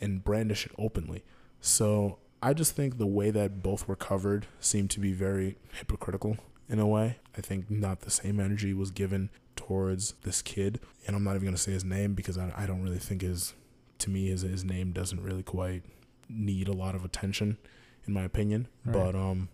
and 0.00 0.24
brandish 0.24 0.64
it 0.64 0.72
openly. 0.78 1.24
So 1.60 2.18
I 2.42 2.54
just 2.54 2.74
think 2.74 2.96
the 2.96 3.06
way 3.06 3.30
that 3.30 3.62
both 3.62 3.86
were 3.86 3.96
covered 3.96 4.46
seemed 4.60 4.90
to 4.90 5.00
be 5.00 5.12
very 5.12 5.58
hypocritical 5.72 6.38
in 6.70 6.78
a 6.78 6.86
way. 6.86 7.18
I 7.36 7.40
think 7.42 7.70
not 7.70 8.00
the 8.00 8.10
same 8.10 8.40
energy 8.40 8.72
was 8.72 8.90
given 8.90 9.28
towards 9.56 10.12
this 10.22 10.40
kid, 10.40 10.80
and 11.06 11.14
I'm 11.14 11.24
not 11.24 11.34
even 11.34 11.46
gonna 11.46 11.58
say 11.58 11.72
his 11.72 11.84
name 11.84 12.14
because 12.14 12.38
I, 12.38 12.52
I 12.56 12.66
don't 12.66 12.82
really 12.82 12.98
think 12.98 13.22
his, 13.22 13.52
to 13.98 14.10
me, 14.10 14.28
his 14.28 14.42
his 14.42 14.64
name 14.64 14.92
doesn't 14.92 15.22
really 15.22 15.42
quite 15.42 15.82
need 16.28 16.68
a 16.68 16.72
lot 16.72 16.94
of 16.94 17.04
attention, 17.04 17.58
in 18.06 18.14
my 18.14 18.22
opinion. 18.22 18.68
Right. 18.84 18.94
But 18.94 19.14
um, 19.14 19.48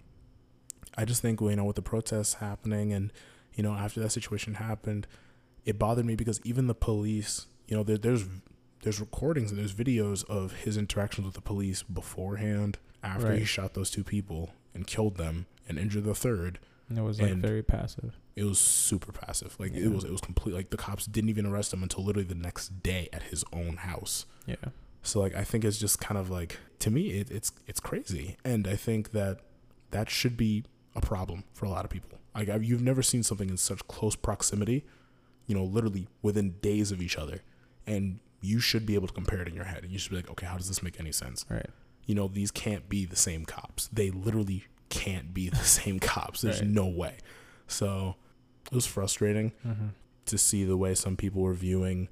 I 0.97 1.05
just 1.05 1.23
think 1.23 1.41
you 1.41 1.57
know 1.57 1.65
with 1.65 1.77
the 1.77 1.83
protests 1.83 2.35
happening 2.35 2.93
and 2.93 3.13
you 3.55 3.63
know 3.63 3.73
after 3.73 3.99
that 4.01 4.11
situation 4.11 4.55
happened, 4.55 5.07
it 5.65 5.79
bothered 5.79 6.07
me 6.07 6.15
because 6.15 6.41
even 6.45 6.67
the 6.67 6.75
police, 6.75 7.47
you 7.67 7.77
know, 7.77 7.83
there, 7.83 7.99
there's 7.99 8.25
there's 8.83 9.01
recordings 9.01 9.51
and 9.51 9.59
there's 9.59 9.75
videos 9.75 10.25
of 10.29 10.53
his 10.53 10.77
interactions 10.77 11.25
with 11.25 11.35
the 11.35 11.41
police 11.41 11.83
beforehand, 11.83 12.79
after 13.03 13.35
he 13.35 13.45
shot 13.45 13.75
those 13.75 13.91
two 13.91 14.05
people 14.05 14.51
and 14.75 14.87
killed 14.87 15.17
them 15.17 15.47
and 15.69 15.79
injured 15.79 16.05
the 16.05 16.15
third. 16.15 16.59
It 16.95 17.01
was 17.01 17.21
like 17.21 17.33
and- 17.33 17.43
very 17.43 17.63
passive. 17.63 18.17
It 18.37 18.45
was 18.45 18.59
super 18.59 19.13
passive. 19.13 19.57
Like 19.59 19.73
Yeah. 19.75 19.85
it 19.87 19.93
was 19.93 20.05
it 20.05 20.11
was 20.13 20.21
complete 20.21 20.55
like 20.55 20.71
the 20.71 20.77
cops 20.77 21.07
didn't 21.07 21.31
even 21.31 21.47
arrest 21.47 21.73
him 21.73 21.83
until 21.83 22.05
literally 22.05 22.29
the 22.29 22.35
next 22.35 22.83
day 22.83 23.09
at 23.13 23.25
his 23.25 23.45
own 23.53 23.77
house. 23.79 24.27
Yeah. 24.47 24.57
So 25.03 25.21
like 25.21 25.35
I 25.35 25.43
think 25.45 25.65
it's 25.65 25.79
just 25.79 26.01
kind 26.01 26.19
of 26.19 26.31
like 26.31 26.59
to 26.81 26.91
me 26.91 27.11
it, 27.13 27.31
it's 27.31 27.53
it's 27.67 27.81
crazy, 27.81 28.37
and 28.45 28.67
I 28.69 28.77
think 28.77 29.13
that 29.13 29.41
that 29.91 30.11
should 30.11 30.37
be 30.37 30.65
a 30.95 31.01
problem 31.01 31.45
for 31.55 31.65
a 31.67 31.71
lot 31.71 31.85
of 31.85 31.91
people. 31.91 32.19
Like 32.35 32.49
I've, 32.49 32.63
you've 32.65 32.83
never 32.83 33.03
seen 33.03 33.23
something 33.23 33.49
in 33.49 33.57
such 33.57 33.87
close 33.89 34.15
proximity, 34.17 34.85
you 35.47 35.55
know, 35.55 35.65
literally 35.65 36.09
within 36.23 36.53
days 36.61 36.93
of 36.93 37.01
each 37.01 37.17
other, 37.17 37.41
and 37.87 38.19
you 38.43 38.61
should 38.61 38.85
be 38.85 38.95
able 38.95 39.07
to 39.07 39.15
compare 39.15 39.41
it 39.41 39.49
in 39.49 39.55
your 39.55 39.65
head, 39.65 39.83
and 39.83 39.91
you 39.93 39.99
should 39.99 40.11
be 40.11 40.17
like, 40.17 40.31
okay, 40.31 40.47
how 40.47 40.57
does 40.57 40.69
this 40.69 40.83
make 40.83 41.01
any 41.01 41.13
sense? 41.13 41.47
Right. 41.49 41.67
You 42.05 42.15
know, 42.15 42.29
these 42.29 42.51
can't 42.51 42.89
be 42.89 43.07
the 43.07 43.17
same 43.17 43.45
cops. 43.47 43.89
They 43.93 44.11
literally 44.11 44.65
can't 44.89 45.33
be 45.35 45.49
the 45.49 45.57
same 45.65 45.99
cops. 45.99 46.41
There's 46.43 46.61
Right. 46.61 46.71
no 46.71 46.87
way. 46.87 47.17
So 47.67 48.17
it 48.71 48.75
was 48.75 48.87
frustrating 48.87 49.53
Mm-hmm. 49.67 49.89
to 50.27 50.39
see 50.39 50.65
the 50.65 50.77
way 50.77 50.95
some 50.95 51.17
people 51.17 51.43
were 51.43 51.55
viewing 51.55 52.09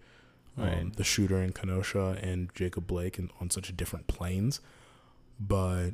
um, 0.57 0.65
Right. 0.65 0.97
the 0.97 1.03
shooter 1.05 1.43
in 1.43 1.53
Kenosha 1.53 2.19
and 2.23 2.49
Jacob 2.55 2.87
Blake 2.87 3.19
and 3.19 3.31
on 3.41 3.51
such 3.51 3.77
different 3.77 4.07
planes. 4.07 4.61
But 5.41 5.93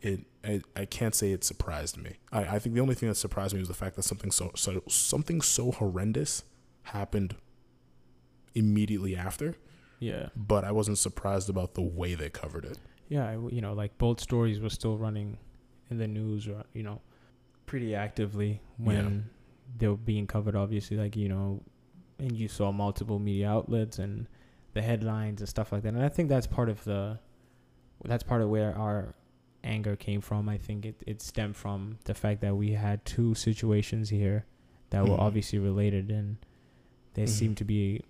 it, 0.00 0.20
I, 0.44 0.62
I 0.76 0.84
can't 0.84 1.14
say 1.14 1.32
it 1.32 1.42
surprised 1.44 1.96
me. 1.96 2.14
I, 2.32 2.42
I 2.56 2.58
think 2.60 2.74
the 2.76 2.80
only 2.80 2.94
thing 2.94 3.08
that 3.08 3.16
surprised 3.16 3.52
me 3.52 3.58
was 3.60 3.68
the 3.68 3.74
fact 3.74 3.96
that 3.96 4.04
something 4.04 4.30
so, 4.30 4.52
so 4.54 4.82
something 4.88 5.40
so 5.40 5.72
horrendous 5.72 6.44
happened 6.84 7.34
immediately 8.54 9.16
after. 9.16 9.56
Yeah. 9.98 10.28
But 10.36 10.64
I 10.64 10.72
wasn't 10.72 10.98
surprised 10.98 11.50
about 11.50 11.74
the 11.74 11.82
way 11.82 12.14
they 12.14 12.30
covered 12.30 12.64
it. 12.64 12.78
Yeah. 13.08 13.32
You 13.50 13.60
know, 13.60 13.72
like 13.74 13.98
both 13.98 14.20
stories 14.20 14.60
were 14.60 14.70
still 14.70 14.96
running 14.96 15.38
in 15.90 15.98
the 15.98 16.06
news, 16.08 16.46
or 16.48 16.64
you 16.72 16.82
know, 16.82 17.00
pretty 17.66 17.94
actively 17.94 18.60
when 18.78 19.28
they 19.78 19.88
were 19.88 19.96
being 19.96 20.26
covered. 20.26 20.56
Obviously, 20.56 20.96
like 20.96 21.16
you 21.16 21.28
know, 21.28 21.62
and 22.18 22.32
you 22.32 22.48
saw 22.48 22.72
multiple 22.72 23.18
media 23.18 23.48
outlets 23.50 23.98
and 23.98 24.26
the 24.74 24.82
headlines 24.82 25.40
and 25.40 25.48
stuff 25.48 25.72
like 25.72 25.82
that. 25.82 25.94
And 25.94 26.02
I 26.02 26.08
think 26.08 26.28
that's 26.28 26.46
part 26.46 26.68
of 26.68 26.84
the, 26.84 27.18
that's 28.04 28.22
part 28.22 28.40
of 28.40 28.48
where 28.48 28.76
our 28.76 29.14
anger 29.64 29.96
came 29.96 30.20
from. 30.20 30.48
I 30.48 30.58
think 30.58 30.86
it 30.86 31.02
it 31.06 31.20
stemmed 31.22 31.56
from 31.56 31.98
the 32.04 32.14
fact 32.14 32.40
that 32.42 32.56
we 32.56 32.72
had 32.72 33.04
two 33.04 33.34
situations 33.34 34.08
here 34.10 34.46
that 34.90 35.02
were 35.04 35.16
Mhm. 35.16 35.20
obviously 35.20 35.58
related, 35.58 36.10
and 36.10 36.36
there 37.14 37.26
Mhm. 37.26 37.28
seemed 37.28 37.56
to 37.58 37.64
be 37.64 38.02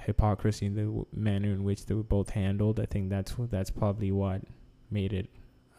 hypocrisy 0.00 0.66
in 0.66 0.74
the 0.74 0.82
w- 0.84 1.06
manner 1.12 1.50
in 1.52 1.64
which 1.64 1.86
they 1.86 1.94
were 1.94 2.02
both 2.04 2.30
handled. 2.30 2.78
I 2.78 2.86
think 2.86 3.10
that's 3.10 3.34
that's 3.50 3.70
probably 3.70 4.12
what 4.12 4.42
made 4.90 5.12
it, 5.12 5.28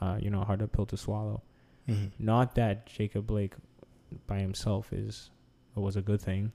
uh, 0.02 0.20
you 0.22 0.30
know, 0.30 0.44
harder 0.44 0.68
pill 0.68 0.86
to 0.88 0.98
swallow. 0.98 1.42
Mm-hmm. 1.90 2.26
Not 2.26 2.56
that 2.56 2.86
Jacob 2.86 3.28
Blake 3.28 3.54
by 4.28 4.40
himself 4.40 4.92
is 4.94 5.30
was 5.76 5.96
a 5.96 6.02
good 6.02 6.22
thing, 6.22 6.52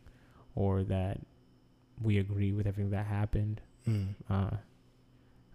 or 0.54 0.82
that 0.84 1.20
we 2.02 2.18
agree 2.18 2.52
with 2.52 2.66
everything 2.66 2.90
that 2.90 3.06
happened. 3.06 3.60
Mm. 3.88 4.14
Uh, 4.28 4.56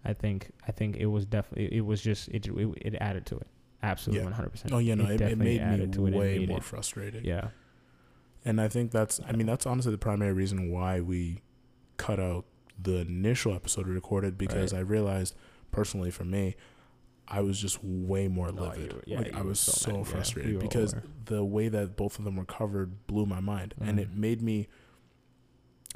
I 0.04 0.12
think 0.14 0.50
I 0.66 0.72
think 0.72 0.96
it 0.96 1.06
was 1.06 1.26
definitely 1.26 1.76
it 1.76 1.84
was 1.84 2.00
just 2.00 2.28
it 2.28 2.46
it, 2.46 2.68
it 2.80 2.94
added 3.00 3.26
to 3.26 3.36
it. 3.36 3.46
Absolutely, 3.82 4.24
one 4.24 4.32
hundred 4.32 4.50
percent. 4.50 4.72
Oh 4.74 4.78
yeah, 4.78 4.94
no, 4.94 5.04
it, 5.04 5.12
it, 5.12 5.16
definitely 5.18 5.58
made 5.58 5.78
me 5.80 5.86
to 5.88 6.06
it 6.06 6.14
way 6.14 6.46
more 6.46 6.58
it- 6.58 6.64
frustrated. 6.64 7.24
Yeah, 7.24 7.48
And 8.44 8.60
I 8.60 8.68
think 8.68 8.90
that's, 8.90 9.20
I 9.26 9.32
mean, 9.32 9.46
that's 9.46 9.64
honestly 9.66 9.90
the 9.92 9.98
primary 9.98 10.32
reason 10.34 10.70
why 10.70 11.00
we 11.00 11.40
cut 11.96 12.20
out 12.20 12.44
the 12.82 12.98
initial 12.98 13.54
episode 13.54 13.86
we 13.86 13.94
recorded 13.94 14.36
because 14.36 14.72
Right. 14.74 14.80
I 14.80 14.82
realized, 14.82 15.34
personally 15.70 16.10
for 16.10 16.24
me, 16.24 16.56
I 17.30 17.40
was 17.42 17.60
just 17.60 17.78
way 17.84 18.26
more 18.26 18.50
No, 18.50 18.62
livid. 18.62 18.92
were- 18.92 19.02
yeah, 19.06 19.18
like, 19.20 19.34
I 19.36 19.42
was 19.42 19.60
so 19.60 19.98
yeah. 19.98 20.02
frustrated 20.02 20.54
We 20.56 20.58
because 20.62 20.94
the 21.26 21.44
way 21.44 21.68
that 21.68 21.96
both 21.96 22.18
of 22.18 22.24
them 22.24 22.36
were 22.36 22.44
covered 22.44 23.06
blew 23.06 23.24
my 23.24 23.38
mind. 23.40 23.74
And 23.80 23.98
Mhm. 23.98 24.02
it 24.02 24.14
made 24.16 24.42
me, 24.42 24.66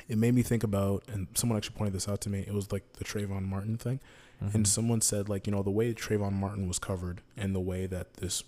it 0.08 0.16
made 0.18 0.34
me 0.34 0.42
think 0.42 0.62
about, 0.62 1.02
and 1.08 1.26
someone 1.34 1.56
actually 1.56 1.76
pointed 1.76 1.94
this 1.94 2.08
out 2.08 2.20
to 2.22 2.30
me, 2.30 2.40
it 2.40 2.52
was 2.52 2.70
like 2.72 2.94
the 2.94 3.04
Trayvon 3.04 3.42
Martin 3.44 3.76
thing. 3.76 4.00
And 4.40 4.64
Mhm. 4.64 4.66
someone 4.66 5.00
said, 5.00 5.28
like, 5.28 5.46
you 5.46 5.52
know, 5.52 5.62
the 5.62 5.70
way 5.70 5.94
Trayvon 5.94 6.32
Martin 6.34 6.68
was 6.68 6.78
covered 6.78 7.22
and 7.36 7.54
the 7.54 7.60
way 7.60 7.86
that 7.86 8.14
this 8.14 8.42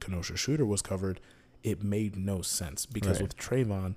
Kenosha 0.00 0.36
shooter 0.36 0.66
was 0.66 0.82
covered, 0.82 1.20
it 1.62 1.82
made 1.82 2.16
no 2.16 2.42
sense 2.42 2.84
because 2.86 3.14
Right. 3.20 3.22
with 3.22 3.36
Trayvon, 3.36 3.94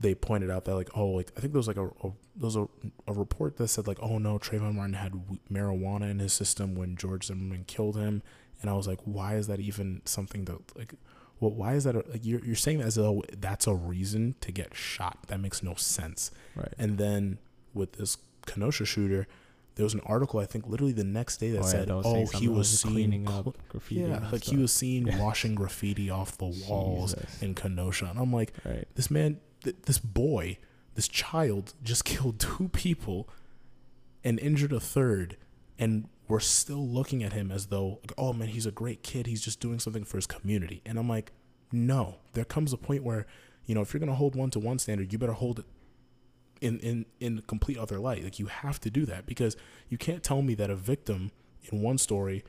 they 0.00 0.14
pointed 0.14 0.50
out 0.50 0.64
that 0.66 0.74
like, 0.74 0.90
oh, 0.96 1.06
like 1.08 1.32
I 1.36 1.40
think 1.40 1.52
there 1.52 1.58
was 1.58 1.68
like 1.68 1.76
a, 1.78 1.86
a 1.86 2.12
there 2.36 2.46
was 2.46 2.56
a, 2.56 2.66
a 3.06 3.12
report 3.12 3.56
that 3.56 3.68
said 3.68 3.86
like, 3.86 3.98
oh 4.02 4.18
no, 4.18 4.38
Trayvon 4.38 4.74
Martin 4.74 4.94
had 4.94 5.12
w- 5.12 5.38
marijuana 5.50 6.10
in 6.10 6.18
his 6.18 6.32
system 6.32 6.74
when 6.74 6.96
George 6.96 7.26
Zimmerman 7.26 7.64
killed 7.66 7.96
him, 7.96 8.22
and 8.60 8.70
I 8.70 8.74
was 8.74 8.86
like, 8.86 9.00
why 9.04 9.36
is 9.36 9.46
that 9.46 9.60
even 9.60 10.02
something 10.04 10.44
that 10.44 10.58
like, 10.76 10.94
well, 11.40 11.50
why 11.50 11.74
is 11.74 11.84
that 11.84 11.94
a, 11.96 12.04
like 12.10 12.24
you're 12.24 12.44
you're 12.44 12.56
saying 12.56 12.78
that 12.78 12.86
as 12.88 12.94
though 12.96 13.22
that's 13.38 13.66
a 13.66 13.74
reason 13.74 14.34
to 14.42 14.52
get 14.52 14.74
shot? 14.74 15.18
That 15.28 15.40
makes 15.40 15.62
no 15.62 15.74
sense. 15.74 16.30
right. 16.54 16.72
And 16.78 16.98
then 16.98 17.38
with 17.72 17.92
this 17.94 18.18
Kenosha 18.46 18.84
shooter, 18.84 19.26
there 19.76 19.84
was 19.84 19.92
an 19.94 20.00
article 20.06 20.40
I 20.40 20.46
think 20.46 20.66
literally 20.66 20.92
the 20.92 21.04
next 21.04 21.38
day 21.38 21.50
that 21.52 21.60
Oh, 21.60 21.66
said, 21.66 21.90
was 21.90 22.04
"Oh, 22.06 22.20
he 22.20 22.26
something 22.26 22.54
was 22.54 22.80
seen 22.80 22.92
cleaning 22.92 23.26
cl- 23.26 23.38
up 23.48 23.58
graffiti 23.68 24.00
yeah, 24.02 24.28
like 24.30 24.44
he 24.44 24.56
was 24.56 24.72
seen 24.72 25.06
Yeah. 25.06 25.18
washing 25.22 25.54
graffiti 25.54 26.08
off 26.10 26.36
the 26.38 26.46
walls 26.68 27.14
Jesus. 27.14 27.42
in 27.42 27.54
Kenosha." 27.54 28.06
And 28.06 28.18
I'm 28.18 28.32
like, 28.32 28.52
Right. 28.64 28.86
this 28.94 29.10
man, 29.10 29.38
th- 29.62 29.76
this 29.86 29.98
boy, 29.98 30.58
this 30.94 31.08
child 31.08 31.74
just 31.82 32.04
killed 32.12 32.38
two 32.40 32.68
people 32.68 33.28
and 34.24 34.38
injured 34.40 34.72
a 34.72 34.80
third, 34.80 35.36
and 35.78 36.08
we're 36.28 36.40
still 36.40 36.86
looking 36.86 37.22
at 37.22 37.32
him 37.32 37.52
as 37.52 37.66
though, 37.66 38.00
like, 38.02 38.12
oh 38.18 38.32
man, 38.32 38.48
he's 38.48 38.66
a 38.66 38.72
great 38.72 39.02
kid. 39.02 39.26
He's 39.26 39.42
just 39.42 39.60
doing 39.60 39.78
something 39.78 40.04
for 40.04 40.16
his 40.16 40.26
community. 40.26 40.82
And 40.84 40.98
I'm 40.98 41.08
like, 41.08 41.30
no. 41.70 42.16
There 42.32 42.44
comes 42.44 42.72
a 42.72 42.76
point 42.76 43.04
where, 43.04 43.26
you 43.66 43.74
know, 43.74 43.80
if 43.82 43.92
you're 43.94 44.00
gonna 44.00 44.14
hold 44.14 44.34
one 44.34 44.50
to 44.50 44.58
one 44.58 44.78
standard, 44.80 45.12
you 45.12 45.18
better 45.18 45.32
hold 45.34 45.60
it 45.60 45.66
in 46.60 46.78
in 46.80 47.06
in 47.20 47.42
complete 47.42 47.76
other 47.78 47.98
light. 48.00 48.24
Like 48.24 48.38
you 48.40 48.46
have 48.46 48.80
to 48.80 48.90
do 48.90 49.04
that 49.06 49.26
because 49.26 49.56
you 49.88 49.98
can't 49.98 50.22
tell 50.24 50.42
me 50.42 50.54
that 50.54 50.70
a 50.70 50.74
victim 50.76 51.30
in 51.70 51.80
one 51.82 51.98
story, 51.98 52.44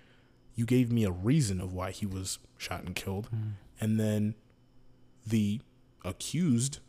you 0.55 0.65
gave 0.65 0.91
me 0.91 1.03
a 1.03 1.11
reason 1.11 1.59
of 1.61 1.73
why 1.73 1.91
he 1.91 2.05
was 2.07 2.39
shot 2.57 2.83
and 2.83 2.95
killed, 2.95 3.29
Mm. 3.31 3.51
and 3.81 3.99
then 3.99 4.33
the 5.27 5.59
accused, 6.05 6.79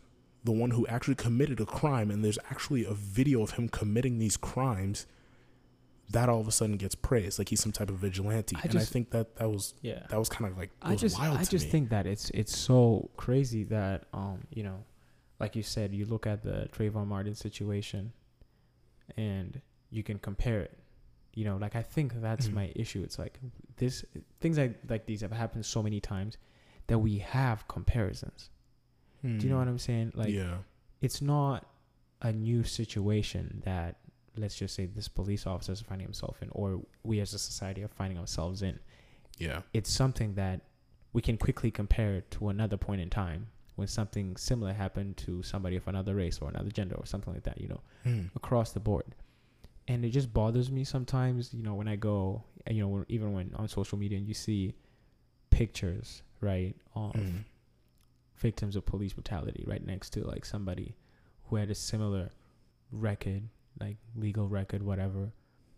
the 0.49 0.53
one 0.65 0.71
who 0.71 0.87
actually 0.87 1.15
committed 1.15 1.61
a 1.61 1.67
crime, 1.67 2.11
and 2.11 2.25
there's 2.25 2.39
actually 2.51 2.85
a 2.87 2.95
video 2.95 3.43
of 3.43 3.51
him 3.53 3.69
committing 3.69 4.19
these 4.19 4.37
crimes, 4.39 5.07
that 6.11 6.27
all 6.31 6.41
of 6.41 6.49
a 6.49 6.51
sudden 6.53 6.77
gets 6.79 6.95
praised, 6.95 7.39
like 7.39 7.51
he's 7.51 7.61
some 7.61 7.71
type 7.73 7.91
of 7.91 7.97
vigilante. 7.97 8.57
I 8.57 8.61
and 8.65 8.79
I 8.79 8.85
think 8.85 9.11
that 9.11 9.37
that 9.37 9.49
was 9.51 9.75
Yeah. 9.83 10.07
that 10.09 10.19
was 10.19 10.31
kind 10.31 10.51
of 10.51 10.57
like 10.57 10.71
I 10.81 10.95
just 10.97 11.21
I 11.21 11.45
just 11.45 11.67
me. 11.67 11.71
think 11.73 11.91
that 11.91 12.07
it's 12.07 12.31
it's 12.31 12.57
so 12.57 13.11
crazy 13.19 13.65
that 13.65 14.07
um 14.15 14.39
you 14.51 14.63
know, 14.63 14.79
like 15.39 15.55
you 15.55 15.63
said, 15.63 15.93
you 15.93 16.07
look 16.07 16.27
at 16.27 16.43
the 16.43 16.69
Trayvon 16.73 17.07
Martin 17.09 17.35
situation, 17.35 18.13
and 19.19 19.61
you 19.91 20.03
can 20.03 20.19
compare 20.19 20.61
it. 20.61 20.79
You 21.35 21.45
know, 21.45 21.57
like 21.59 21.77
I 21.77 21.83
think 21.83 22.15
that's 22.23 22.49
Mhm. 22.49 22.55
my 22.55 22.73
issue. 22.75 23.03
It's 23.03 23.19
like 23.19 23.39
this 23.77 24.03
things 24.41 24.57
like 24.57 24.79
like 24.89 25.05
these 25.05 25.21
have 25.21 25.33
happened 25.33 25.67
so 25.67 25.83
many 25.83 26.01
times 26.01 26.39
that 26.87 26.99
we 27.01 27.19
have 27.19 27.69
comparisons. 27.69 28.49
Do 29.23 29.29
you 29.29 29.49
know 29.49 29.59
what 29.59 29.69
I'm 29.69 29.79
saying? 29.79 30.13
Like 30.15 30.31
yeah, 30.31 30.59
it's 31.01 31.21
not 31.21 31.67
a 32.23 32.33
new 32.33 32.63
situation 32.65 33.63
that 33.65 33.97
let's 34.37 34.57
just 34.57 34.75
say 34.75 34.87
this 34.87 35.09
police 35.09 35.47
officer 35.47 35.73
is 35.73 35.81
finding 35.81 36.07
himself 36.07 36.41
in 36.43 36.49
or 36.53 36.81
we 37.03 37.19
as 37.21 37.35
a 37.35 37.39
society 37.39 37.83
are 37.83 37.89
finding 37.89 38.19
ourselves 38.19 38.63
in 38.63 38.79
yeah, 39.39 39.63
it's 39.73 39.91
something 39.91 40.35
that 40.35 40.61
we 41.13 41.23
can 41.23 41.37
quickly 41.37 41.71
compare 41.71 42.21
to 42.31 42.49
another 42.49 42.77
point 42.77 43.01
in 43.01 43.09
time 43.11 43.49
when 43.77 43.87
something 43.89 44.37
similar 44.37 44.73
happened 44.73 45.17
to 45.17 45.43
somebody 45.43 45.77
of 45.77 45.87
another 45.89 46.15
race 46.15 46.39
or 46.41 46.49
another 46.49 46.71
gender 46.71 46.95
or 46.97 47.07
something 47.07 47.33
like 47.35 47.43
that 47.45 47.61
you 47.61 47.69
know 47.69 47.81
Mm. 48.07 48.31
across 48.37 48.73
the 48.73 48.81
board 48.81 49.15
and 49.89 50.05
it 50.05 50.11
just 50.11 50.33
bothers 50.33 50.71
me 50.71 50.85
sometimes 50.85 51.53
you 51.55 51.63
know 51.65 51.75
when 51.75 51.89
i 51.89 51.97
go 51.97 52.43
you 52.71 52.81
know 52.81 52.89
when, 52.89 53.05
even 53.09 53.33
when 53.33 53.53
on 53.57 53.67
social 53.69 53.99
media 53.99 54.19
and 54.19 54.27
you 54.29 54.35
see 54.35 54.75
pictures 55.51 56.23
right 56.41 56.75
of 56.95 57.15
Mm. 57.15 57.45
Victims 58.39 58.77
of 58.77 58.85
police 58.87 59.13
brutality 59.13 59.65
right 59.67 59.85
next 59.85 60.11
to 60.11 60.25
like 60.25 60.45
somebody 60.45 60.95
who 61.45 61.57
had 61.57 61.71
a 61.71 61.75
similar 61.75 62.31
record 62.93 63.43
like 63.81 63.97
legal 64.17 64.49
record 64.49 64.83
whatever 64.83 65.31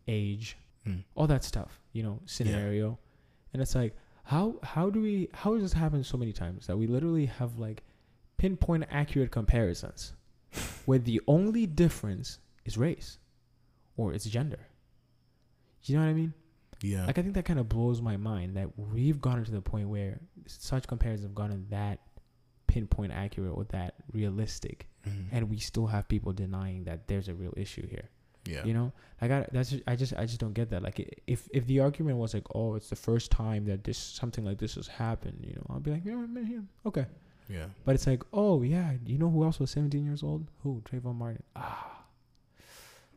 age 0.09 0.57
Mm. 0.87 1.05
all 1.15 1.27
that 1.27 1.45
stuff 1.45 1.79
you 1.93 2.03
know 2.03 2.21
scenario. 2.25 2.99
And 3.53 3.61
it's 3.61 3.75
like 3.75 3.95
how 4.25 4.55
how 4.63 4.89
do 4.89 5.03
we 5.03 5.29
how 5.35 5.53
does 5.53 5.63
this 5.63 5.73
happen 5.75 6.03
so 6.03 6.17
many 6.17 6.33
times 6.33 6.67
that 6.69 6.77
we 6.79 6.87
literally 6.87 7.27
have 7.27 7.59
like 7.59 7.83
pinpoint 8.39 8.85
accurate 8.91 9.31
comparisons 9.31 10.15
where 10.87 10.99
the 10.99 11.21
only 11.27 11.67
difference 11.67 12.39
is 12.65 12.79
race 12.79 13.19
or 13.99 14.15
it's 14.15 14.25
gender? 14.25 14.61
You 15.85 15.97
know 15.97 16.03
what 16.05 16.11
i 16.11 16.15
mean? 16.15 16.33
Yeah, 16.83 17.05
like 17.07 17.19
I 17.19 17.23
think 17.23 17.35
that 17.35 17.45
kind 17.45 17.59
of 17.59 17.69
blows 17.69 18.01
my 18.01 18.17
mind 18.17 18.57
that 18.57 18.71
we've 18.79 19.21
gotten 19.21 19.45
to 19.45 19.51
the 19.51 19.61
point 19.61 19.89
where 19.91 20.19
such 20.47 20.87
comparisons 20.87 21.25
have 21.27 21.35
gotten 21.35 21.67
that 21.69 21.99
pinpoint 22.73 23.13
accurate 23.13 23.53
or 23.59 23.65
that 23.77 23.95
realistic, 24.13 24.87
Mm. 25.07 25.27
and 25.35 25.43
we 25.53 25.59
still 25.71 25.87
have 25.95 26.05
people 26.15 26.33
denying 26.33 26.85
that 26.85 26.99
there's 27.09 27.29
a 27.29 27.35
real 27.43 27.55
issue 27.57 27.87
here. 27.95 28.09
yeah, 28.55 28.65
You 28.69 28.75
know, 28.79 28.89
like 29.21 29.31
I 29.37 29.39
that's 29.53 29.71
just, 29.73 29.83
I 29.87 29.95
just 30.03 30.13
I 30.23 30.25
just 30.31 30.41
don't 30.45 30.55
get 30.61 30.69
that. 30.73 30.83
Like 30.83 30.99
if 31.27 31.41
if 31.59 31.63
the 31.71 31.81
argument 31.87 32.17
was 32.25 32.33
like, 32.37 32.47
oh, 32.55 32.75
it's 32.79 32.89
the 32.95 32.97
first 33.09 33.31
time 33.31 33.63
that 33.71 33.81
this 33.85 33.99
something 34.21 34.45
like 34.49 34.59
this 34.65 34.75
has 34.81 34.89
happened, 34.89 35.39
you 35.49 35.55
know, 35.57 35.67
I'll 35.71 35.81
be 35.89 35.91
like, 35.97 36.05
yeah, 36.05 36.25
okay. 36.91 37.07
yeah. 37.49 37.67
But 37.85 37.93
it's 37.97 38.07
like, 38.07 38.23
oh 38.33 38.63
yeah, 38.63 38.89
you 39.13 39.19
know 39.19 39.31
who 39.35 39.45
else 39.45 39.59
was 39.61 39.71
17 39.73 40.05
years 40.05 40.23
old? 40.23 40.43
Who? 40.63 40.81
Trayvon 40.89 41.17
Martin. 41.17 41.43
Ah, 41.57 42.05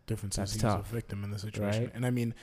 difference 0.08 0.36
That's 0.36 0.58
tough, 0.58 0.92
a 0.92 0.96
victim 0.96 1.24
in 1.24 1.32
the 1.32 1.40
situation. 1.40 1.84
right? 1.84 1.92
And 1.96 2.06
I 2.06 2.12
mean, 2.12 2.34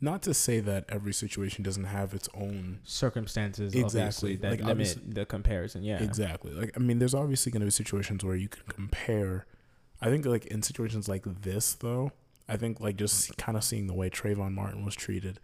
not 0.00 0.22
to 0.22 0.34
say 0.34 0.60
that 0.60 0.84
every 0.88 1.12
situation 1.14 1.62
doesn't 1.64 1.84
have 1.84 2.12
its 2.14 2.28
own 2.34 2.80
circumstances 2.84 3.74
Exactly. 3.74 4.36
that 4.36 4.50
Like, 4.50 4.62
limit 4.62 4.98
the 5.14 5.24
comparison. 5.24 5.82
Yeah, 5.82 6.02
exactly. 6.02 6.52
Like 6.52 6.72
I 6.76 6.80
mean, 6.80 6.98
there's 6.98 7.14
obviously 7.14 7.52
going 7.52 7.60
to 7.60 7.66
be 7.66 7.70
situations 7.70 8.24
where 8.24 8.36
you 8.36 8.48
can 8.48 8.64
compare. 8.68 9.46
I 10.00 10.10
think 10.10 10.26
like 10.26 10.46
in 10.46 10.62
situations 10.62 11.08
like 11.08 11.24
this, 11.42 11.74
though, 11.74 12.12
I 12.48 12.56
think 12.56 12.80
like 12.80 12.96
just 12.96 13.36
kind 13.38 13.56
of 13.56 13.64
seeing 13.64 13.86
the 13.86 13.94
way 13.94 14.10
Trayvon 14.10 14.52
Martin 14.52 14.84
was 14.84 14.94
treated 14.94 15.38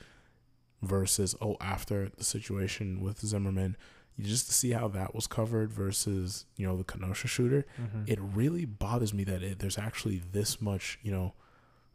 versus 0.82 1.34
oh 1.40 1.56
after 1.60 2.08
the 2.08 2.24
situation 2.24 3.00
with 3.00 3.20
Zimmerman, 3.20 3.76
you 4.16 4.24
just 4.24 4.46
to 4.48 4.52
see 4.52 4.72
how 4.72 4.88
that 4.88 5.14
was 5.14 5.26
covered 5.26 5.72
versus 5.72 6.46
you 6.56 6.66
know 6.66 6.76
the 6.76 6.84
Kenosha 6.84 7.28
shooter. 7.28 7.64
Mhm. 7.80 8.08
it 8.08 8.18
really 8.20 8.64
bothers 8.64 9.14
me 9.14 9.24
that 9.24 9.42
it, 9.42 9.58
there's 9.60 9.78
actually 9.78 10.20
this 10.32 10.60
much, 10.60 10.98
you 11.02 11.12
know, 11.12 11.34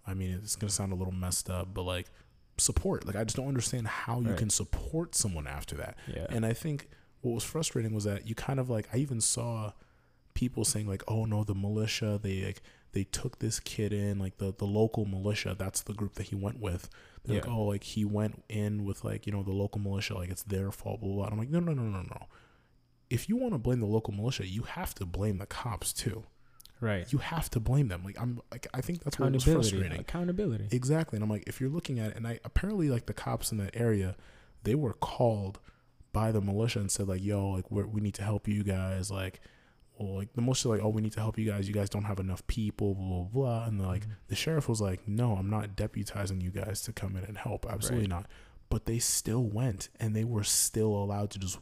I 0.08 0.14
mean, 0.14 0.32
it's 0.32 0.56
going 0.56 0.70
to 0.70 0.74
sound 0.74 0.92
a 0.92 0.96
little 0.96 1.14
messed 1.14 1.50
up, 1.50 1.74
but 1.74 1.84
like 1.84 2.08
support. 2.58 3.06
Like, 3.06 3.16
I 3.16 3.24
just 3.24 3.36
don't 3.38 3.48
understand 3.48 3.88
how 3.88 4.20
you 4.22 4.30
Right. 4.30 4.38
can 4.38 4.50
support 4.50 5.16
someone 5.16 5.48
after 5.48 5.76
that. 5.78 5.98
yeah. 6.14 6.28
And 6.30 6.46
I 6.46 6.54
think 6.54 6.90
what 7.22 7.34
was 7.34 7.44
frustrating 7.44 7.94
was 7.94 8.04
that 8.06 8.28
you 8.28 8.36
kind 8.36 8.60
of 8.60 8.70
like, 8.70 8.88
I 8.94 8.98
even 8.98 9.20
saw 9.22 9.74
people 10.34 10.64
saying, 10.66 10.88
like, 10.88 11.04
oh 11.08 11.26
no, 11.26 11.44
the 11.44 11.56
militia, 11.56 12.20
they 12.22 12.44
like, 12.44 12.62
they 12.92 13.04
took 13.04 13.40
this 13.40 13.60
kid 13.60 13.92
in, 13.92 14.20
like 14.20 14.38
the, 14.38 14.54
the 14.58 14.66
local 14.66 15.06
militia, 15.06 15.56
that's 15.58 15.82
the 15.82 15.94
group 15.94 16.14
that 16.16 16.28
he 16.28 16.36
went 16.36 16.60
with. 16.62 16.90
They're 17.26 17.38
like, 17.38 17.46
Yeah. 17.46 17.52
oh, 17.54 17.64
like 17.64 17.84
he 17.84 18.06
went 18.06 18.44
in 18.48 18.86
with 18.86 19.04
like, 19.04 19.26
you 19.26 19.34
know, 19.34 19.44
the 19.44 19.52
local 19.52 19.82
militia, 19.82 20.14
like 20.16 20.30
it's 20.30 20.44
their 20.44 20.72
fault, 20.72 21.00
blah, 21.02 21.08
blah, 21.10 21.16
blah. 21.16 21.24
And 21.26 21.34
I'm 21.34 21.40
like, 21.40 21.50
no, 21.50 21.60
no, 21.60 21.74
no, 21.74 21.84
no, 21.84 22.02
no. 22.04 22.28
If 23.10 23.28
you 23.30 23.36
want 23.36 23.54
to 23.54 23.58
blame 23.60 23.80
the 23.82 23.86
local 23.86 24.14
militia, 24.14 24.48
you 24.48 24.64
have 24.64 24.96
to 24.96 25.06
blame 25.06 25.38
the 25.40 25.46
cops 25.46 25.92
too 25.94 26.24
right. 26.86 27.12
you 27.12 27.20
have 27.20 27.50
to 27.52 27.60
blame 27.60 27.88
them. 27.88 28.04
Like 28.06 28.20
I'm 28.22 28.40
like 28.52 28.68
I 28.74 28.82
think 28.82 29.04
that's 29.04 29.20
what 29.20 29.32
was 29.32 29.44
frustrating. 29.44 30.00
Accountability. 30.00 30.68
Exactly. 30.72 31.18
And 31.18 31.24
I'm 31.24 31.30
like, 31.30 31.44
if 31.48 31.60
you're 31.60 31.70
looking 31.70 32.00
at 32.00 32.12
it, 32.12 32.18
and 32.18 32.28
I 32.28 32.40
apparently 32.44 32.90
like 32.90 33.06
the 33.08 33.14
cops 33.14 33.52
in 33.52 33.58
that 33.60 33.76
area, 33.76 34.16
they 34.64 34.76
were 34.76 34.94
called 34.94 35.60
by 36.14 36.32
the 36.32 36.42
militia 36.42 36.80
and 36.80 36.90
said 36.92 37.08
like, 37.08 37.24
yo, 37.24 37.50
like 37.50 37.70
we 37.72 37.84
we 37.84 38.02
need 38.02 38.14
to 38.16 38.24
help 38.24 38.48
you 38.48 38.64
guys. 38.64 39.12
Like, 39.12 39.42
well, 39.98 40.16
like 40.16 40.34
the 40.34 40.42
militia 40.42 40.70
like, 40.70 40.82
oh, 40.84 40.90
we 40.90 41.02
need 41.02 41.14
to 41.14 41.20
help 41.20 41.38
you 41.38 41.46
guys. 41.50 41.68
You 41.68 41.74
guys 41.74 41.90
don't 41.90 42.04
have 42.06 42.20
enough 42.20 42.46
people. 42.48 42.96
Blah 42.96 43.06
blah 43.08 43.24
blah. 43.34 43.66
And 43.66 43.82
like 43.82 44.06
Mhm. 44.06 44.12
the 44.28 44.36
sheriff 44.36 44.70
was 44.70 44.80
like, 44.82 45.08
no, 45.08 45.34
I'm 45.36 45.50
not 45.50 45.76
deputizing 45.76 46.42
you 46.42 46.52
guys 46.52 46.82
to 46.84 46.94
come 46.94 47.16
in 47.18 47.24
and 47.26 47.38
help. 47.38 47.66
Absolutely 47.70 48.04
Right. 48.10 48.10
not. 48.22 48.26
But 48.70 48.86
they 48.86 48.98
still 49.00 49.44
went, 49.44 49.90
and 50.00 50.16
they 50.16 50.24
were 50.24 50.44
still 50.44 50.96
allowed 50.96 51.30
to 51.32 51.40
just 51.40 51.60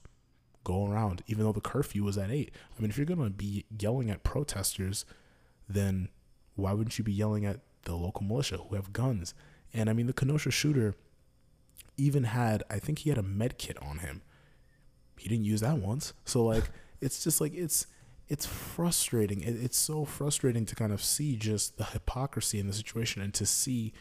go 0.64 0.86
around, 0.86 1.24
even 1.28 1.44
though 1.44 1.52
the 1.52 1.62
curfew 1.62 2.04
was 2.04 2.18
at 2.18 2.32
eight. 2.32 2.52
I 2.78 2.82
mean, 2.82 2.90
if 2.90 2.98
you're 2.98 3.06
gonna 3.06 3.30
be 3.30 3.66
yelling 3.80 4.10
at 4.10 4.24
protesters, 4.24 5.06
then 5.68 6.10
why 6.56 6.74
wouldn't 6.74 6.98
you 6.98 7.04
be 7.04 7.14
yelling 7.14 7.46
at 7.46 7.60
the 7.84 7.96
local 7.96 8.24
militia 8.24 8.58
who 8.58 8.76
have 8.76 8.94
guns? 8.94 9.34
And 9.74 9.90
I 9.90 9.94
mean, 9.94 10.08
the 10.08 10.14
Kenosha 10.14 10.52
shooter 10.52 10.96
even 11.98 12.26
had, 12.26 12.64
I 12.70 12.80
think 12.80 13.00
he 13.00 13.10
had 13.10 13.18
a 13.18 13.24
med 13.24 13.58
kit 13.58 13.78
on 13.82 14.00
him. 14.00 14.22
He 15.18 15.30
didn't 15.30 15.46
use 15.46 15.62
that 15.62 15.78
once. 15.78 16.14
So 16.26 16.44
like, 16.44 16.66
it's 17.02 17.24
just 17.24 17.42
like 17.42 17.54
it's 17.54 17.88
it's 18.30 18.46
frustrating. 18.46 19.42
It, 19.42 19.56
it's 19.62 19.78
so 19.78 20.06
frustrating 20.06 20.66
to 20.66 20.76
kind 20.76 20.94
of 20.94 21.04
see 21.04 21.36
just 21.36 21.78
the 21.78 21.86
hypocrisy 21.86 22.60
in 22.60 22.68
the 22.68 22.74
situation 22.74 23.22
and 23.22 23.34
to 23.34 23.46
see 23.46 23.94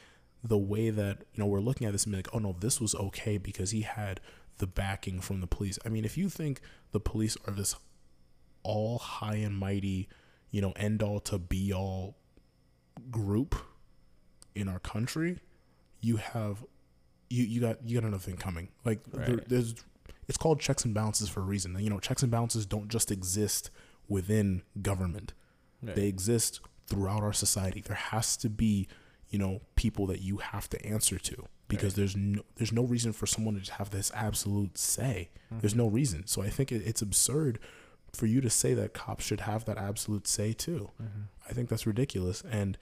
the 0.45 0.59
way 0.59 0.91
that 0.91 1.19
you 1.33 1.43
know 1.43 1.47
we're 1.47 1.61
looking 1.61 1.87
at 1.87 1.93
this 1.93 2.05
and 2.05 2.13
be 2.13 2.19
like, 2.19 2.29
oh 2.33 2.39
no, 2.39 2.57
this 2.59 2.81
was 2.81 2.95
okay 2.95 3.39
because 3.39 3.71
he 3.71 3.83
had 3.83 4.21
the 4.59 4.67
backing 4.67 5.21
from 5.21 5.41
the 5.41 5.47
police. 5.47 5.79
I 5.85 5.89
mean, 5.89 6.05
if 6.05 6.17
you 6.17 6.29
think 6.29 6.61
the 6.93 7.01
police 7.01 7.37
are 7.47 7.53
this 7.53 7.75
all 8.63 8.99
high 8.99 9.37
and 9.37 9.57
mighty, 9.57 10.09
you 10.51 10.61
know, 10.61 10.73
end 10.77 11.03
all 11.03 11.21
to 11.21 11.39
be 11.39 11.73
all 11.73 12.17
group 13.11 13.55
in 14.55 14.69
our 14.69 14.79
country, 14.79 15.39
you 16.01 16.17
have 16.17 16.65
you 17.31 17.45
you 17.45 17.61
got 17.61 17.79
you 17.85 17.99
got 17.99 18.07
another 18.07 18.23
thing 18.23 18.37
coming. 18.37 18.69
Like 18.85 19.03
there, 19.05 19.41
there's 19.47 19.75
it's 20.29 20.39
called 20.39 20.61
checks 20.61 20.85
and 20.85 20.95
balances 20.95 21.29
for 21.29 21.41
a 21.41 21.45
reason. 21.45 21.77
You 21.79 21.91
know, 21.91 21.99
checks 21.99 22.23
and 22.23 22.31
balances 22.31 22.67
don't 22.67 22.89
just 22.89 23.11
exist 23.11 23.71
within 24.09 24.63
government. 24.81 25.33
Right. 25.83 25.97
They 25.97 26.07
exist 26.07 26.61
throughout 26.87 27.23
our 27.23 27.33
society. 27.33 27.81
There 27.81 27.97
has 27.97 28.37
to 28.39 28.51
be, 28.51 28.87
you 29.31 29.39
know, 29.39 29.63
people 29.75 30.07
that 30.09 30.21
you 30.21 30.39
have 30.39 30.69
to 30.71 30.87
answer 30.87 31.19
to 31.19 31.47
because 31.77 31.93
Right. 31.93 31.97
there's 31.97 32.17
no 32.17 32.43
there's 32.57 32.73
no 32.73 32.85
reason 32.85 33.13
for 33.13 33.27
someone 33.27 33.61
to 33.61 33.73
have 33.75 33.91
this 33.91 34.11
absolute 34.15 34.79
say. 34.79 35.31
There's 35.51 35.75
Mhm. 35.75 35.79
no 35.79 35.87
reason. 35.89 36.27
So 36.27 36.43
I 36.43 36.51
think 36.51 36.71
it, 36.73 36.83
it's 36.87 37.03
absurd 37.03 37.59
for 38.13 38.27
you 38.27 38.41
to 38.43 38.51
say 38.51 38.75
that 38.75 38.93
cops 38.95 39.25
should 39.25 39.41
have 39.41 39.65
that 39.65 39.79
absolute 39.79 40.27
say 40.27 40.53
too. 40.53 40.91
Mhm. 41.03 41.29
I 41.49 41.53
think 41.53 41.69
that's 41.69 41.87
ridiculous. 41.87 42.43
And 42.43 42.79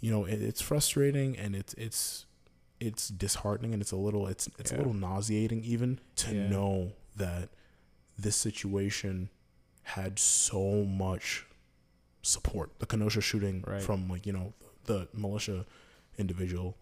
you 0.00 0.10
know, 0.10 0.24
it, 0.24 0.40
it's 0.42 0.60
frustrating 0.60 1.36
and 1.38 1.54
it's 1.54 1.74
it's 1.74 2.26
it's 2.80 3.08
disheartening 3.08 3.72
and 3.72 3.80
it's 3.80 3.92
a 3.92 3.96
little 3.96 4.26
it's 4.26 4.48
it's 4.58 4.70
Yeah. 4.72 4.78
a 4.78 4.80
little 4.80 4.94
nauseating 4.94 5.62
even 5.64 6.00
to 6.16 6.34
Yeah. 6.34 6.48
know 6.48 6.92
that 7.16 7.50
this 8.18 8.36
situation 8.36 9.28
had 9.84 10.18
so 10.18 10.84
much 10.84 11.46
support. 12.22 12.78
The 12.78 12.86
Kenosha 12.86 13.20
shooting 13.20 13.62
Right. 13.66 13.82
from 13.82 14.08
like 14.08 14.26
you 14.26 14.32
know 14.32 14.54
the 14.84 15.08
militia 15.12 15.66
individual, 16.18 16.76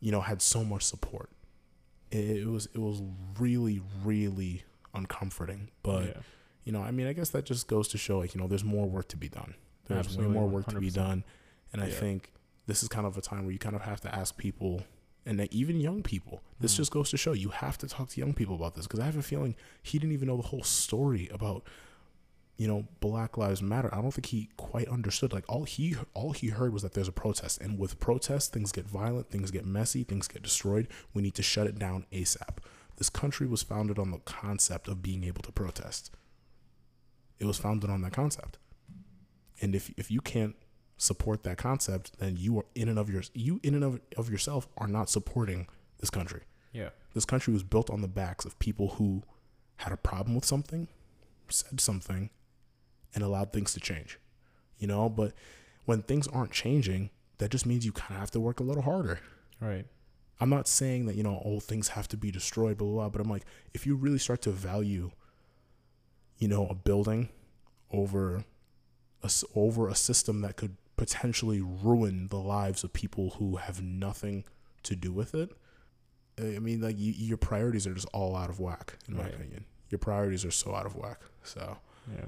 you 0.00 0.12
know, 0.12 0.20
had 0.20 0.42
so 0.42 0.62
much 0.64 0.82
support. 0.82 1.30
It, 2.10 2.38
it 2.38 2.46
was 2.46 2.66
it 2.74 2.78
was 2.78 3.02
really 3.38 3.80
really 4.04 4.62
uncomforting, 4.94 5.70
but 5.82 6.04
yeah. 6.06 6.20
you 6.64 6.72
know, 6.72 6.82
I 6.82 6.90
mean, 6.90 7.06
I 7.06 7.12
guess 7.12 7.30
that 7.30 7.44
just 7.44 7.68
goes 7.68 7.88
to 7.88 7.98
show 7.98 8.18
like 8.18 8.34
you 8.34 8.40
know, 8.40 8.46
there's 8.46 8.64
more 8.64 8.86
work 8.88 9.08
to 9.08 9.16
be 9.16 9.28
done. 9.28 9.54
There's 9.86 10.00
Absolutely, 10.06 10.28
way 10.28 10.40
more 10.40 10.48
work 10.48 10.66
to 10.68 10.80
be 10.80 10.90
done, 10.90 11.24
and 11.72 11.82
I 11.82 11.86
Yeah. 11.88 11.94
think 11.94 12.32
this 12.66 12.82
is 12.82 12.88
kind 12.88 13.06
of 13.06 13.16
a 13.16 13.20
time 13.20 13.44
where 13.44 13.52
you 13.52 13.58
kind 13.58 13.76
of 13.76 13.82
have 13.82 14.00
to 14.02 14.14
ask 14.14 14.36
people. 14.36 14.82
And 15.28 15.40
even 15.52 15.80
young 15.80 16.04
people, 16.04 16.40
this 16.60 16.74
Mhm. 16.74 16.76
just 16.76 16.92
goes 16.92 17.10
to 17.10 17.16
show 17.16 17.32
you 17.32 17.48
have 17.48 17.76
to 17.78 17.88
talk 17.88 18.10
to 18.10 18.20
young 18.20 18.32
people 18.32 18.54
about 18.54 18.76
this 18.76 18.86
because 18.86 19.00
I 19.00 19.06
have 19.06 19.16
a 19.16 19.22
feeling 19.24 19.56
he 19.82 19.98
didn't 19.98 20.12
even 20.12 20.28
know 20.28 20.36
the 20.36 20.48
whole 20.48 20.62
story 20.62 21.28
about 21.32 21.66
you 22.56 22.66
know 22.66 22.86
black 23.00 23.36
lives 23.36 23.60
matter 23.60 23.92
i 23.92 24.00
don't 24.00 24.12
think 24.12 24.26
he 24.26 24.48
quite 24.56 24.88
understood 24.88 25.32
like 25.32 25.44
all 25.48 25.64
he 25.64 25.94
all 26.14 26.32
he 26.32 26.48
heard 26.48 26.72
was 26.72 26.82
that 26.82 26.94
there's 26.94 27.08
a 27.08 27.12
protest 27.12 27.60
and 27.60 27.78
with 27.78 28.00
protests 28.00 28.48
things 28.48 28.72
get 28.72 28.86
violent 28.86 29.30
things 29.30 29.50
get 29.50 29.66
messy 29.66 30.02
things 30.04 30.26
get 30.26 30.42
destroyed 30.42 30.88
we 31.12 31.22
need 31.22 31.34
to 31.34 31.42
shut 31.42 31.66
it 31.66 31.78
down 31.78 32.06
asap 32.12 32.58
this 32.96 33.10
country 33.10 33.46
was 33.46 33.62
founded 33.62 33.98
on 33.98 34.10
the 34.10 34.18
concept 34.18 34.88
of 34.88 35.02
being 35.02 35.24
able 35.24 35.42
to 35.42 35.52
protest. 35.52 36.10
It 37.38 37.44
was 37.44 37.58
founded 37.58 37.90
on 37.90 38.00
that 38.02 38.12
concept. 38.12 38.58
And 39.60 39.74
if 39.74 39.90
if 39.96 40.10
you 40.10 40.20
can't 40.20 40.56
support 40.98 41.42
that 41.42 41.58
concept 41.58 42.18
then 42.20 42.38
you 42.38 42.58
are 42.58 42.64
in 42.74 42.88
and 42.88 42.98
of 42.98 43.10
your 43.10 43.22
you 43.34 43.60
in 43.62 43.74
and 43.74 43.84
of, 43.84 44.00
of 44.16 44.30
yourself 44.30 44.66
are 44.78 44.88
not 44.88 45.10
supporting 45.10 45.66
this 45.98 46.08
country. 46.08 46.42
Yeah. 46.72 46.90
this 47.14 47.24
country 47.24 47.54
was 47.54 47.62
built 47.62 47.88
on 47.88 48.02
the 48.02 48.08
backs 48.08 48.44
of 48.44 48.58
people 48.58 48.88
who 48.96 49.22
had 49.76 49.94
a 49.94 49.96
problem 49.96 50.34
with 50.34 50.44
something, 50.44 50.88
said 51.48 51.80
something, 51.80 52.28
and 53.16 53.24
allowed 53.24 53.52
things 53.52 53.72
to 53.72 53.80
change. 53.80 54.20
You 54.78 54.86
know, 54.86 55.08
but 55.08 55.32
when 55.86 56.02
things 56.02 56.28
aren't 56.28 56.52
changing, 56.52 57.10
that 57.38 57.50
just 57.50 57.66
means 57.66 57.84
you 57.84 57.92
kind 57.92 58.12
of 58.14 58.20
have 58.20 58.30
to 58.32 58.40
work 58.40 58.60
a 58.60 58.62
little 58.62 58.82
harder. 58.82 59.18
Right. 59.60 59.86
I'm 60.38 60.50
not 60.50 60.68
saying 60.68 61.06
that, 61.06 61.16
you 61.16 61.22
know, 61.22 61.42
oh, 61.44 61.60
things 61.60 61.88
have 61.88 62.08
to 62.08 62.16
be 62.16 62.30
destroyed, 62.30 62.76
blah, 62.76 62.86
blah, 62.86 62.94
blah, 62.96 63.08
but 63.08 63.20
I'm 63.22 63.30
like, 63.30 63.44
if 63.72 63.86
you 63.86 63.96
really 63.96 64.18
start 64.18 64.42
to 64.42 64.50
value, 64.50 65.12
you 66.38 66.46
know, 66.46 66.66
a 66.66 66.74
building 66.74 67.30
over 67.90 68.44
a, 69.22 69.30
over 69.54 69.88
a 69.88 69.94
system 69.94 70.42
that 70.42 70.56
could 70.56 70.76
potentially 70.98 71.62
ruin 71.62 72.26
the 72.28 72.36
lives 72.36 72.84
of 72.84 72.92
people 72.92 73.30
who 73.38 73.56
have 73.56 73.82
nothing 73.82 74.44
to 74.82 74.94
do 74.94 75.10
with 75.10 75.34
it, 75.34 75.50
I 76.38 76.58
mean, 76.58 76.82
like, 76.82 76.98
you, 76.98 77.12
your 77.16 77.38
priorities 77.38 77.86
are 77.86 77.94
just 77.94 78.08
all 78.12 78.36
out 78.36 78.50
of 78.50 78.60
whack, 78.60 78.98
in 79.08 79.16
my 79.16 79.24
opinion. 79.26 79.64
Your 79.88 79.98
priorities 80.00 80.44
are 80.44 80.50
so 80.50 80.74
out 80.74 80.84
of 80.84 80.94
whack. 80.96 81.20
So, 81.44 81.78
Yeah. 82.14 82.26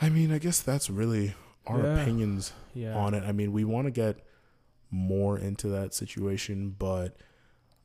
I 0.00 0.08
mean, 0.08 0.32
I 0.32 0.38
guess 0.38 0.60
that's 0.60 0.90
really 0.90 1.34
our 1.66 1.80
Yeah. 1.82 2.00
opinions 2.02 2.52
Yeah. 2.74 2.94
on 2.96 3.14
it. 3.14 3.24
I 3.24 3.32
mean, 3.32 3.52
we 3.52 3.64
want 3.64 3.86
to 3.86 3.90
get 3.90 4.18
more 4.90 5.38
into 5.38 5.68
that 5.68 5.94
situation, 5.94 6.70
but 6.78 7.16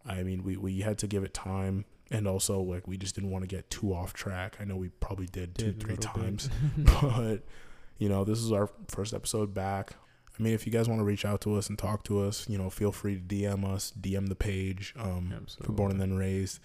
I 0.05 0.23
mean, 0.23 0.43
we, 0.43 0.57
we 0.57 0.81
had 0.81 0.97
to 0.99 1.07
give 1.07 1.23
it 1.23 1.33
time. 1.33 1.85
And 2.09 2.27
also, 2.27 2.59
like, 2.59 2.87
we 2.87 2.97
just 2.97 3.15
didn't 3.15 3.29
want 3.31 3.43
to 3.43 3.47
get 3.47 3.69
too 3.69 3.93
off 3.93 4.11
track. 4.13 4.57
I 4.59 4.65
know 4.65 4.75
we 4.75 4.89
probably 4.89 5.27
did 5.27 5.57
two, 5.57 5.71
Did 5.71 5.81
a 5.83 5.85
three 5.85 5.97
times, 5.97 6.49
but, 6.77 7.37
you 7.97 8.09
know, 8.09 8.25
this 8.25 8.39
is 8.39 8.51
our 8.51 8.69
first 8.89 9.13
episode 9.13 9.53
back. 9.53 9.93
I 10.37 10.43
mean, 10.43 10.53
if 10.53 10.65
you 10.65 10.73
guys 10.73 10.89
want 10.89 10.99
to 10.99 11.05
reach 11.05 11.23
out 11.23 11.39
to 11.41 11.55
us 11.55 11.69
and 11.69 11.77
talk 11.79 12.03
to 12.05 12.19
us, 12.21 12.49
you 12.49 12.57
know, 12.57 12.69
feel 12.69 12.91
free 12.91 13.15
to 13.15 13.21
DM 13.21 13.63
us, 13.63 13.93
DM 13.99 14.27
the 14.27 14.35
page 14.35 14.93
um, 14.97 15.45
for 15.63 15.71
Born 15.71 15.91
and 15.91 16.01
Then 16.01 16.17
Raised. 16.17 16.59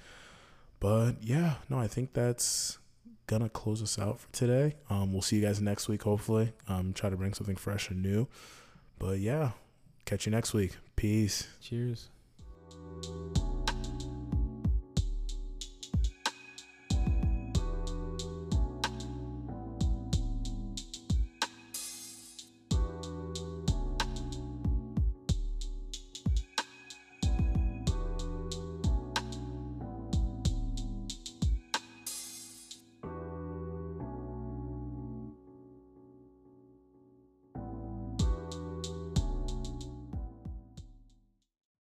But 0.80 1.22
yeah, 1.22 1.56
no, 1.68 1.78
I 1.78 1.86
think 1.86 2.12
that's 2.14 2.78
gonna 3.26 3.48
close 3.48 3.82
us 3.82 3.98
out 3.98 4.20
for 4.20 4.32
today. 4.32 4.74
Um, 4.88 5.12
we'll 5.12 5.22
see 5.22 5.36
you 5.36 5.42
guys 5.42 5.60
next 5.60 5.88
week, 5.88 6.02
hopefully. 6.02 6.52
Um, 6.68 6.92
try 6.92 7.10
to 7.10 7.16
bring 7.16 7.34
something 7.34 7.56
fresh 7.56 7.90
and 7.90 8.02
new. 8.02 8.28
But 8.98 9.18
yeah, 9.18 9.50
catch 10.04 10.26
you 10.26 10.32
next 10.32 10.54
week. 10.54 10.76
Peace. 10.94 11.46
Cheers. 11.60 12.08